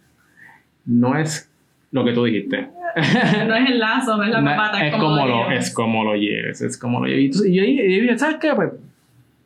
no 0.85 1.17
es 1.17 1.49
lo 1.91 2.03
que 2.03 2.11
tú 2.11 2.25
dijiste. 2.25 2.67
No 3.47 3.55
es 3.55 3.69
el 3.69 3.79
lazo, 3.79 4.17
no 4.17 4.23
es 4.23 4.29
la 4.29 4.43
papata, 4.43 4.85
es, 4.85 4.95
como 4.95 5.25
lo, 5.25 5.51
es 5.51 5.73
como 5.73 6.03
lo 6.03 6.15
lleves, 6.15 6.61
es 6.61 6.77
como 6.77 6.99
lo 6.99 7.07
lleves. 7.07 7.43
Y 7.45 7.53
yo, 7.53 7.63
dije, 7.63 8.17
¿sabes 8.17 8.37
qué? 8.37 8.53
Pues 8.53 8.71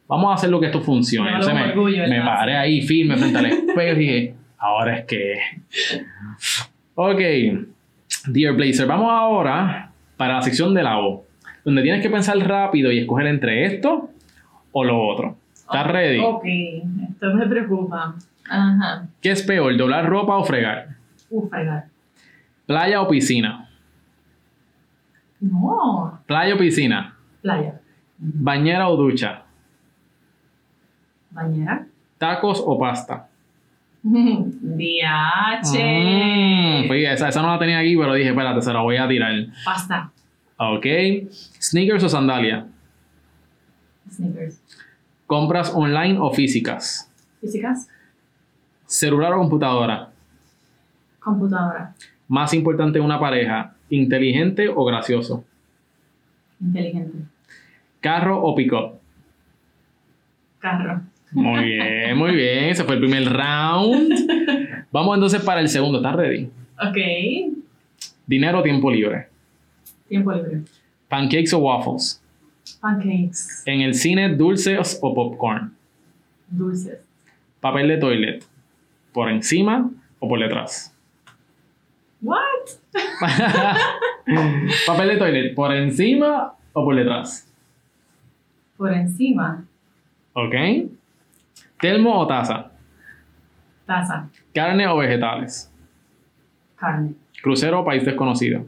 vamos 0.07 0.31
a 0.31 0.33
hacer 0.35 0.49
lo 0.49 0.59
que 0.59 0.67
esto 0.67 0.81
funcione. 0.81 1.29
Entonces 1.29 1.53
me, 1.53 1.71
orgullo, 1.71 2.03
paré 2.25 2.57
ahí 2.57 2.81
firme 2.81 3.17
frente 3.17 3.37
al 3.37 3.45
espejo 3.47 3.95
y 3.95 3.99
dije, 3.99 4.35
ahora 4.57 4.97
es 4.97 5.05
que... 5.05 5.39
Ok, 6.95 7.19
Dear 8.27 8.53
Blazer, 8.53 8.85
vamos 8.85 9.11
ahora 9.11 9.91
para 10.17 10.35
la 10.35 10.41
sección 10.41 10.73
de 10.73 10.83
la 10.83 10.99
O, 10.99 11.25
donde 11.65 11.81
tienes 11.81 12.01
que 12.01 12.09
pensar 12.09 12.37
rápido 12.37 12.91
y 12.91 12.99
escoger 12.99 13.27
entre 13.27 13.65
esto 13.65 14.09
o 14.71 14.83
lo 14.83 15.01
otro. 15.01 15.37
¿Estás 15.53 15.87
ready? 15.87 16.19
Ok, 16.19 16.45
esto 17.09 17.33
me 17.33 17.47
preocupa. 17.47 18.15
Ajá. 18.49 19.07
¿Qué 19.21 19.31
es 19.31 19.41
peor, 19.43 19.75
doblar 19.77 20.05
ropa 20.05 20.37
o 20.37 20.43
fregar? 20.43 20.89
Uf, 21.29 21.49
fregar. 21.49 21.85
¿Playa 22.65 23.01
o 23.01 23.07
piscina? 23.07 23.69
No, 25.39 26.19
¿Playa 26.25 26.55
o 26.55 26.57
piscina? 26.57 27.15
playa. 27.41 27.79
¿Bañera 28.17 28.87
o 28.87 28.95
ducha? 28.95 29.43
Bañera. 31.31 31.85
¿Tacos 32.17 32.61
o 32.65 32.79
pasta? 32.79 33.27
DH. 34.03 35.73
Mm, 35.73 36.81
fíjate, 36.89 37.13
esa, 37.13 37.27
esa 37.29 37.41
no 37.41 37.51
la 37.51 37.59
tenía 37.59 37.79
aquí, 37.79 37.97
pero 37.97 38.13
dije, 38.13 38.29
espérate, 38.29 38.61
se 38.61 38.71
la 38.71 38.81
voy 38.81 38.95
a 38.97 39.07
tirar. 39.07 39.33
Pasta. 39.65 40.11
Ok. 40.57 40.85
¿Sneakers 41.59 42.03
o 42.03 42.09
sandalia? 42.09 42.65
Sneakers. 44.09 44.61
¿Compras 45.27 45.71
online 45.75 46.17
o 46.19 46.31
físicas? 46.31 47.11
Físicas. 47.41 47.89
¿Celular 48.85 49.33
o 49.33 49.39
computadora? 49.39 50.11
Computadora. 51.19 51.93
Más 52.27 52.53
importante 52.53 52.99
en 52.99 53.05
una 53.05 53.19
pareja, 53.19 53.75
inteligente 53.89 54.69
o 54.69 54.85
gracioso. 54.85 55.43
Inteligente. 56.61 57.17
¿Carro 57.99 58.41
o 58.41 58.55
pick-up? 58.55 58.99
Carro. 60.59 61.01
Muy 61.31 61.63
bien, 61.63 62.17
muy 62.17 62.35
bien. 62.35 62.65
Ese 62.65 62.83
fue 62.83 62.95
el 62.95 63.01
primer 63.01 63.25
round. 63.25 64.85
Vamos 64.91 65.15
entonces 65.15 65.41
para 65.41 65.61
el 65.61 65.67
segundo. 65.67 65.97
¿Estás 65.97 66.15
ready? 66.15 66.49
Ok. 66.79 67.55
¿Dinero 68.27 68.59
o 68.59 68.63
tiempo 68.63 68.91
libre? 68.91 69.27
Tiempo 70.07 70.31
libre. 70.31 70.61
¿Pancakes 71.09 71.53
o 71.53 71.59
waffles? 71.59 72.21
Pancakes. 72.79 73.63
¿En 73.65 73.81
el 73.81 73.95
cine 73.95 74.35
dulces 74.35 74.99
o 75.01 75.13
popcorn? 75.13 75.73
Dulces. 76.49 76.99
¿Papel 77.59 77.87
de 77.87 77.97
toilet? 77.97 78.45
¿Por 79.11 79.29
encima 79.29 79.89
o 80.19 80.27
por 80.27 80.39
detrás? 80.39 80.92
What? 82.23 82.69
¿Papel 84.87 85.07
de 85.09 85.17
toilet? 85.17 85.53
¿Por 85.53 85.75
encima 85.75 86.53
o 86.71 86.85
por 86.85 86.95
detrás? 86.95 87.51
Por 88.77 88.93
encima. 88.93 89.65
¿Ok? 90.31 90.55
¿Telmo 91.81 92.17
o 92.17 92.25
taza? 92.25 92.71
Taza. 93.85 94.29
¿Carne 94.53 94.87
o 94.87 94.97
vegetales? 94.97 95.69
Carne. 96.77 97.13
¿Crucero 97.41 97.81
o 97.81 97.85
país 97.85 98.05
desconocido? 98.05 98.65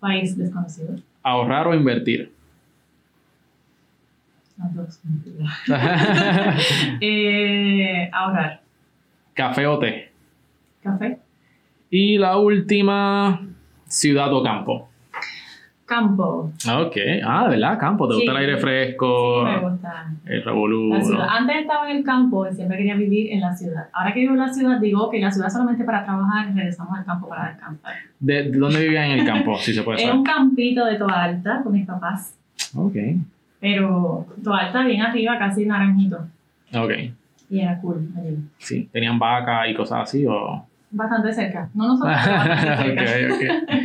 País 0.00 0.36
desconocido. 0.36 0.96
¿Ahorrar 1.22 1.68
o 1.68 1.74
invertir? 1.74 2.32
Las 4.58 4.74
dos. 4.74 5.00
eh, 7.00 8.10
ahorrar. 8.12 8.60
¿Café 9.34 9.66
o 9.68 9.78
té? 9.78 10.10
Café. 10.82 11.23
Y 11.96 12.18
la 12.18 12.38
última, 12.38 13.40
ciudad 13.86 14.32
o 14.34 14.42
campo. 14.42 14.88
Campo. 15.86 16.50
Ok, 16.76 16.96
ah, 17.24 17.44
de 17.44 17.50
verdad, 17.50 17.78
campo. 17.78 18.08
¿Te 18.08 18.14
gusta 18.16 18.32
Sí. 18.32 18.36
el 18.36 18.42
aire 18.44 18.56
fresco? 18.58 19.42
Me 19.44 19.58
gusta. 19.60 20.12
el 20.24 20.42
revolú. 20.42 20.92
Antes 20.92 21.56
estaba 21.56 21.88
en 21.88 21.98
el 21.98 22.02
campo 22.04 22.48
y 22.48 22.52
siempre 22.54 22.78
quería 22.78 22.96
vivir 22.96 23.30
en 23.30 23.40
la 23.42 23.54
ciudad. 23.54 23.86
Ahora 23.92 24.12
que 24.12 24.18
vivo 24.20 24.32
en 24.32 24.40
la 24.40 24.52
ciudad, 24.52 24.80
digo 24.80 25.08
que 25.08 25.20
la 25.20 25.30
ciudad 25.30 25.48
solamente 25.50 25.84
para 25.84 26.04
trabajar 26.04 26.48
y 26.50 26.54
regresamos 26.54 26.98
al 26.98 27.04
campo 27.04 27.28
para 27.28 27.50
descansar. 27.50 27.92
¿De, 28.18 28.42
de 28.50 28.58
dónde 28.58 28.80
vivías 28.80 29.04
en 29.06 29.18
el 29.20 29.24
campo? 29.26 29.54
Si 29.60 29.72
se 29.72 29.82
puede 29.84 29.98
En 30.00 30.06
saber. 30.08 30.18
un 30.18 30.24
campito 30.24 30.84
de 30.86 30.96
Toa 30.96 31.22
Alta 31.22 31.60
con 31.62 31.72
mis 31.74 31.86
papás. 31.86 32.34
Ok, 32.74 32.96
Pero 33.60 34.26
Toa 34.42 34.58
Alta 34.66 34.82
bien 34.84 35.00
arriba, 35.02 35.38
casi 35.38 35.64
naranjito. 35.64 36.26
ok. 36.74 36.90
Y 37.50 37.60
era 37.60 37.78
cool 37.80 38.08
allí. 38.18 38.36
Sí, 38.58 38.88
¿tenían 38.90 39.16
vaca 39.20 39.68
y 39.68 39.74
cosas 39.74 40.00
así 40.08 40.26
o...? 40.26 40.66
Bastante 40.96 41.32
cerca. 41.32 41.68
No 41.74 41.88
nosotros, 41.88 42.16
pero 42.24 42.36
bastante 42.36 42.92
ok, 43.02 43.08
cerca. 43.08 43.34
ok. 43.34 43.78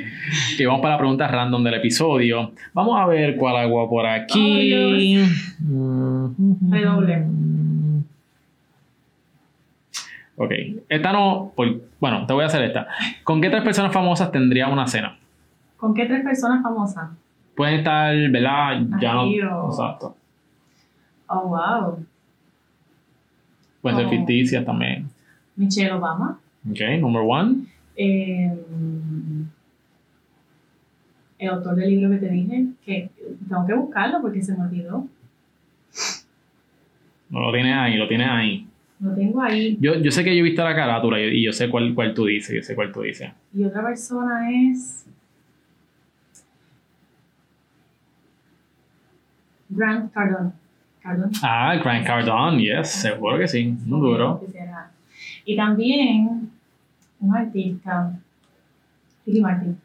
que 0.58 0.66
vamos 0.68 0.82
para 0.82 0.94
la 0.94 1.00
pregunta 1.00 1.28
random 1.28 1.64
del 1.64 1.74
episodio. 1.76 2.52
Vamos 2.74 3.00
a 3.02 3.06
ver 3.08 3.36
cuál 3.36 3.58
hago 3.58 3.90
por 3.90 4.06
aquí. 4.06 5.18
Redoble. 6.70 7.26
Ok, 10.36 10.52
esta 10.88 11.12
no, 11.12 11.52
por- 11.56 11.82
bueno, 12.00 12.26
te 12.26 12.34
voy 12.34 12.44
a 12.44 12.48
hacer 12.48 12.62
esta. 12.64 12.88
¿Con 13.24 13.42
qué 13.42 13.50
tres 13.50 13.64
personas 13.64 13.92
famosas 13.92 14.32
tendría 14.32 14.68
una 14.70 14.88
cena? 14.88 15.18
¿Con 15.78 15.94
qué 15.94 16.06
tres 16.06 16.24
personas 16.24 16.62
famosas? 16.64 17.10
Pueden 17.56 17.76
estar, 17.80 18.14
¿verdad? 18.30 18.82
Ya 19.02 19.14
no. 19.14 19.26
Exacto. 19.68 20.16
Oh, 21.28 21.48
wow. 21.48 22.06
Pueden 23.82 23.98
ser 23.98 24.06
Oh. 24.08 24.10
ficticias 24.12 24.64
también. 24.66 25.10
Michelle 25.56 25.92
Obama. 25.92 26.38
Ok, 26.68 26.80
number 27.00 27.22
one. 27.26 27.66
Eh, 27.96 28.52
el 31.40 31.50
autor 31.50 31.76
del 31.76 31.90
libro 31.90 32.10
que 32.10 32.18
te 32.18 32.30
dije, 32.30 32.66
que 32.86 33.10
tengo 33.48 33.68
que 33.68 33.74
buscarlo 33.74 34.22
porque 34.22 34.42
se 34.42 34.56
me 34.56 34.64
olvidó. 34.64 35.08
No 37.30 37.40
lo 37.42 37.52
tienes 37.54 37.76
ahí, 37.76 37.96
lo 37.98 38.08
tienes 38.08 38.28
ahí. 38.30 38.68
Lo 39.00 39.14
tengo 39.16 39.42
ahí. 39.42 39.78
Yo, 39.80 39.96
yo 39.96 40.12
sé 40.12 40.24
que 40.24 40.36
yo 40.36 40.40
he 40.42 40.44
visto 40.44 40.64
la 40.64 40.76
carátula 40.76 41.22
y, 41.22 41.38
y 41.38 41.46
yo 41.46 41.54
sé 41.54 41.70
cuál, 41.70 41.94
cuál 41.96 42.14
tú 42.14 42.26
dices, 42.26 42.54
yo 42.56 42.62
sé 42.64 42.76
cuál 42.76 42.92
tú 42.92 43.02
dices. 43.02 43.32
Y 43.54 43.64
otra 43.64 43.84
persona 43.86 44.50
es. 44.52 45.06
Grant 49.70 50.12
Cardone. 50.12 50.52
Cardone. 51.02 51.32
Ah, 51.42 51.76
Grant 51.82 52.06
Cardone, 52.06 52.62
yes, 52.62 52.90
seguro 52.90 53.38
que 53.38 53.48
sí, 53.48 53.66
muy 53.86 54.02
duro. 54.02 54.42
Quisiera. 54.46 54.92
Y 55.50 55.56
también 55.56 56.52
un 57.20 57.36
artista, 57.36 58.14
Ricky 59.26 59.42
Martin. 59.42 59.76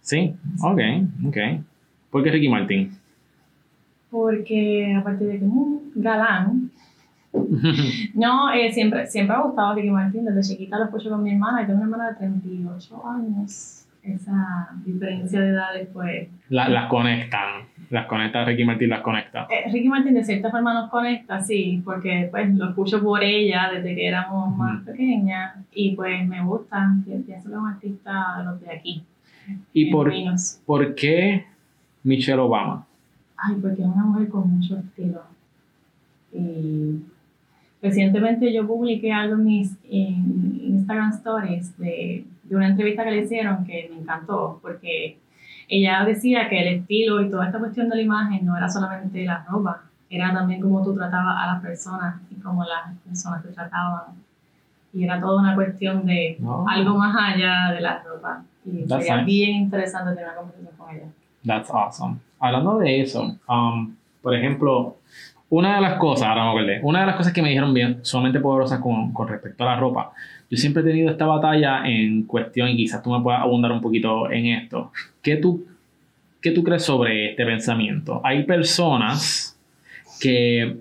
Sí, 0.00 0.34
ok, 0.62 0.80
ok. 1.26 1.36
¿Por 2.10 2.22
qué 2.24 2.30
Ricky 2.30 2.48
Martin? 2.48 2.90
Porque 4.10 4.94
aparte 4.98 5.24
de 5.26 5.32
que 5.38 5.44
es 5.44 5.50
un 5.52 5.92
galán, 5.96 6.70
no, 8.14 8.50
eh, 8.54 8.72
siempre, 8.72 9.06
siempre 9.06 9.36
me 9.36 9.42
ha 9.42 9.44
gustado 9.46 9.74
Ricky 9.74 9.90
Martin. 9.90 10.24
Desde 10.24 10.40
chiquita 10.54 10.78
lo 10.78 10.84
escucho 10.86 11.10
con 11.10 11.22
mi 11.22 11.32
hermana 11.32 11.62
y 11.62 11.66
tengo 11.66 11.76
una 11.80 11.84
hermana 11.84 12.10
de 12.12 12.16
38 12.16 13.06
años. 13.06 13.84
Esa 14.02 14.68
diferencia 14.82 15.40
de 15.40 15.48
edades, 15.50 15.88
pues. 15.92 16.26
La- 16.48 16.70
las 16.70 16.88
conectan, 16.88 17.64
las 17.90 18.06
conecta 18.06 18.44
Ricky 18.44 18.64
Martin, 18.64 18.88
las 18.88 19.00
conecta. 19.00 19.48
Eh, 19.50 19.70
Ricky 19.70 19.88
Martin 19.88 20.14
de 20.14 20.24
cierta 20.24 20.50
forma 20.50 20.72
nos 20.72 20.90
conecta, 20.90 21.40
sí, 21.42 21.82
porque 21.84 22.28
pues 22.30 22.54
lo 22.54 22.70
escucho 22.70 23.02
por 23.02 23.22
ella 23.22 23.68
desde 23.72 23.96
que 23.96 24.06
éramos 24.06 24.56
más 24.56 24.82
pequeñas 24.84 25.56
y 25.72 25.96
pues 25.96 26.26
me 26.26 26.42
gusta, 26.42 26.88
pienso 27.04 27.26
que 27.26 27.34
es 27.34 27.46
un 27.46 27.66
artista 27.66 28.42
los 28.44 28.60
de 28.60 28.72
aquí. 28.72 29.02
¿Y 29.72 29.90
por, 29.90 30.12
por 30.64 30.94
qué 30.94 31.44
Michelle 32.04 32.38
Obama? 32.38 32.86
Ay, 33.36 33.56
porque 33.60 33.82
es 33.82 33.88
una 33.88 34.04
mujer 34.04 34.28
con 34.28 34.48
mucho 34.48 34.78
estilo. 34.78 35.22
Y 36.32 37.00
recientemente 37.82 38.52
yo 38.52 38.68
publiqué 38.68 39.12
algo 39.12 39.34
en 39.34 39.44
mis 39.44 39.76
en 39.90 40.60
Instagram 40.62 41.10
Stories 41.10 41.76
de, 41.76 42.24
de 42.44 42.56
una 42.56 42.68
entrevista 42.68 43.02
que 43.02 43.10
le 43.10 43.24
hicieron 43.24 43.64
que 43.64 43.90
me 43.90 44.00
encantó, 44.00 44.60
porque 44.62 45.18
ella 45.70 46.04
decía 46.04 46.48
que 46.48 46.60
el 46.60 46.80
estilo 46.80 47.20
y 47.22 47.30
toda 47.30 47.46
esta 47.46 47.58
cuestión 47.58 47.88
de 47.88 47.96
la 47.96 48.02
imagen 48.02 48.44
no 48.44 48.56
era 48.56 48.68
solamente 48.68 49.24
la 49.24 49.44
ropa, 49.48 49.82
era 50.10 50.32
también 50.34 50.60
cómo 50.60 50.82
tú 50.82 50.94
tratabas 50.94 51.36
a 51.42 51.46
las 51.54 51.62
personas 51.62 52.20
y 52.30 52.34
cómo 52.40 52.64
las 52.64 52.96
personas 53.06 53.42
te 53.42 53.50
trataban. 53.50 54.02
Y 54.92 55.04
era 55.04 55.20
toda 55.20 55.40
una 55.40 55.54
cuestión 55.54 56.04
de 56.04 56.36
No. 56.40 56.66
algo 56.68 56.98
más 56.98 57.14
allá 57.16 57.70
de 57.72 57.80
la 57.80 58.02
ropa. 58.02 58.42
Y 58.64 58.84
That's 58.86 59.04
sería 59.04 59.16
nice. 59.22 59.26
bien 59.26 59.50
interesante 59.56 60.10
tener 60.10 60.24
una 60.26 60.34
conversación 60.36 60.76
con 60.76 60.90
ella. 60.96 61.06
That's 61.46 61.70
awesome. 61.70 62.16
Hablando 62.40 62.78
de 62.78 63.00
eso, 63.02 63.38
um, 63.48 63.94
por 64.20 64.34
ejemplo, 64.34 64.96
una 65.50 65.74
de 65.74 65.80
las 65.82 65.98
cosas, 65.98 66.28
ahora 66.28 66.44
me 66.44 66.50
acordé, 66.50 66.80
una 66.82 67.00
de 67.00 67.06
las 67.06 67.16
cosas 67.16 67.32
que 67.32 67.42
me 67.42 67.48
dijeron 67.48 67.74
bien, 67.74 67.98
sumamente 68.02 68.40
poderosas 68.40 68.80
con, 68.80 69.12
con 69.12 69.28
respecto 69.28 69.64
a 69.64 69.74
la 69.74 69.76
ropa, 69.80 70.12
yo 70.48 70.56
siempre 70.56 70.82
he 70.82 70.86
tenido 70.86 71.10
esta 71.10 71.26
batalla 71.26 71.86
en 71.86 72.24
cuestión, 72.24 72.68
y 72.68 72.76
quizás 72.76 73.02
tú 73.02 73.10
me 73.10 73.20
puedas 73.20 73.40
abundar 73.40 73.70
un 73.70 73.80
poquito 73.80 74.30
en 74.30 74.46
esto. 74.46 74.92
¿Qué 75.22 75.36
tú, 75.36 75.66
qué 76.40 76.50
tú 76.50 76.64
crees 76.64 76.84
sobre 76.84 77.30
este 77.30 77.44
pensamiento? 77.44 78.20
Hay 78.24 78.44
personas 78.44 79.56
que 80.20 80.76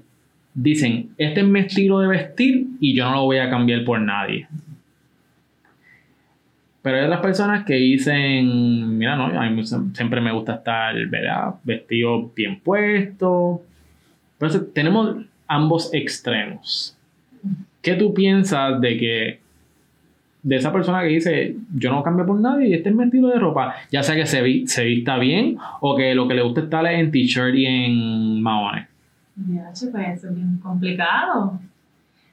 dicen, 0.54 1.12
este 1.18 1.42
es 1.42 1.48
mi 1.48 1.60
estilo 1.60 2.00
de 2.00 2.08
vestir 2.08 2.68
y 2.80 2.96
yo 2.96 3.06
no 3.06 3.16
lo 3.16 3.24
voy 3.26 3.38
a 3.38 3.50
cambiar 3.50 3.84
por 3.84 4.00
nadie. 4.00 4.48
Pero 6.82 6.98
hay 6.98 7.04
otras 7.04 7.22
personas 7.22 7.66
que 7.66 7.76
dicen, 7.76 8.98
mira, 8.98 9.16
no, 9.16 9.26
a 9.26 9.50
mí 9.50 9.64
siempre 9.94 10.22
me 10.22 10.32
gusta 10.32 10.56
estar, 10.56 10.96
¿verdad? 11.08 11.56
Vestido 11.64 12.32
bien 12.36 12.60
puesto. 12.60 13.64
Entonces, 14.40 14.74
tenemos 14.74 15.18
ambos 15.48 15.90
extremos. 15.94 16.96
¿Qué 17.82 17.94
tú 17.96 18.14
piensas 18.14 18.80
de 18.82 18.98
que, 18.98 19.40
de 20.44 20.56
esa 20.56 20.72
persona 20.72 21.02
que 21.02 21.08
dice, 21.08 21.56
yo 21.76 21.92
no 21.92 22.02
cambio 22.04 22.26
por 22.26 22.40
nadie 22.40 22.70
y 22.70 22.74
este 22.74 22.90
es 22.90 22.96
mi 22.96 23.04
estilo 23.04 23.28
de 23.28 23.40
ropa, 23.40 23.76
ya 23.92 24.02
sea 24.04 24.16
que 24.16 24.26
se, 24.26 24.42
vi- 24.42 24.66
se 24.68 24.86
vista 24.86 25.18
bien 25.18 25.58
o 25.82 25.96
que 25.98 26.16
lo 26.16 26.28
que 26.28 26.34
le 26.36 26.42
gusta 26.42 26.62
es 26.62 26.66
estar 26.66 26.86
en 26.86 27.12
t-shirt 27.12 27.56
y 27.56 27.66
en 27.66 28.42
maones? 28.42 28.88
Ya, 29.50 29.70
pues 29.92 30.18
eso 30.18 30.28
es 30.30 30.36
bien 30.36 30.58
complicado. 30.62 31.60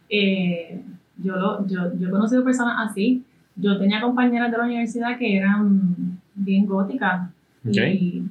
Eh, 0.08 0.80
yo, 1.18 1.36
lo, 1.36 1.66
yo, 1.66 1.92
yo 1.98 2.08
he 2.08 2.10
conocido 2.10 2.44
personas 2.44 2.90
así. 2.90 3.22
Yo 3.56 3.78
tenía 3.78 4.00
compañeras 4.00 4.50
de 4.50 4.58
la 4.58 4.64
universidad 4.64 5.16
que 5.18 5.36
eran 5.36 6.18
bien 6.34 6.66
góticas. 6.66 7.28
Ok. 7.66 7.76
Y- 7.76 8.22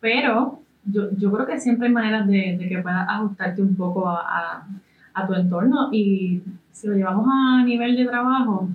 pero 0.00 0.60
yo, 0.84 1.10
yo 1.16 1.32
creo 1.32 1.46
que 1.46 1.60
siempre 1.60 1.88
hay 1.88 1.92
maneras 1.92 2.26
de, 2.26 2.56
de 2.58 2.68
que 2.68 2.78
puedas 2.78 3.08
ajustarte 3.08 3.62
un 3.62 3.74
poco 3.74 4.08
a, 4.08 4.20
a, 4.20 4.66
a 5.14 5.26
tu 5.26 5.34
entorno. 5.34 5.88
Y 5.92 6.42
si 6.72 6.88
lo 6.88 6.94
llevamos 6.94 7.26
a 7.30 7.64
nivel 7.64 7.96
de 7.96 8.06
trabajo, 8.06 8.68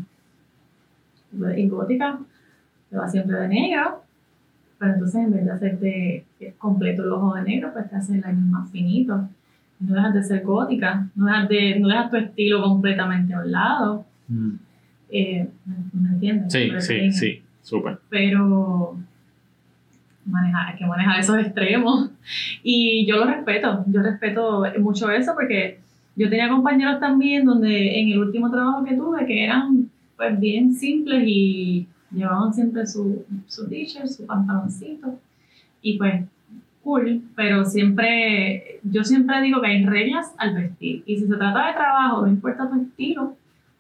en 1.34 1.70
gótica, 1.70 2.20
te 2.90 2.98
vas 2.98 3.12
siempre 3.12 3.38
de 3.40 3.48
negro. 3.48 4.02
Pero 4.78 4.94
entonces 4.94 5.24
en 5.24 5.32
vez 5.32 5.46
de 5.46 5.52
hacerte 5.52 6.26
completo 6.58 7.04
el 7.04 7.12
ojo 7.12 7.34
de 7.36 7.44
negro, 7.44 7.72
pues 7.74 7.90
te 7.90 7.96
haces 7.96 8.10
el 8.16 8.24
eyeliner 8.26 8.46
más 8.46 8.70
finito. 8.72 9.28
No 9.80 9.96
dejas 9.96 10.14
de 10.14 10.24
ser 10.24 10.44
gótica, 10.44 11.08
no 11.16 11.26
dejas, 11.26 11.50
de, 11.50 11.80
no 11.80 11.88
dejas 11.88 12.10
tu 12.10 12.18
estilo 12.18 12.62
completamente 12.62 13.34
a 13.34 13.40
un 13.40 13.52
lado. 13.52 14.06
Eh, 15.10 15.48
¿Me 15.94 16.10
entiendes? 16.10 16.52
Sí, 16.52 16.72
sí, 16.80 17.12
sí, 17.12 17.44
súper. 17.62 18.00
Pero 18.10 18.98
manejar, 20.26 20.70
hay 20.70 20.78
que 20.78 20.86
manejar 20.86 21.20
esos 21.20 21.38
extremos. 21.40 22.10
Y 22.64 23.06
yo 23.06 23.18
lo 23.18 23.26
respeto, 23.26 23.84
yo 23.88 24.02
respeto 24.02 24.64
mucho 24.80 25.10
eso 25.12 25.34
porque 25.36 25.80
yo 26.16 26.30
tenía 26.30 26.50
compañeros 26.50 27.00
también 27.00 27.46
donde 27.46 28.00
en 28.00 28.10
el 28.12 28.20
último 28.20 28.50
trabajo 28.50 28.84
que 28.84 28.96
tuve 28.96 29.26
que 29.26 29.44
eran 29.44 29.90
pues 30.18 30.40
bien 30.40 30.74
simples 30.74 31.24
y 31.26 31.88
llevaban 32.12 32.54
siempre 32.54 32.88
su, 32.88 33.26
su 33.48 33.68
t-shirt, 33.68 34.08
su 34.08 34.26
pantaloncito 34.26 35.20
y 35.82 35.98
pues 35.98 36.24
cool, 36.84 37.22
pero 37.36 37.66
siempre, 37.66 38.80
yo 38.84 39.04
siempre 39.04 39.42
digo 39.42 39.60
que 39.60 39.68
hay 39.68 39.86
reglas 39.86 40.34
al 40.38 40.54
vestir 40.54 41.04
y 41.06 41.18
si 41.18 41.28
se 41.28 41.36
trata 41.36 41.68
de 41.68 41.74
trabajo, 41.74 42.22
no 42.22 42.28
importa 42.28 42.70
tu 42.70 42.80
estilo, 42.80 43.36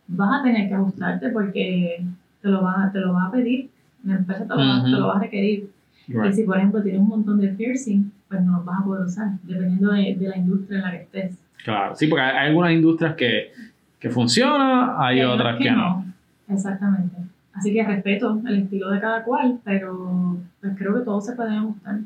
vas 0.08 0.41
a 0.41 0.43
tener 0.43 0.68
que 0.68 0.74
ajustarte 0.74 1.30
porque 1.30 2.04
te 2.41 2.50
lo 2.50 2.64
va, 2.64 2.89
te 2.91 3.00
lo 3.00 3.14
va 3.14 3.26
a 3.28 3.32
pedir, 3.32 3.70
la 4.04 4.16
empresa 4.16 4.48
te 4.48 4.56
lo, 4.56 4.62
Ujú. 4.62 4.84
te 4.86 4.91
lo 4.91 5.08
va 5.08 5.18
a 5.18 5.20
requerir. 5.20 5.70
Y 6.08 6.34
si 6.34 6.43
por 6.43 6.58
ejemplo 6.58 6.82
tienes 6.82 7.01
un 7.01 7.08
montón 7.08 7.39
de 7.39 7.47
piercing, 7.49 8.12
pues 8.28 8.41
no 8.43 8.58
los 8.58 8.66
vas 8.66 8.82
a 8.82 8.84
poder 8.84 9.06
usar, 9.06 9.32
dependiendo 9.43 9.91
de, 9.91 10.16
de 10.16 10.28
la 10.30 10.38
industria 10.38 10.78
en 10.78 10.84
la 10.84 10.91
que 10.91 10.97
estés. 10.97 11.38
Claro, 11.64 11.95
sí, 11.95 12.08
porque 12.08 12.22
hay, 12.22 12.38
hay 12.38 12.47
algunas 12.49 12.72
industrias 12.74 13.16
que, 13.16 13.51
que 13.99 14.10
funcionan, 14.10 14.95
hay 14.97 15.22
otras 15.22 15.58
que 15.58 15.72
no. 15.72 16.06
Exactamente. 16.47 17.16
Así 17.53 17.74
que 17.74 17.84
respeto 17.84 18.41
el 18.45 18.64
estilo 18.64 18.91
de 18.91 18.99
cada 18.99 19.24
cual, 19.24 19.60
pero 19.64 20.38
pues 20.62 20.74
creo 20.78 20.93
que 20.93 21.06
todos 21.06 21.26
se 21.26 21.34
pueden 21.34 21.53
ajustar. 21.53 21.99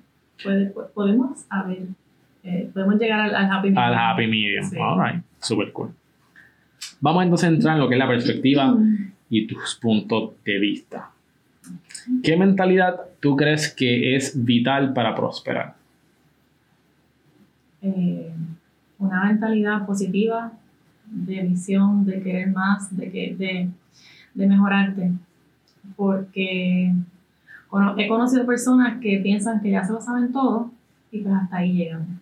Podemos 0.94 1.46
eh, 2.44 2.70
podemos 2.74 2.96
llegar 2.96 3.20
al, 3.20 3.36
al 3.36 3.52
happy 3.52 3.70
medium. 3.70 3.84
Al 3.84 3.94
happy 3.96 4.28
medium. 4.28 4.64
Sí. 4.64 4.78
Alright, 4.80 5.24
super 5.40 5.72
cool. 5.74 5.90
Vamos 7.02 7.24
entonces 7.24 7.50
a 7.50 7.52
entrar 7.54 7.74
en 7.76 7.82
lo 7.82 7.90
que 7.90 7.96
es 7.96 8.00
la 8.00 8.08
perspectiva 8.08 8.78
y 9.30 9.48
tus 9.48 9.76
puntos 9.82 10.32
de 10.46 10.60
vista. 10.60 11.10
¿Qué 12.24 12.36
mentalidad 12.38 12.96
tú 13.20 13.36
crees 13.36 13.74
que 13.74 14.16
es 14.16 14.34
vital 14.46 14.94
para 14.94 15.16
prosperar? 15.16 15.76
eh, 17.82 18.32
una 18.98 19.26
mentalidad 19.26 19.86
positiva, 19.86 20.52
de 21.06 21.42
visión, 21.44 22.06
de 22.06 22.22
querer 22.22 22.52
más, 22.52 22.96
de, 22.96 23.10
que, 23.12 23.36
de, 23.36 23.70
de 24.34 24.48
mejorarte. 24.48 25.12
Porque 25.96 26.94
cono- 27.70 27.96
he 27.98 28.08
conocido 28.08 28.46
personas 28.46 29.00
que 29.00 29.20
piensan 29.20 29.62
que 29.62 29.72
ya 29.72 29.84
se 29.84 29.94
lo 29.94 30.02
saben 30.02 30.32
todo 30.32 30.72
y 31.12 31.22
pues 31.22 31.34
hasta 31.34 31.58
ahí 31.58 31.74
llegan. 31.74 32.20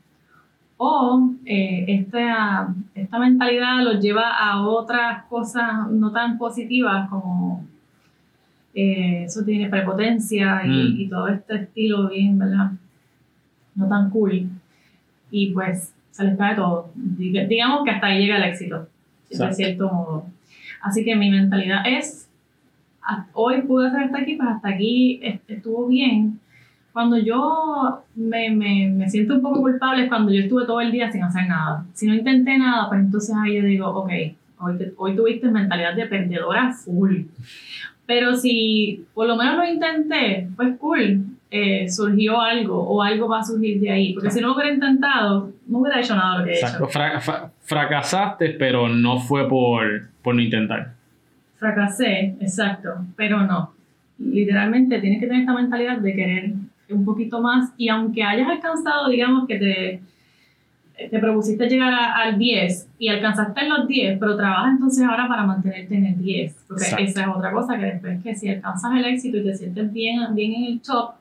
O 0.78 1.32
eh, 1.46 1.86
esta, 1.88 2.74
esta 2.94 3.18
mentalidad 3.20 3.82
los 3.84 4.00
lleva 4.00 4.38
a 4.38 4.62
otras 4.62 5.24
cosas 5.26 5.90
no 5.90 6.12
tan 6.12 6.38
positivas 6.38 7.10
como 7.10 7.66
Eh, 8.80 9.24
eso 9.26 9.44
tiene 9.44 9.70
prepotencia 9.70 10.62
y, 10.64 10.70
Mm. 10.70 11.00
y 11.02 11.08
todo 11.10 11.28
este 11.30 11.56
estilo 11.56 12.10
bien, 12.10 12.38
¿verdad? 12.38 12.72
No 13.74 13.88
tan 13.90 14.12
cool. 14.12 14.48
Y 15.32 15.52
pues 15.52 15.94
se 16.12 16.24
les 16.24 16.38
cae 16.38 16.56
todo. 16.56 16.92
Diga- 16.96 17.48
Digamos 17.48 17.84
que 17.84 17.90
hasta 17.92 18.06
ahí 18.08 18.20
llega 18.22 18.38
el 18.38 18.44
éxito, 18.44 18.88
de 19.30 19.54
cierto 19.54 19.86
modo. 19.92 20.26
Así 20.84 21.04
que 21.04 21.16
mi 21.16 21.32
mentalidad 21.32 21.82
es, 21.88 22.30
hoy 23.34 23.62
pude 23.64 23.88
hacer 23.88 24.04
hasta 24.04 24.20
aquí, 24.20 24.36
pues 24.36 24.50
hasta 24.50 24.70
aquí 24.70 25.20
est- 25.24 25.50
estuvo 25.50 25.88
bien. 25.88 26.40
Cuando 26.94 27.18
yo 27.18 28.04
me, 28.16 28.50
me, 28.52 28.90
me 28.90 29.10
siento 29.10 29.36
un 29.36 29.42
poco 29.42 29.62
culpable 29.62 30.04
es 30.04 30.10
cuando 30.10 30.32
yo 30.32 30.42
estuve 30.42 30.66
todo 30.66 30.82
el 30.82 30.92
día 30.92 31.12
sin 31.12 31.24
hacer 31.24 31.48
nada. 31.48 31.84
Si 31.94 32.06
no 32.08 32.14
intenté 32.14 32.58
nada, 32.60 32.90
pues 32.90 33.02
entonces 33.02 33.36
ahí 33.36 33.56
yo 33.56 33.64
digo, 33.64 33.88
ok, 33.90 34.12
hoy, 34.60 34.74
hoy 34.98 35.16
tuviste 35.16 35.50
mentalidad 35.50 35.96
de 35.96 36.06
perdedora 36.06 36.72
full. 36.74 37.22
Pero 38.08 38.36
si 38.36 39.06
por 39.14 39.28
lo 39.28 39.36
menos 39.36 39.58
lo 39.58 39.66
intenté, 39.66 40.48
pues 40.56 40.76
cool, 40.80 41.26
eh, 41.52 41.88
surgió 41.90 42.42
algo 42.42 42.82
o 42.82 43.04
algo 43.04 43.28
va 43.28 43.40
a 43.40 43.44
surgir 43.44 43.80
de 43.80 43.92
ahí. 43.92 44.14
Porque 44.14 44.32
si 44.32 44.42
no 44.42 44.48
lo 44.48 44.56
hubiera 44.56 44.74
intentado, 44.74 45.52
no 45.68 45.80
hubiera 45.80 46.00
hecho 46.00 46.16
nada 46.16 46.34
de 46.34 46.40
lo 46.40 46.46
que 46.46 46.52
he 46.52 46.56
Exacto. 46.56 46.84
hecho. 46.86 46.94
Fra- 46.94 47.20
fra- 47.22 47.52
fracasaste, 47.62 48.50
pero 48.52 48.88
no 48.90 49.20
fue 49.20 49.48
por, 49.48 50.08
por 50.24 50.34
no 50.36 50.42
intentar. 50.42 50.94
Fracasé, 51.60 52.36
exacto, 52.40 52.90
pero 53.16 53.42
no. 53.42 53.74
Literalmente 54.20 55.00
tienes 55.00 55.20
que 55.20 55.28
tener 55.28 55.42
esta 55.42 55.54
mentalidad 55.54 55.98
de 55.98 56.16
querer 56.16 56.52
un 56.90 57.04
poquito 57.04 57.42
más 57.42 57.72
y 57.78 57.90
aunque 57.90 58.24
hayas 58.24 58.50
alcanzado, 58.50 59.10
digamos 59.10 59.48
que 59.48 59.58
te, 59.58 60.00
te 61.12 61.20
propusiste 61.20 61.68
llegar 61.70 61.94
a- 61.94 62.16
al 62.18 62.38
10 62.40 62.90
y 62.98 63.08
alcanzaste 63.10 63.62
en 63.62 63.70
los 63.70 63.88
10, 63.88 64.18
pero 64.20 64.36
trabaja 64.36 64.70
entonces 64.72 65.04
ahora 65.06 65.28
para 65.28 65.44
mantenerte 65.46 65.96
en 65.96 66.06
el 66.08 66.18
10, 66.18 66.56
porque 66.68 66.84
Exacto. 66.84 67.04
esa 67.06 67.22
es 67.22 67.28
otra 67.28 67.52
cosa 67.52 67.78
que 67.78 67.86
después 67.86 68.24
que 68.24 68.36
si 68.36 68.50
alcanzas 68.50 68.92
el 68.96 69.06
éxito 69.06 69.38
y 69.38 69.44
te 69.44 69.56
sientes 69.56 69.94
bien, 69.94 70.20
bien 70.34 70.54
en 70.56 70.64
el 70.66 70.82
top 70.82 71.12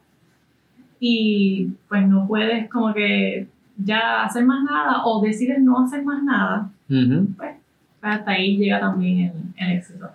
y 0.99 1.68
pues 1.89 2.07
no 2.09 2.27
puedes 2.27 2.68
como 2.70 2.95
que 2.95 3.47
ya 3.77 4.24
hacer 4.24 4.45
más 4.45 4.64
nada 4.64 5.05
o 5.05 5.20
decides 5.22 5.61
no 5.61 5.85
hacer 5.85 6.03
más 6.03 6.22
nada, 6.22 6.70
pues 6.89 7.55
hasta 8.01 8.31
ahí 8.31 8.57
llega 8.57 8.81
también 8.81 9.33
el, 9.59 9.66
el 9.66 9.77
éxito. 9.77 10.09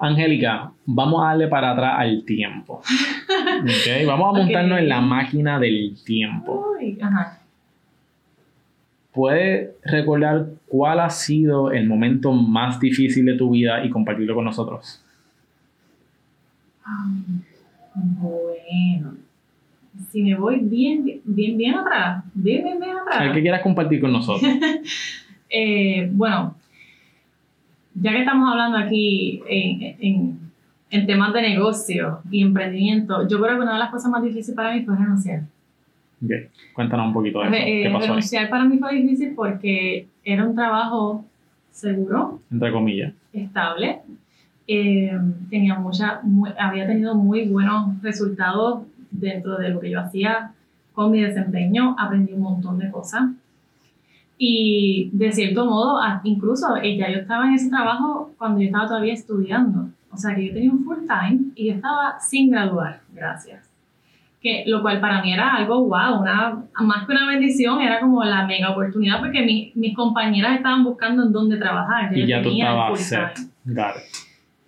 Angélica, 0.00 0.70
vamos 0.84 1.22
a 1.22 1.28
darle 1.28 1.48
para 1.48 1.72
atrás 1.72 1.94
al 1.98 2.24
tiempo. 2.24 2.82
Ok, 3.58 4.06
Vamos 4.06 4.34
a 4.34 4.38
montarnos 4.38 4.78
en 4.78 4.88
la 4.88 5.00
máquina 5.00 5.58
del 5.58 5.96
tiempo. 6.04 6.74
Uy, 6.78 6.98
ajá. 7.00 7.38
¿Puedes 9.16 9.70
recordar 9.82 10.44
cuál 10.68 11.00
ha 11.00 11.08
sido 11.08 11.72
el 11.72 11.88
momento 11.88 12.34
más 12.34 12.78
difícil 12.78 13.24
de 13.24 13.32
tu 13.32 13.48
vida 13.48 13.82
y 13.82 13.88
compartirlo 13.88 14.34
con 14.34 14.44
nosotros? 14.44 15.02
Bueno, 17.94 19.14
si 20.10 20.22
me 20.22 20.34
voy 20.34 20.58
bien, 20.58 21.22
bien, 21.24 21.56
bien 21.56 21.76
atrás, 21.76 22.24
bien, 22.34 22.62
bien, 22.62 22.78
bien 22.78 22.94
atrás. 22.94 23.32
que 23.32 23.40
quieras 23.40 23.62
compartir 23.62 24.02
con 24.02 24.12
nosotros. 24.12 24.52
Eh, 25.48 26.10
bueno, 26.12 26.56
ya 27.94 28.10
que 28.10 28.18
estamos 28.18 28.50
hablando 28.50 28.78
aquí 28.78 29.40
en, 29.48 29.96
en, 30.00 30.40
en 30.90 31.06
temas 31.06 31.32
de 31.32 31.40
negocio 31.40 32.18
y 32.32 32.42
emprendimiento, 32.42 33.28
yo 33.28 33.40
creo 33.40 33.54
que 33.56 33.62
una 33.62 33.74
de 33.74 33.78
las 33.78 33.92
cosas 33.92 34.10
más 34.10 34.24
difíciles 34.24 34.56
para 34.56 34.74
mí 34.74 34.84
fue 34.84 34.96
renunciar. 34.96 35.44
Ok, 36.24 36.30
Cuéntanos 36.74 37.06
un 37.08 37.12
poquito 37.12 37.40
de 37.40 37.44
eso. 37.46 37.52
Re- 37.52 37.64
¿Qué 37.64 37.82
eh, 37.86 37.90
pasó 37.92 37.96
ahí? 38.04 38.08
renunciar 38.08 38.48
para 38.48 38.64
mí 38.64 38.78
fue 38.78 38.94
difícil 38.94 39.32
porque 39.36 40.08
era 40.24 40.44
un 40.46 40.54
trabajo 40.54 41.24
seguro, 41.70 42.40
Entre 42.50 42.72
comillas. 42.72 43.12
estable. 43.32 44.00
Eh, 44.68 45.12
tenía 45.50 45.78
mucha, 45.78 46.20
muy- 46.22 46.50
había 46.58 46.86
tenido 46.86 47.14
muy 47.14 47.46
buenos 47.48 48.00
resultados 48.02 48.80
dentro 49.10 49.58
de 49.58 49.68
lo 49.68 49.78
que 49.80 49.90
yo 49.90 50.00
hacía 50.00 50.52
con 50.92 51.10
mi 51.12 51.20
desempeño. 51.20 51.94
Aprendí 51.98 52.32
un 52.32 52.40
montón 52.40 52.78
de 52.78 52.90
cosas. 52.90 53.24
Y 54.38 55.08
de 55.12 55.32
cierto 55.32 55.64
modo, 55.64 55.98
incluso 56.24 56.76
eh, 56.76 56.96
ya 56.96 57.10
yo 57.10 57.18
estaba 57.20 57.46
en 57.48 57.54
ese 57.54 57.70
trabajo 57.70 58.32
cuando 58.38 58.60
yo 58.60 58.66
estaba 58.66 58.86
todavía 58.86 59.14
estudiando. 59.14 59.88
O 60.10 60.16
sea 60.16 60.34
que 60.34 60.46
yo 60.48 60.52
tenía 60.54 60.70
un 60.72 60.84
full 60.84 60.98
time 61.06 61.40
y 61.54 61.68
yo 61.68 61.74
estaba 61.74 62.18
sin 62.20 62.50
graduar, 62.50 63.00
gracias. 63.14 63.65
Que, 64.42 64.62
lo 64.66 64.80
cual 64.82 65.00
para 65.00 65.22
mí 65.22 65.32
era 65.32 65.54
algo 65.54 65.86
wow, 65.86 66.20
una, 66.20 66.62
más 66.82 67.06
que 67.06 67.12
una 67.12 67.26
bendición, 67.26 67.80
era 67.80 67.98
como 68.00 68.22
la 68.22 68.46
mega 68.46 68.70
oportunidad 68.70 69.18
porque 69.18 69.42
mi- 69.42 69.72
mis 69.74 69.94
compañeras 69.96 70.56
estaban 70.56 70.84
buscando 70.84 71.24
en 71.24 71.32
dónde 71.32 71.56
trabajar. 71.56 72.16
Y 72.16 72.20
yo 72.20 72.26
ya 72.26 72.42
tú 72.42 72.94
estabas. 72.94 73.50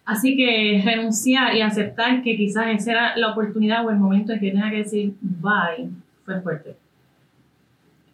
Así 0.04 0.36
que 0.36 0.82
renunciar 0.84 1.54
y 1.54 1.60
aceptar 1.60 2.22
que 2.22 2.34
quizás 2.36 2.66
esa 2.68 2.90
era 2.90 3.16
la 3.16 3.32
oportunidad 3.32 3.84
o 3.86 3.90
el 3.90 3.96
momento 3.98 4.32
en 4.32 4.40
que 4.40 4.50
tenía 4.50 4.70
que 4.70 4.78
decir 4.78 5.12
bye 5.20 5.90
fue 6.24 6.40
fuerte. 6.40 6.76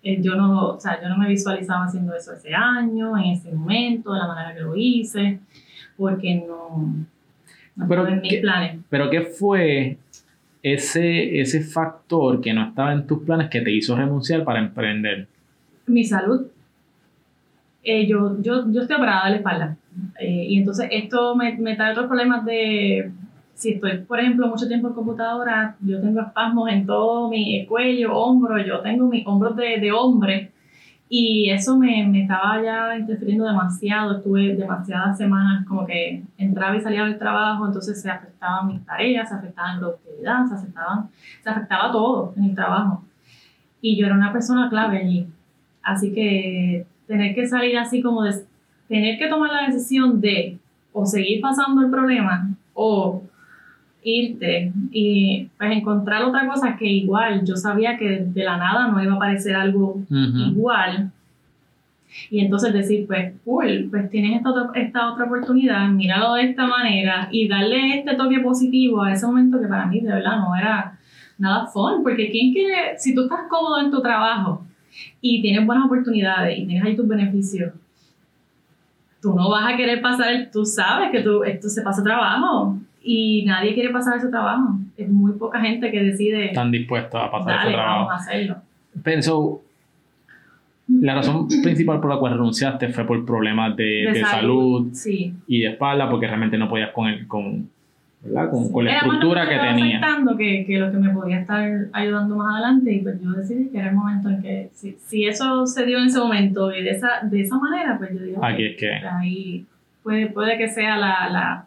Eh, 0.02 0.18
Yo 0.20 0.34
no, 0.34 0.70
o 0.70 0.80
sea, 0.80 1.00
yo 1.00 1.08
no 1.08 1.16
me 1.16 1.28
visualizaba 1.28 1.84
haciendo 1.86 2.14
eso 2.14 2.32
ese 2.34 2.52
año, 2.54 3.16
en 3.16 3.24
ese 3.32 3.50
momento, 3.52 4.12
de 4.12 4.18
la 4.18 4.26
manera 4.26 4.54
que 4.54 4.60
lo 4.60 4.76
hice, 4.76 5.38
porque 5.96 6.44
no, 6.46 6.94
no 7.76 7.88
Pero 7.88 8.06
en 8.08 8.20
mis 8.20 8.32
¿qué- 8.34 8.40
planes. 8.40 8.80
Pero 8.90 9.08
¿qué 9.08 9.22
fue 9.22 9.96
ese, 10.64 11.40
ese 11.40 11.60
factor 11.60 12.40
que 12.40 12.54
no 12.54 12.66
estaba 12.68 12.94
en 12.94 13.06
tus 13.06 13.22
planes 13.22 13.50
que 13.50 13.60
te 13.60 13.70
hizo 13.70 13.94
renunciar 13.94 14.44
para 14.44 14.60
emprender? 14.60 15.28
Mi 15.86 16.02
salud. 16.02 16.46
Eh, 17.82 18.06
yo, 18.06 18.40
yo, 18.40 18.64
yo 18.72 18.80
estoy 18.80 18.96
operada 18.96 19.26
de 19.26 19.30
la 19.32 19.36
espalda. 19.36 19.76
Eh, 20.18 20.46
y 20.48 20.58
entonces 20.58 20.88
esto 20.90 21.36
me, 21.36 21.58
me 21.58 21.76
trae 21.76 21.92
otros 21.92 22.06
problemas 22.06 22.46
de, 22.46 23.12
si 23.52 23.74
estoy, 23.74 23.98
por 23.98 24.18
ejemplo, 24.18 24.48
mucho 24.48 24.66
tiempo 24.66 24.88
en 24.88 24.94
computadora, 24.94 25.76
yo 25.80 26.00
tengo 26.00 26.22
espasmos 26.22 26.70
en 26.70 26.86
todo 26.86 27.28
mi 27.28 27.66
cuello, 27.66 28.14
hombro, 28.14 28.58
yo 28.58 28.80
tengo 28.80 29.06
mis 29.06 29.26
hombros 29.26 29.54
de, 29.56 29.78
de 29.78 29.92
hombre. 29.92 30.50
Y 31.16 31.48
eso 31.48 31.78
me, 31.78 32.04
me 32.08 32.22
estaba 32.22 32.60
ya 32.60 32.98
interfiriendo 32.98 33.44
demasiado. 33.44 34.16
Estuve 34.16 34.56
demasiadas 34.56 35.16
semanas 35.16 35.64
como 35.64 35.86
que 35.86 36.24
entraba 36.36 36.76
y 36.76 36.80
salía 36.80 37.04
del 37.04 37.20
trabajo, 37.20 37.68
entonces 37.68 38.02
se 38.02 38.10
afectaban 38.10 38.66
mis 38.66 38.84
tareas, 38.84 39.28
se 39.28 39.36
afectaban 39.36 39.74
la 39.74 39.78
productividad, 39.78 40.46
se 40.48 40.54
afectaban, 40.54 41.08
se 41.40 41.50
afectaba 41.50 41.92
todo 41.92 42.34
en 42.36 42.44
el 42.46 42.54
trabajo. 42.56 43.04
Y 43.80 43.96
yo 43.96 44.06
era 44.06 44.16
una 44.16 44.32
persona 44.32 44.68
clave 44.68 44.98
allí. 44.98 45.28
Así 45.84 46.12
que 46.12 46.84
tener 47.06 47.32
que 47.36 47.46
salir 47.46 47.78
así 47.78 48.02
como 48.02 48.24
de, 48.24 48.34
tener 48.88 49.16
que 49.16 49.28
tomar 49.28 49.52
la 49.52 49.66
decisión 49.68 50.20
de 50.20 50.58
o 50.92 51.06
seguir 51.06 51.40
pasando 51.40 51.82
el 51.82 51.92
problema 51.92 52.50
o 52.72 53.22
irte 54.04 54.72
y 54.92 55.48
pues 55.58 55.72
encontrar 55.72 56.22
otra 56.24 56.46
cosa 56.46 56.76
que 56.76 56.86
igual 56.86 57.44
yo 57.44 57.56
sabía 57.56 57.96
que 57.96 58.24
de 58.26 58.44
la 58.44 58.58
nada 58.58 58.88
no 58.88 59.02
iba 59.02 59.14
a 59.14 59.16
aparecer 59.16 59.56
algo 59.56 60.02
Ujú. 60.10 60.38
igual. 60.50 61.10
Y 62.30 62.40
entonces 62.40 62.72
decir, 62.72 63.08
pues, 63.08 63.32
cool, 63.44 63.88
pues 63.90 64.08
tienes 64.08 64.36
esta 64.36 64.50
esta 64.74 65.12
otra 65.12 65.24
oportunidad, 65.24 65.88
míralo 65.88 66.34
de 66.34 66.50
esta 66.50 66.66
manera 66.66 67.28
y 67.32 67.48
darle 67.48 67.98
este 67.98 68.14
toque 68.14 68.38
positivo 68.38 69.02
a 69.02 69.12
ese 69.12 69.26
momento 69.26 69.60
que 69.60 69.66
para 69.66 69.86
mí 69.86 70.00
de 70.00 70.12
verdad 70.12 70.38
no 70.38 70.54
era 70.54 70.96
nada 71.38 71.66
fun, 71.66 72.04
porque 72.04 72.30
¿quién 72.30 72.52
quiere, 72.52 72.96
si 72.98 73.14
tú 73.14 73.22
estás 73.22 73.40
cómodo 73.48 73.80
en 73.80 73.90
tu 73.90 74.00
trabajo 74.00 74.64
y 75.20 75.42
tienes 75.42 75.66
buenas 75.66 75.86
oportunidades 75.86 76.56
y 76.56 76.66
tienes 76.66 76.84
ahí 76.84 76.94
tus 76.94 77.08
beneficios, 77.08 77.72
tú 79.20 79.34
no 79.34 79.50
vas 79.50 79.72
a 79.72 79.76
querer 79.76 80.00
pasar, 80.00 80.50
tú 80.52 80.64
sabes 80.64 81.10
que 81.10 81.20
tú, 81.20 81.42
esto 81.42 81.68
se 81.68 81.82
pasa 81.82 82.04
trabajo 82.04 82.78
y 83.04 83.44
nadie 83.44 83.74
quiere 83.74 83.90
pasar 83.90 84.16
ese 84.16 84.28
trabajo. 84.28 84.78
Es 84.96 85.08
muy 85.08 85.32
poca 85.32 85.60
gente 85.60 85.90
que 85.90 86.02
decide, 86.02 86.46
Están 86.46 86.70
dispuestos 86.70 87.20
a 87.22 87.30
pasar 87.30 87.56
dale, 87.58 87.68
ese 87.70 87.76
vamos 87.76 88.06
trabajo. 88.06 88.10
a 88.10 88.16
hacerlo. 88.16 88.56
Pero 89.02 89.60
la 90.88 91.14
razón 91.14 91.48
principal 91.62 92.00
por 92.00 92.10
la 92.10 92.18
cual 92.18 92.32
renunciaste 92.32 92.88
fue 92.88 93.06
por 93.06 93.24
problemas 93.24 93.76
de, 93.76 94.10
de 94.12 94.20
salud. 94.22 94.88
Sí. 94.92 95.34
y 95.46 95.60
de 95.60 95.68
espalda 95.68 96.10
porque 96.10 96.26
realmente 96.26 96.58
no 96.58 96.68
podías 96.68 96.90
con 96.92 97.06
el, 97.08 97.26
con, 97.26 97.68
¿verdad? 98.22 98.50
con, 98.50 98.70
con 98.70 98.84
la 98.84 98.90
Era 98.92 99.00
estructura 99.00 99.48
que 99.48 99.54
estaba 99.54 99.74
tenía. 99.74 100.00
que, 100.38 100.64
que 100.66 100.78
lo 100.78 100.90
que 100.90 100.98
me 100.98 101.10
podía 101.10 101.40
estar 101.40 101.86
ayudando 101.92 102.36
más 102.36 102.54
adelante 102.54 102.92
y 102.92 103.00
pues 103.00 103.20
yo 103.22 103.30
decidí 103.32 103.68
que 103.70 103.78
era 103.78 103.88
el 103.90 103.94
momento 103.96 104.28
en 104.28 104.42
que 104.42 104.70
si, 104.74 104.96
si 105.06 105.24
eso 105.26 105.66
se 105.66 105.86
dio 105.86 105.98
en 105.98 106.06
ese 106.06 106.18
momento 106.18 106.70
y 106.74 106.82
de 106.82 106.90
esa, 106.90 107.20
de 107.22 107.40
esa 107.40 107.56
manera 107.58 107.96
pues 107.98 108.10
yo 108.12 108.22
digo 108.24 108.44
Aquí 108.44 108.64
es 108.66 108.76
que 108.76 108.90
ahí 108.92 109.64
puede, 110.02 110.26
puede 110.28 110.58
que 110.58 110.68
sea 110.68 110.96
la, 110.98 111.28
la, 111.30 111.66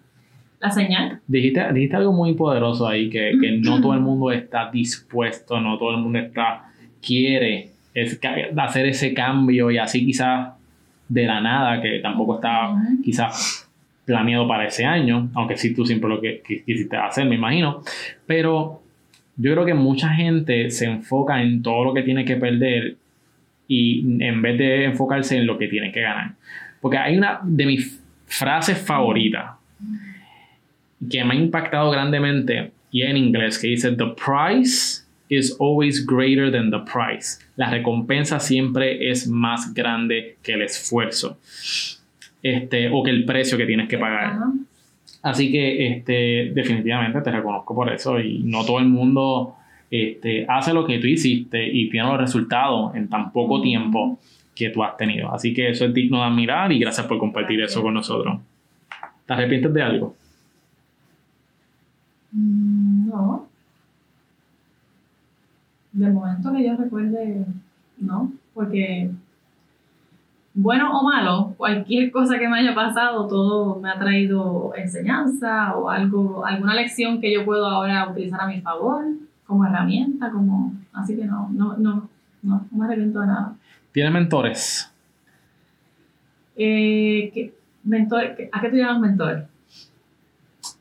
la 0.59 0.71
señal 0.71 1.21
dijiste, 1.27 1.71
dijiste 1.73 1.95
algo 1.95 2.13
muy 2.13 2.33
poderoso 2.33 2.87
ahí 2.87 3.09
que, 3.09 3.33
que 3.39 3.51
no 3.57 3.79
todo 3.81 3.93
el 3.93 4.01
mundo 4.01 4.31
está 4.31 4.69
dispuesto, 4.71 5.59
no 5.59 5.77
todo 5.77 5.91
el 5.91 5.97
mundo 5.97 6.19
está 6.19 6.71
quiere 7.01 7.71
es, 7.93 8.19
hacer 8.57 8.85
ese 8.85 9.13
cambio 9.13 9.71
y 9.71 9.77
así 9.77 10.05
quizás 10.05 10.49
de 11.07 11.25
la 11.25 11.41
nada 11.41 11.81
que 11.81 11.99
tampoco 11.99 12.35
está 12.35 12.75
quizás 13.03 13.69
planeado 14.05 14.47
para 14.47 14.67
ese 14.67 14.85
año, 14.85 15.29
aunque 15.33 15.57
sí 15.57 15.73
tú 15.73 15.85
siempre 15.85 16.09
lo 16.09 16.21
que, 16.21 16.41
que 16.41 16.63
quisiste 16.63 16.95
hacer, 16.95 17.25
me 17.25 17.35
imagino. 17.35 17.81
Pero 18.25 18.81
yo 19.35 19.51
creo 19.51 19.65
que 19.65 19.73
mucha 19.73 20.09
gente 20.09 20.69
se 20.71 20.85
enfoca 20.85 21.41
en 21.41 21.61
todo 21.61 21.83
lo 21.83 21.93
que 21.93 22.03
tiene 22.03 22.23
que 22.23 22.37
perder 22.37 22.95
y 23.67 24.23
en 24.23 24.41
vez 24.41 24.57
de 24.57 24.85
enfocarse 24.85 25.37
en 25.37 25.45
lo 25.45 25.57
que 25.57 25.67
tiene 25.67 25.91
que 25.91 26.01
ganar. 26.01 26.35
Porque 26.79 26.97
hay 26.97 27.17
una 27.17 27.41
de 27.43 27.65
mis 27.65 28.01
frases 28.25 28.77
favoritas 28.77 29.51
que 31.09 31.23
me 31.23 31.33
ha 31.33 31.37
impactado 31.37 31.91
grandemente 31.91 32.71
y 32.91 33.03
en 33.03 33.17
inglés 33.17 33.59
que 33.59 33.67
dice 33.67 33.91
the 33.91 34.13
price 34.23 35.03
is 35.29 35.55
always 35.59 36.05
greater 36.05 36.51
than 36.51 36.71
the 36.71 36.79
price. 36.79 37.39
La 37.55 37.69
recompensa 37.69 38.39
siempre 38.39 39.09
es 39.09 39.27
más 39.27 39.73
grande 39.73 40.37
que 40.41 40.53
el 40.53 40.61
esfuerzo. 40.61 41.37
Este, 42.41 42.89
o 42.89 43.03
que 43.03 43.11
el 43.11 43.25
precio 43.25 43.57
que 43.57 43.65
tienes 43.65 43.89
que 43.89 43.97
pagar. 43.97 44.25
Ajá. 44.25 44.53
Así 45.23 45.51
que 45.51 45.87
este, 45.87 46.51
definitivamente 46.53 47.19
te 47.21 47.31
reconozco 47.31 47.75
por 47.75 47.91
eso 47.91 48.19
y 48.19 48.39
no 48.39 48.63
todo 48.65 48.79
el 48.79 48.85
mundo 48.85 49.55
este, 49.89 50.45
hace 50.47 50.73
lo 50.73 50.85
que 50.85 50.99
tú 50.99 51.07
hiciste 51.07 51.67
y 51.67 51.89
tiene 51.89 52.07
los 52.07 52.17
resultados 52.17 52.95
en 52.95 53.09
tan 53.09 53.31
poco 53.31 53.61
tiempo 53.61 54.19
que 54.55 54.69
tú 54.69 54.83
has 54.83 54.95
tenido. 54.95 55.33
Así 55.33 55.53
que 55.53 55.69
eso 55.69 55.85
es 55.85 55.93
digno 55.93 56.19
de 56.19 56.25
admirar 56.25 56.71
y 56.71 56.79
gracias 56.79 57.05
por 57.07 57.17
compartir 57.17 57.61
eso 57.61 57.81
con 57.81 57.93
nosotros. 57.93 58.39
¿Te 59.25 59.33
arrepientes 59.33 59.73
de 59.73 59.81
algo? 59.81 60.15
Mm, 62.37 63.07
No. 63.09 63.47
De 65.93 66.11
momento 66.11 66.53
que 66.53 66.63
yo 66.63 66.75
recuerde, 66.77 67.43
no, 67.97 68.31
porque 68.53 69.09
bueno 70.53 70.91
o 70.99 71.03
malo, 71.03 71.55
cualquier 71.57 72.11
cosa 72.11 72.37
que 72.37 72.47
me 72.47 72.59
haya 72.59 72.75
pasado, 72.75 73.27
todo 73.27 73.79
me 73.79 73.89
ha 73.89 73.97
traído 73.97 74.73
enseñanza 74.75 75.75
o 75.75 75.89
algo, 75.89 76.45
alguna 76.45 76.75
lección 76.75 77.19
que 77.19 77.33
yo 77.33 77.43
puedo 77.45 77.65
ahora 77.65 78.09
utilizar 78.09 78.41
a 78.41 78.47
mi 78.47 78.61
favor 78.61 79.05
como 79.47 79.65
herramienta, 79.65 80.29
como 80.31 80.73
así 80.93 81.15
que 81.15 81.25
no, 81.25 81.49
no, 81.49 81.75
no, 81.77 82.07
no, 82.43 82.65
no 82.69 82.77
me 82.77 82.85
arrepiento 82.85 83.21
de 83.21 83.27
nada. 83.27 83.55
¿Tienes 83.91 84.13
mentores? 84.13 84.91
Eh, 86.55 87.31
¿qué- 87.33 87.53
mentor, 87.83 88.35
¿A 88.51 88.61
qué 88.61 88.69
tú 88.69 88.75
llamas 88.75 88.99
mentor? 88.99 89.47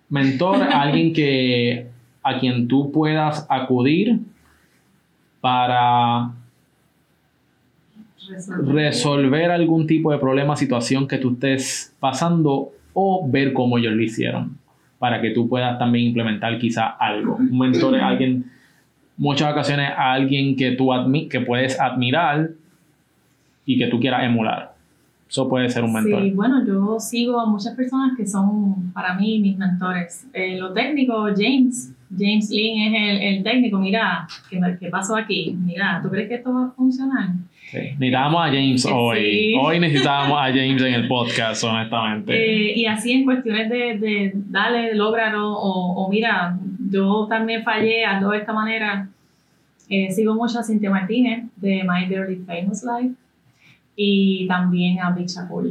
Mentor, 0.09 0.63
alguien 0.73 1.13
que 1.13 1.87
a 2.23 2.39
quien 2.39 2.67
tú 2.69 2.91
puedas 2.91 3.47
acudir 3.49 4.19
para 5.41 6.33
Resolver. 8.29 8.75
resolver 8.75 9.51
algún 9.53 9.87
tipo 9.87 10.11
de 10.11 10.19
problema, 10.19 10.57
situación 10.57 11.07
que 11.07 11.19
tú 11.19 11.35
estés 11.35 11.95
pasando 12.01 12.73
o 12.93 13.29
ver 13.29 13.53
cómo 13.53 13.79
ellos 13.79 13.93
lo 13.93 14.03
hicieron 14.03 14.59
para 14.99 15.21
que 15.21 15.31
tú 15.31 15.49
puedas 15.49 15.79
también 15.79 16.07
implementar 16.07 16.59
quizá 16.59 16.87
algo. 16.87 17.37
Un 17.37 17.59
mentor 17.59 17.97
es 17.97 18.03
alguien, 18.03 18.51
muchas 19.17 19.53
ocasiones 19.53 19.91
a 19.91 20.13
alguien 20.13 20.57
que 20.57 20.73
tú 20.73 20.93
admi 20.93 21.29
que 21.29 21.41
puedes 21.41 21.79
admirar 21.79 22.51
y 23.65 23.79
que 23.79 23.87
tú 23.89 24.01
quieras 24.01 24.25
emular. 24.25 24.76
Eso 25.29 25.49
puede 25.49 25.69
ser 25.69 25.83
un 25.85 25.93
mentor. 25.93 26.23
Sí, 26.23 26.31
bueno, 26.31 26.65
yo 26.67 27.01
sigo 27.01 27.41
a 27.41 27.47
muchas 27.47 27.75
personas 27.75 28.17
que 28.17 28.27
son 28.27 28.93
para 28.93 29.15
mí 29.15 29.39
mis 29.41 29.57
mentores. 29.59 30.27
Eh, 30.33 30.57
lo 30.59 30.73
técnico, 30.73 31.27
James. 31.37 31.93
James 32.17 32.49
Lin 32.51 32.95
es 32.95 33.03
el, 33.03 33.23
el 33.39 33.43
técnico. 33.43 33.79
Mira, 33.79 34.29
¿qué, 34.49 34.61
¿qué 34.79 34.89
pasó 34.89 35.17
aquí? 35.17 35.57
Mira, 35.65 35.99
¿tú 36.03 36.09
crees 36.09 36.29
que 36.29 36.37
esto 36.37 36.55
va 36.55 36.67
a 36.67 36.71
funcionar? 36.71 37.31
Sí. 37.73 37.79
Necesitábamos 37.79 38.41
a 38.43 38.47
James 38.47 38.83
Sí. 38.83 38.89
hoy. 38.93 39.55
Hoy 39.61 39.81
necesitábamos 39.81 40.39
a 40.41 40.45
James 40.45 40.81
en 40.83 40.95
el 40.95 41.09
podcast, 41.09 41.65
honestamente. 41.65 42.33
Eh, 42.33 42.79
y 42.79 42.87
así 42.87 43.11
en 43.11 43.25
cuestiones 43.25 43.69
de, 43.69 43.99
de 43.99 44.33
dale, 44.35 44.95
lógralo, 44.95 45.53
o, 45.53 46.05
o 46.05 46.09
mira, 46.09 46.57
yo 46.89 47.27
también 47.29 47.65
fallé, 47.65 48.05
hazlo 48.05 48.31
de 48.31 48.39
esta 48.39 48.53
manera. 48.53 49.09
Eh, 49.89 50.13
sigo 50.13 50.35
mucho 50.37 50.61
a 50.61 50.63
Cintia 50.63 50.91
Martínez 50.91 51.45
de 51.57 51.83
My 51.83 52.09
Barely 52.09 52.37
Famous 52.47 52.85
Life 52.85 53.15
y 53.97 54.47
también 54.47 55.01
a 55.01 55.17
Shakur. 55.19 55.67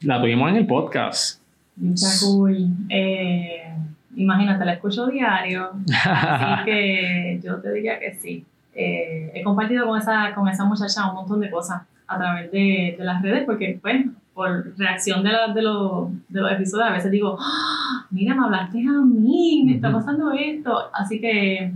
La 0.00 0.20
tuvimos 0.20 0.50
en 0.50 0.56
el 0.56 0.66
podcast. 0.66 1.40
Shakur, 1.80 2.52
eh, 2.88 3.74
imagínate, 4.16 4.64
la 4.64 4.72
escucho 4.74 5.06
diario, 5.06 5.70
así 6.04 6.64
que 6.66 7.40
yo 7.42 7.56
te 7.60 7.72
diría 7.72 7.98
que 7.98 8.14
sí. 8.14 8.44
Eh, 8.74 9.30
he 9.34 9.42
compartido 9.42 9.86
con 9.86 9.98
esa, 9.98 10.34
con 10.34 10.48
esa 10.48 10.64
muchacha 10.64 11.08
un 11.08 11.14
montón 11.14 11.40
de 11.40 11.50
cosas 11.50 11.82
a 12.06 12.18
través 12.18 12.50
de, 12.52 12.96
de 12.98 13.04
las 13.04 13.22
redes 13.22 13.44
porque, 13.46 13.78
pues, 13.80 14.04
por 14.34 14.76
reacción 14.76 15.22
de, 15.22 15.30
la- 15.30 15.48
de, 15.54 15.62
los, 15.62 16.08
de 16.28 16.40
los 16.40 16.50
episodios, 16.52 16.88
a 16.88 16.92
veces 16.92 17.10
digo, 17.12 17.38
"Ah, 17.40 18.04
mira, 18.10 18.34
me 18.34 18.44
hablaste 18.44 18.80
a 18.80 19.00
mí, 19.04 19.62
me 19.64 19.74
está 19.76 19.92
pasando 19.92 20.32
esto. 20.32 20.90
Así 20.92 21.20
que 21.20 21.72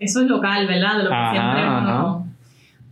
eso 0.00 0.20
es 0.22 0.26
local, 0.28 0.66
¿verdad? 0.66 0.98
De 0.98 1.04
lo 1.04 1.10
que 1.10 1.14
Ajá, 1.14 1.30
siempre 1.32 1.62
uno... 1.68 2.25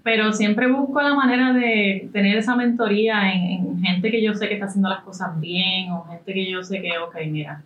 Pero 0.05 0.33
siempre 0.33 0.71
busco 0.71 1.03
la 1.03 1.15
manera 1.15 1.53
de 1.53 2.09
tener 2.13 2.37
esa 2.37 2.55
mentoría 2.55 3.33
en, 3.35 3.67
en 3.67 3.81
gente 3.83 4.11
que 4.11 4.23
yo 4.23 4.35
sé 4.35 4.47
que 4.47 4.55
está 4.55 4.67
haciendo 4.67 4.89
las 4.89 5.01
cosas 5.01 5.41
bien 5.41 5.91
o 5.91 6.05
gente 6.05 6.33
que 6.33 6.49
yo 6.49 6.63
sé 6.63 6.81
que, 6.81 6.97
ok, 6.99 7.17
mira, 7.29 7.63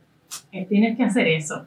eh, 0.52 0.64
tienes 0.66 0.96
que 0.96 1.04
hacer 1.04 1.26
eso. 1.28 1.66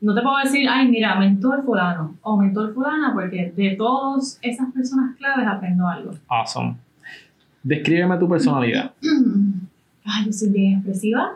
No 0.00 0.14
te 0.14 0.20
puedo 0.20 0.36
decir, 0.36 0.68
ay, 0.68 0.88
mira, 0.88 1.14
mentor 1.14 1.64
fulano 1.64 2.16
o 2.20 2.36
mentor 2.36 2.74
fulana, 2.74 3.12
porque 3.14 3.52
de 3.56 3.76
todas 3.76 4.38
esas 4.42 4.70
personas 4.72 5.16
claves 5.16 5.46
aprendo 5.46 5.88
algo. 5.88 6.12
Awesome. 6.28 6.74
Descríbeme 7.62 8.18
tu 8.18 8.28
personalidad. 8.28 8.92
Ay, 10.04 10.26
yo 10.26 10.32
soy 10.32 10.50
bien 10.50 10.74
expresiva, 10.74 11.32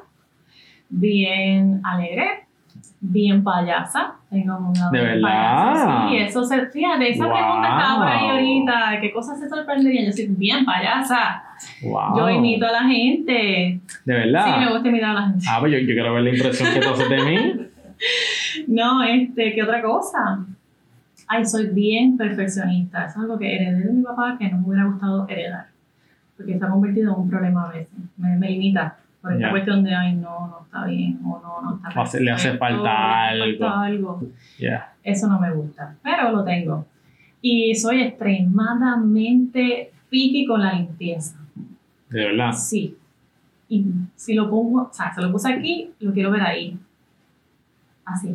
bien 0.91 1.81
alegre, 1.83 2.47
bien 3.01 3.43
payasa. 3.45 4.15
Tengo 4.31 4.59
una 4.59 4.91
¿De 4.91 5.01
verdad? 5.01 5.23
payasa. 5.23 6.09
Sí, 6.09 6.17
eso 6.17 6.45
se, 6.45 6.67
fíjate, 6.67 7.11
esa 7.11 7.25
Wow. 7.27 7.35
pregunta 7.35 7.69
estaba 7.69 7.99
por 7.99 8.09
ahí 8.09 8.29
ahorita, 8.29 8.91
¿de 8.91 9.01
qué 9.01 9.13
cosas 9.13 9.39
se 9.41 9.49
sorprenderían? 9.49 10.07
Yo 10.07 10.13
soy 10.13 10.27
bien 10.29 10.65
payasa. 10.65 11.43
Wow. 11.83 12.17
Yo 12.19 12.31
imito 12.31 12.67
a 12.67 12.73
la 12.73 12.83
gente. 12.85 13.81
¿De 14.05 14.15
verdad? 14.15 14.45
Sí, 14.45 14.61
me 14.65 14.71
gusta 14.73 14.89
imitar 14.89 15.11
a 15.11 15.15
la 15.15 15.23
gente. 15.29 15.45
Ah, 15.49 15.57
pues 15.61 15.73
yo, 15.73 15.79
yo 15.79 15.87
quiero 15.87 16.15
ver 16.15 16.23
la 16.25 16.31
impresión 16.31 16.73
que 16.75 16.81
tú 16.81 16.89
haces 16.91 17.09
de 17.09 17.25
mí. 17.25 17.37
No, 18.69 19.03
este, 19.03 19.55
¿qué 19.55 19.63
otra 19.63 19.83
cosa? 19.83 20.45
Ay, 21.27 21.45
soy 21.45 21.67
bien 21.67 22.17
perfeccionista. 22.17 23.07
Es 23.07 23.17
algo 23.17 23.37
que 23.39 23.55
heredé 23.57 23.81
de 23.87 23.93
mi 23.93 24.03
papá 24.05 24.37
que 24.39 24.49
no 24.49 24.59
me 24.59 24.69
hubiera 24.69 24.85
gustado 24.85 25.27
heredar. 25.29 25.67
Porque 26.37 26.57
se 26.59 26.65
ha 26.65 26.69
convertido 26.69 27.13
en 27.15 27.21
un 27.23 27.29
problema 27.29 27.65
a 27.69 27.73
veces. 27.73 27.93
Me, 28.17 28.37
me 28.37 28.51
limita 28.51 28.97
por 29.21 29.33
esta 29.33 29.47
Ya. 29.47 29.51
cuestión 29.51 29.83
de, 29.85 29.95
ay, 29.95 30.15
no, 30.15 30.47
no 30.49 30.61
está 30.65 30.85
bien, 30.87 31.19
o 31.25 31.41
no, 31.43 31.63
no 31.63 31.77
está 31.89 32.01
hace- 32.03 32.21
le 32.21 32.31
hace 32.31 32.57
falta 32.57 33.35
le 33.35 33.43
hace 33.45 33.59
falta 33.59 33.83
algo. 33.83 34.23
Yeah. 34.59 34.93
Eso 35.03 35.27
no 35.29 35.41
me 35.41 35.51
gusta, 35.53 35.97
pero 36.03 36.31
lo 36.33 36.45
tengo. 36.45 36.87
Y 37.41 37.75
soy 37.75 38.03
extremadamente 38.03 39.91
picky 40.11 40.47
con 40.47 40.63
la 40.63 40.73
limpieza. 40.75 41.37
De 42.11 42.25
verdad. 42.27 42.53
Sí. 42.53 42.97
Y 43.69 43.85
si 44.17 44.35
lo 44.35 44.49
pongo, 44.49 44.83
o 44.83 44.93
sea, 44.93 45.13
se 45.15 45.21
lo 45.21 45.31
puse 45.31 45.53
aquí, 45.53 45.91
lo 46.01 46.13
quiero 46.13 46.31
ver 46.31 46.43
ahí. 46.43 46.77
Así. 48.05 48.35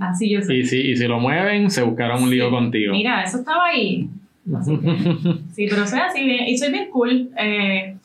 Así 0.00 0.30
yo 0.30 0.42
soy. 0.42 0.58
Y 0.60 0.64
si, 0.66 0.80
y 0.80 0.96
si 0.96 1.06
lo 1.06 1.20
mueven, 1.20 1.70
se 1.70 1.82
buscaron 1.82 2.22
un 2.24 2.30
lío 2.30 2.46
Sí. 2.46 2.50
contigo. 2.50 2.92
Mira, 2.92 3.22
eso 3.22 3.38
estaba 3.38 3.66
ahí. 3.66 4.08
Así 4.56 4.76
que, 4.78 4.96
sí, 5.52 5.66
pero 5.68 5.86
soy 5.86 5.98
así 6.00 6.22
bien, 6.24 6.46
y 6.46 6.56
soy 6.56 6.70
bien 6.70 6.88
cool. 6.90 7.30
Eh, 7.36 7.95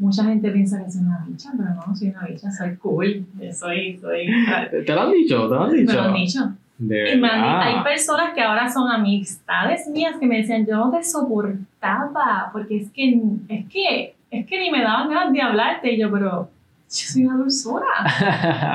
mucha 0.00 0.24
gente 0.24 0.50
piensa 0.50 0.82
que 0.82 0.90
soy 0.90 1.02
una 1.02 1.24
bicha, 1.28 1.50
pero 1.56 1.68
no, 1.74 1.94
soy 1.94 2.08
una 2.08 2.26
bicha, 2.26 2.50
soy 2.50 2.74
cool. 2.76 3.24
Soy, 3.52 3.98
soy. 4.00 4.26
¿Te 4.86 4.94
lo 4.94 5.00
han 5.02 5.12
dicho? 5.12 5.48
¿Te 5.48 5.54
lo 5.54 5.62
han 5.64 5.70
dicho? 5.72 5.92
Me 5.92 5.92
lo 5.94 6.02
han 6.02 6.14
dicho. 6.14 6.52
De 6.78 7.14
Y 7.14 7.20
verdad. 7.20 7.60
hay 7.60 7.82
personas 7.84 8.32
que 8.34 8.40
ahora 8.40 8.66
son 8.72 8.90
amistades 8.90 9.86
mías 9.88 10.16
que 10.18 10.26
me 10.26 10.38
decían, 10.38 10.64
yo 10.66 10.76
no 10.78 10.90
te 10.90 11.04
soportaba, 11.04 12.48
porque 12.52 12.78
es 12.78 12.90
que, 12.90 13.20
es 13.48 13.66
que, 13.68 14.14
es 14.30 14.46
que 14.46 14.58
ni 14.58 14.70
me 14.70 14.82
daban 14.82 15.10
ganas 15.10 15.32
de 15.32 15.42
hablarte. 15.42 15.92
Y 15.92 15.98
yo, 16.00 16.10
pero 16.10 16.30
yo 16.40 16.48
soy 16.88 17.26
una 17.26 17.36
dulzura. 17.36 17.84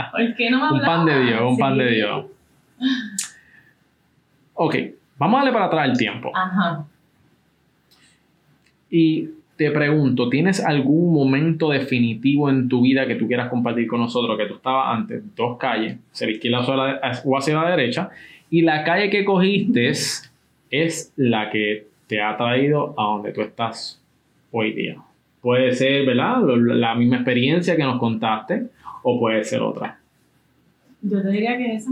¿Por 0.12 0.36
qué 0.36 0.52
no 0.52 0.60
me 0.60 0.80
un 0.80 0.86
pan 0.86 1.06
de 1.06 1.14
hablabas? 1.14 1.28
Dios, 1.28 1.42
un 1.52 1.58
pan 1.58 1.78
de 1.80 1.92
Dios. 1.92 2.26
Ok, 4.54 4.76
vamos 5.18 5.36
a 5.36 5.38
darle 5.40 5.54
para 5.54 5.66
atrás 5.66 5.90
el 5.90 5.98
tiempo. 5.98 6.32
Ajá. 6.36 6.86
Y 8.92 9.30
te 9.56 9.72
pregunto, 9.72 10.30
¿tienes 10.30 10.64
algún 10.64 11.14
momento 11.14 11.70
definitivo 11.70 12.50
en 12.50 12.68
tu 12.68 12.82
vida 12.82 13.08
que 13.08 13.16
tú 13.16 13.28
quieras 13.28 13.50
compartir 13.50 13.88
con 13.88 14.02
nosotros? 14.02 14.38
Que 14.38 14.46
tú 14.48 14.56
estabas 14.56 14.98
antes, 14.98 15.24
dos 15.36 15.58
calles, 15.58 15.98
hacia 16.12 16.28
la 16.28 16.34
izquierda 16.34 16.60
o 17.24 17.38
hacia 17.38 17.54
la- 17.56 17.70
derecha, 17.76 18.10
y 18.50 18.62
la 18.62 18.84
calle 18.84 19.10
que 19.10 19.24
cogiste 19.24 19.90
es 19.90 21.14
la 21.16 21.50
que 21.50 21.88
te 22.08 22.22
ha 22.22 22.36
traído 22.38 22.94
a 22.98 23.04
donde 23.04 23.32
tú 23.32 23.42
estás 23.42 24.02
hoy 24.52 24.74
día. 24.74 24.98
Puede 25.42 25.74
ser, 25.74 26.06
¿verdad? 26.06 26.38
La 26.58 26.96
misma 26.96 27.18
experiencia 27.18 27.76
que 27.76 27.84
nos 27.84 28.00
contaste, 28.00 28.64
o 29.04 29.20
puede 29.20 29.44
ser 29.44 29.62
otra. 29.62 30.00
Yo 31.02 31.22
te 31.22 31.30
diría 31.30 31.58
que 31.58 31.76
esa. 31.76 31.92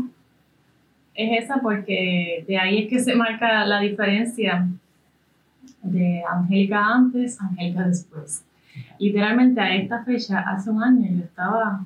Es 1.16 1.44
esa 1.44 1.62
porque 1.62 2.44
de 2.48 2.58
ahí 2.58 2.84
es 2.84 2.90
que 2.90 3.00
se 3.00 3.16
marca 3.16 3.64
la 3.66 3.80
diferencia 3.80 4.68
de 5.82 6.24
Angélica 6.30 6.86
antes, 6.86 7.40
Angélica 7.40 7.88
después. 7.88 8.44
Literalmente 8.98 9.62
a 9.62 9.76
esta 9.76 10.04
fecha, 10.04 10.40
hace 10.40 10.70
un 10.70 10.84
año, 10.84 11.08
yo 11.12 11.24
estaba 11.24 11.84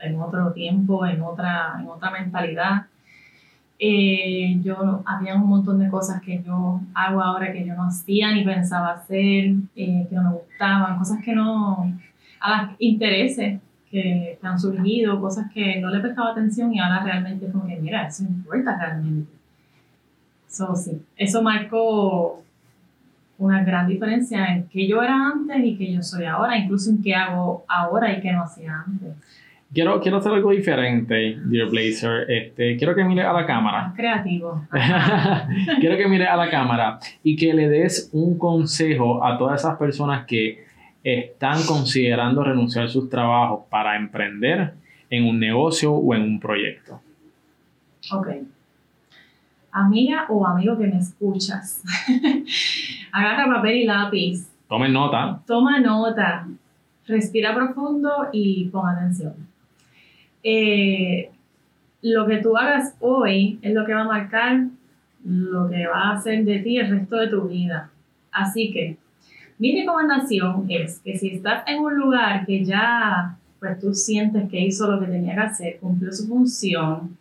en 0.00 0.20
otro 0.20 0.52
tiempo, 0.52 1.06
en 1.06 1.22
otra, 1.22 1.76
en 1.80 1.88
otra 1.88 2.10
mentalidad. 2.10 2.86
Eh, 3.78 4.58
yo 4.62 5.02
había 5.06 5.36
un 5.36 5.46
montón 5.46 5.78
de 5.78 5.88
cosas 5.88 6.20
que 6.20 6.42
yo 6.42 6.80
hago 6.94 7.22
ahora 7.22 7.52
que 7.52 7.64
yo 7.64 7.74
no 7.74 7.84
hacía 7.84 8.32
ni 8.32 8.44
pensaba 8.44 8.92
hacer, 8.92 9.54
eh, 9.76 10.06
que 10.08 10.14
no 10.16 10.22
me 10.24 10.32
gustaban, 10.32 10.98
cosas 10.98 11.22
que 11.24 11.32
no, 11.32 11.92
a 12.40 12.50
las 12.50 12.70
intereses 12.80 13.60
que, 13.90 14.38
que 14.40 14.46
han 14.46 14.58
surgido, 14.58 15.20
cosas 15.20 15.50
que 15.52 15.80
no 15.80 15.90
le 15.90 16.00
prestaba 16.00 16.32
atención 16.32 16.74
y 16.74 16.80
ahora 16.80 17.04
realmente 17.04 17.50
como 17.50 17.66
que, 17.66 17.76
mira, 17.76 18.08
eso 18.08 18.24
importa 18.24 18.76
realmente. 18.76 19.30
So, 20.48 20.74
sí, 20.74 21.02
eso 21.16 21.42
marcó 21.42 22.42
una 23.38 23.62
gran 23.62 23.88
diferencia 23.88 24.46
en 24.46 24.68
qué 24.68 24.86
yo 24.86 25.02
era 25.02 25.30
antes 25.30 25.56
y 25.64 25.76
qué 25.76 25.92
yo 25.92 26.02
soy 26.02 26.24
ahora, 26.24 26.56
incluso 26.56 26.90
en 26.90 27.02
qué 27.02 27.14
hago 27.14 27.64
ahora 27.68 28.12
y 28.12 28.20
qué 28.20 28.32
no 28.32 28.42
hacía 28.42 28.84
antes. 28.86 29.14
Quiero, 29.72 30.00
quiero 30.00 30.16
hacer 30.16 30.32
algo 30.32 30.50
diferente, 30.50 31.38
Dear 31.44 31.68
Blazer. 31.68 32.30
Este, 32.30 32.76
quiero 32.78 32.94
que 32.94 33.04
mire 33.04 33.22
a 33.22 33.32
la 33.32 33.44
cámara. 33.46 33.92
Creativo. 33.94 34.66
quiero 35.80 35.96
que 35.96 36.08
mire 36.08 36.26
a 36.26 36.36
la 36.36 36.50
cámara 36.50 36.98
y 37.22 37.36
que 37.36 37.52
le 37.52 37.68
des 37.68 38.08
un 38.12 38.38
consejo 38.38 39.22
a 39.22 39.36
todas 39.36 39.60
esas 39.60 39.76
personas 39.76 40.24
que 40.26 40.64
están 41.04 41.62
considerando 41.64 42.42
renunciar 42.42 42.86
a 42.86 42.88
sus 42.88 43.08
trabajos 43.10 43.66
para 43.68 43.96
emprender 43.96 44.72
en 45.10 45.24
un 45.24 45.38
negocio 45.38 45.92
o 45.92 46.14
en 46.14 46.22
un 46.22 46.40
proyecto. 46.40 47.00
Ok. 48.12 48.28
Amiga 49.78 50.26
o 50.28 50.46
amigo 50.46 50.76
que 50.76 50.86
me 50.86 50.98
escuchas, 50.98 51.82
agarra 53.12 53.54
papel 53.54 53.76
y 53.76 53.84
lápiz. 53.84 54.48
Tomen 54.68 54.92
nota. 54.92 55.40
Toma 55.46 55.78
nota. 55.78 56.48
Respira 57.06 57.54
profundo 57.54 58.28
y 58.32 58.68
pon 58.70 58.88
atención. 58.88 59.34
Eh, 60.42 61.30
lo 62.02 62.26
que 62.26 62.38
tú 62.38 62.56
hagas 62.56 62.94
hoy 63.00 63.58
es 63.62 63.72
lo 63.72 63.84
que 63.86 63.94
va 63.94 64.02
a 64.02 64.04
marcar 64.04 64.66
lo 65.24 65.68
que 65.68 65.86
va 65.86 66.10
a 66.10 66.12
hacer 66.14 66.44
de 66.44 66.60
ti 66.60 66.78
el 66.78 66.90
resto 66.90 67.16
de 67.16 67.28
tu 67.28 67.48
vida. 67.48 67.90
Así 68.32 68.72
que 68.72 68.96
mi 69.58 69.78
recomendación 69.80 70.66
es 70.68 71.00
que 71.00 71.18
si 71.18 71.28
estás 71.30 71.64
en 71.66 71.80
un 71.80 71.96
lugar 71.96 72.46
que 72.46 72.64
ya 72.64 73.36
pues 73.58 73.78
tú 73.80 73.92
sientes 73.92 74.48
que 74.48 74.60
hizo 74.60 74.90
lo 74.90 75.00
que 75.00 75.06
tenía 75.06 75.34
que 75.34 75.40
hacer, 75.40 75.78
cumplió 75.80 76.12
su 76.12 76.28
función 76.28 77.16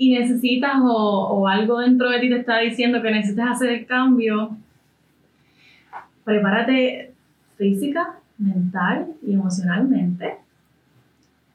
y 0.00 0.18
necesitas 0.18 0.76
o, 0.82 1.28
o 1.28 1.46
algo 1.46 1.78
dentro 1.80 2.08
de 2.08 2.20
ti 2.20 2.30
te 2.30 2.38
está 2.38 2.58
diciendo 2.60 3.02
que 3.02 3.10
necesitas 3.10 3.50
hacer 3.50 3.68
el 3.68 3.84
cambio, 3.84 4.56
prepárate 6.24 7.12
física, 7.58 8.14
mental 8.38 9.08
y 9.22 9.34
emocionalmente 9.34 10.36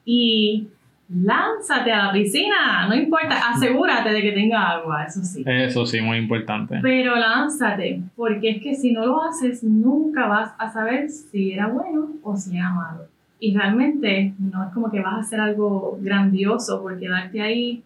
y 0.04 0.68
lánzate 1.08 1.90
a 1.90 2.04
la 2.04 2.12
piscina, 2.12 2.86
no 2.88 2.94
importa, 2.94 3.50
asegúrate 3.52 4.10
de 4.10 4.22
que 4.22 4.30
tenga 4.30 4.70
agua, 4.70 5.02
eso 5.02 5.24
sí. 5.24 5.42
Eso 5.44 5.84
sí, 5.84 6.00
muy 6.00 6.18
importante. 6.18 6.78
Pero 6.80 7.16
lánzate, 7.16 8.00
porque 8.14 8.50
es 8.50 8.62
que 8.62 8.76
si 8.76 8.92
no 8.92 9.06
lo 9.06 9.24
haces, 9.24 9.64
nunca 9.64 10.28
vas 10.28 10.52
a 10.56 10.70
saber 10.70 11.10
si 11.10 11.50
era 11.50 11.66
bueno 11.66 12.10
o 12.22 12.36
si 12.36 12.56
era 12.56 12.70
malo. 12.70 13.06
Y 13.40 13.56
realmente 13.56 14.34
no 14.38 14.62
es 14.62 14.72
como 14.72 14.88
que 14.88 15.00
vas 15.00 15.14
a 15.14 15.18
hacer 15.18 15.40
algo 15.40 15.98
grandioso 16.00 16.80
por 16.80 16.96
quedarte 16.96 17.42
ahí, 17.42 17.82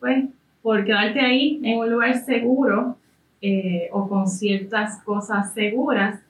pues, 0.00 0.24
por 0.62 0.84
quedarte 0.84 1.20
ahí 1.20 1.60
en 1.62 1.78
un 1.78 1.90
lugar 1.90 2.16
seguro 2.16 2.96
eh, 3.42 3.88
o 3.92 4.08
con 4.08 4.28
ciertas 4.28 4.98
cosas 5.02 5.54
seguras, 5.54 6.20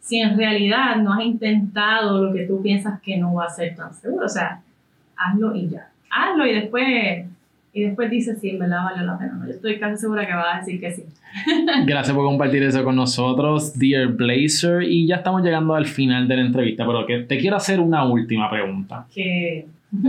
si 0.00 0.20
en 0.20 0.36
realidad 0.36 0.96
no 0.96 1.14
has 1.14 1.24
intentado 1.24 2.24
lo 2.24 2.32
que 2.32 2.44
tú 2.44 2.62
piensas 2.62 3.00
que 3.00 3.16
no 3.16 3.34
va 3.34 3.46
a 3.46 3.50
ser 3.50 3.74
tan 3.74 3.92
seguro. 3.94 4.26
O 4.26 4.28
sea, 4.28 4.60
hazlo 5.16 5.56
y 5.56 5.68
ya. 5.68 5.88
Hazlo 6.08 6.46
y 6.46 6.54
después, 6.54 7.26
y 7.72 7.82
después 7.82 8.10
dices 8.10 8.38
si 8.40 8.50
en 8.50 8.60
verdad 8.60 8.84
vale 8.84 9.04
la 9.04 9.18
pena. 9.18 9.42
Yo 9.44 9.52
estoy 9.52 9.80
casi 9.80 10.00
segura 10.00 10.24
que 10.24 10.34
va 10.34 10.54
a 10.54 10.58
decir 10.60 10.78
que 10.80 10.92
sí. 10.92 11.04
Gracias 11.86 12.14
por 12.14 12.24
compartir 12.24 12.62
eso 12.62 12.84
con 12.84 12.94
nosotros, 12.94 13.76
Dear 13.76 14.08
Blazer. 14.08 14.84
Y 14.84 15.08
ya 15.08 15.16
estamos 15.16 15.42
llegando 15.42 15.74
al 15.74 15.86
final 15.86 16.28
de 16.28 16.36
la 16.36 16.42
entrevista, 16.42 16.86
pero 16.86 17.04
que 17.04 17.24
te 17.24 17.38
quiero 17.38 17.56
hacer 17.56 17.80
una 17.80 18.04
última 18.04 18.48
pregunta. 18.48 19.06
Que... 19.12 19.66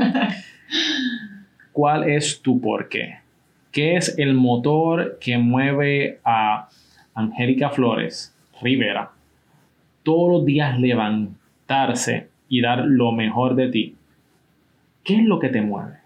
¿Cuál 1.78 2.10
es 2.10 2.42
tu 2.42 2.60
por 2.60 2.90
qué? 2.90 3.20
¿Qué 3.72 3.98
es 3.98 4.18
el 4.18 4.34
motor 4.34 5.20
que 5.22 5.38
mueve 5.38 6.20
a 6.26 6.70
Angélica 7.14 7.70
Flores 7.70 8.36
Rivera 8.60 9.12
todos 10.02 10.32
los 10.32 10.44
días 10.44 10.80
levantarse 10.80 12.32
y 12.50 12.62
dar 12.62 12.84
lo 12.84 13.12
mejor 13.12 13.54
de 13.54 13.68
ti, 13.68 13.96
¿qué 15.04 15.18
es 15.18 15.26
lo 15.26 15.38
que 15.38 15.50
te 15.50 15.62
mueve? 15.62 16.00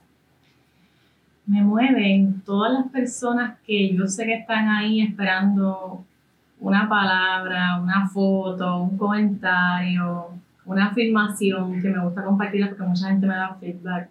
Me 1.45 1.61
mueven 1.61 2.41
todas 2.41 2.73
las 2.73 2.91
personas 2.91 3.57
que 3.65 3.95
yo 3.95 4.07
sé 4.07 4.25
que 4.25 4.33
están 4.33 4.67
ahí 4.67 4.99
esperando 4.99 6.03
una 6.59 6.89
palabra, 6.89 7.79
una 7.81 8.09
foto, 8.09 8.81
un 8.83 8.97
comentario, 8.97 10.31
una 10.65 10.87
afirmación 10.87 11.81
que 11.81 11.87
me 11.87 12.03
gusta 12.03 12.25
compartirla 12.25 12.67
porque 12.67 12.83
mucha 12.83 13.07
gente 13.07 13.25
me 13.25 13.35
da 13.35 13.55
feedback. 13.57 14.09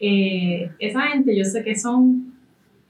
Eh, 0.00 0.72
esa 0.78 1.02
gente 1.08 1.36
yo 1.36 1.44
sé 1.44 1.62
que 1.62 1.76
son 1.76 2.32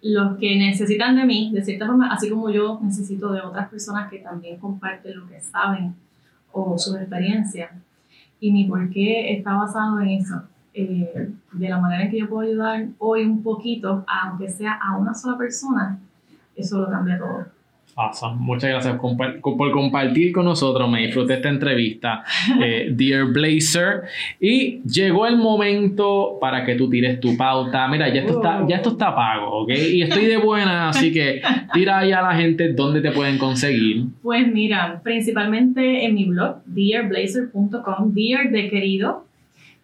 los 0.01 0.39
que 0.39 0.57
necesitan 0.57 1.17
de 1.17 1.25
mí, 1.27 1.51
de 1.53 1.63
cierta 1.63 1.87
forma, 1.87 2.13
así 2.13 2.31
como 2.31 2.49
yo 2.51 2.81
necesito 2.83 3.33
de 3.33 3.41
otras 3.41 3.69
personas 3.69 4.09
que 4.09 4.21
también 4.21 4.59
comparten 4.59 5.19
lo 5.19 5.29
que 5.29 5.41
saben 5.41 5.95
o 6.53 6.79
sus 6.79 6.97
experiencias. 6.97 7.73
Y 8.39 8.53
mi 8.53 8.65
por 8.65 8.89
qué 8.91 9.37
está 9.37 9.55
basado 9.55 10.01
en 10.01 10.09
eso. 10.09 10.43
Eh, 10.73 11.33
de 11.53 11.69
la 11.69 11.81
manera 11.81 12.05
en 12.05 12.11
que 12.11 12.21
yo 12.21 12.29
puedo 12.29 12.49
ayudar 12.49 12.87
hoy 12.99 13.25
un 13.25 13.43
poquito, 13.43 14.05
aunque 14.07 14.49
sea 14.49 14.75
a 14.75 14.97
una 14.97 15.13
sola 15.13 15.37
persona, 15.37 15.99
eso 16.55 16.79
lo 16.79 16.89
cambia 16.89 17.19
todo. 17.19 17.47
Muchas 18.37 18.71
gracias 18.71 18.99
por 18.99 19.73
compartir 19.73 20.33
con 20.33 20.45
nosotros. 20.45 20.91
Me 20.91 21.07
disfruté 21.07 21.35
esta 21.35 21.49
entrevista, 21.49 22.25
eh, 22.63 22.91
Dear 22.93 23.27
Blazer. 23.27 24.03
Y 24.41 24.81
llegó 24.83 25.27
el 25.27 25.37
momento 25.37 26.39
para 26.41 26.65
que 26.65 26.75
tú 26.75 26.89
tires 26.89 27.21
tu 27.21 27.37
pauta. 27.37 27.87
Mira, 27.89 28.13
ya 28.13 28.23
esto, 28.23 28.37
está, 28.37 28.65
ya 28.69 28.77
esto 28.77 28.91
está 28.91 29.15
pago, 29.15 29.63
¿ok? 29.63 29.71
Y 29.71 30.03
estoy 30.03 30.27
de 30.27 30.37
buena, 30.39 30.89
así 30.89 31.13
que 31.13 31.43
tira 31.73 31.99
ahí 31.99 32.13
a 32.13 32.23
la 32.23 32.35
gente 32.35 32.73
dónde 32.73 33.01
te 33.01 33.13
pueden 33.13 33.39
conseguir. 33.39 34.07
Pues 34.23 34.47
mira, 34.47 35.01
principalmente 35.03 36.05
en 36.05 36.15
mi 36.15 36.27
blog, 36.27 36.63
dearblazer.com, 36.67 38.13
Dear 38.15 38.51
de 38.51 38.71
querido 38.71 39.25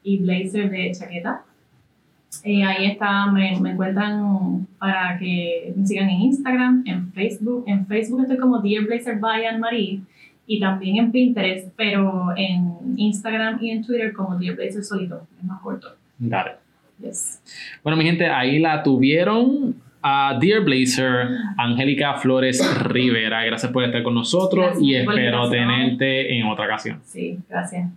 y 0.02 0.18
Blazer 0.18 0.70
de 0.70 0.92
chaqueta. 0.92 1.45
Eh, 2.44 2.64
ahí 2.64 2.86
está, 2.86 3.26
me, 3.26 3.58
me, 3.60 3.70
encuentran 3.72 4.66
para 4.78 5.18
que 5.18 5.72
me 5.76 5.86
sigan 5.86 6.08
en 6.08 6.20
Instagram, 6.20 6.84
en 6.86 7.12
Facebook. 7.12 7.64
En 7.66 7.86
Facebook 7.86 8.22
estoy 8.22 8.38
como 8.38 8.60
Dear 8.60 8.84
Blazer 8.84 9.18
by 9.18 9.46
Anne 9.46 9.58
Marie 9.58 10.00
y 10.46 10.60
también 10.60 10.96
en 10.96 11.12
Pinterest, 11.12 11.68
pero 11.76 12.34
en 12.36 12.94
Instagram 12.96 13.58
y 13.60 13.70
en 13.70 13.84
Twitter 13.84 14.12
como 14.12 14.38
Dear 14.38 14.56
Blazer 14.56 14.84
solito, 14.84 15.26
es 15.38 15.44
más 15.44 15.60
corto. 15.60 15.88
Dale. 16.18 16.52
Yes. 17.00 17.42
Bueno, 17.82 17.96
mi 17.96 18.04
gente, 18.04 18.26
ahí 18.26 18.58
la 18.58 18.82
tuvieron 18.82 19.76
a 20.02 20.38
Dear 20.40 20.62
Blazer, 20.62 21.28
Angélica 21.58 22.14
Flores 22.14 22.62
Rivera. 22.84 23.44
Gracias 23.44 23.70
por 23.72 23.84
estar 23.84 24.02
con 24.02 24.14
nosotros 24.14 24.78
y 24.80 24.94
espero 24.94 25.50
tenerte 25.50 26.38
en 26.38 26.46
otra 26.46 26.66
ocasión. 26.66 27.00
Sí, 27.04 27.38
gracias. 27.48 27.90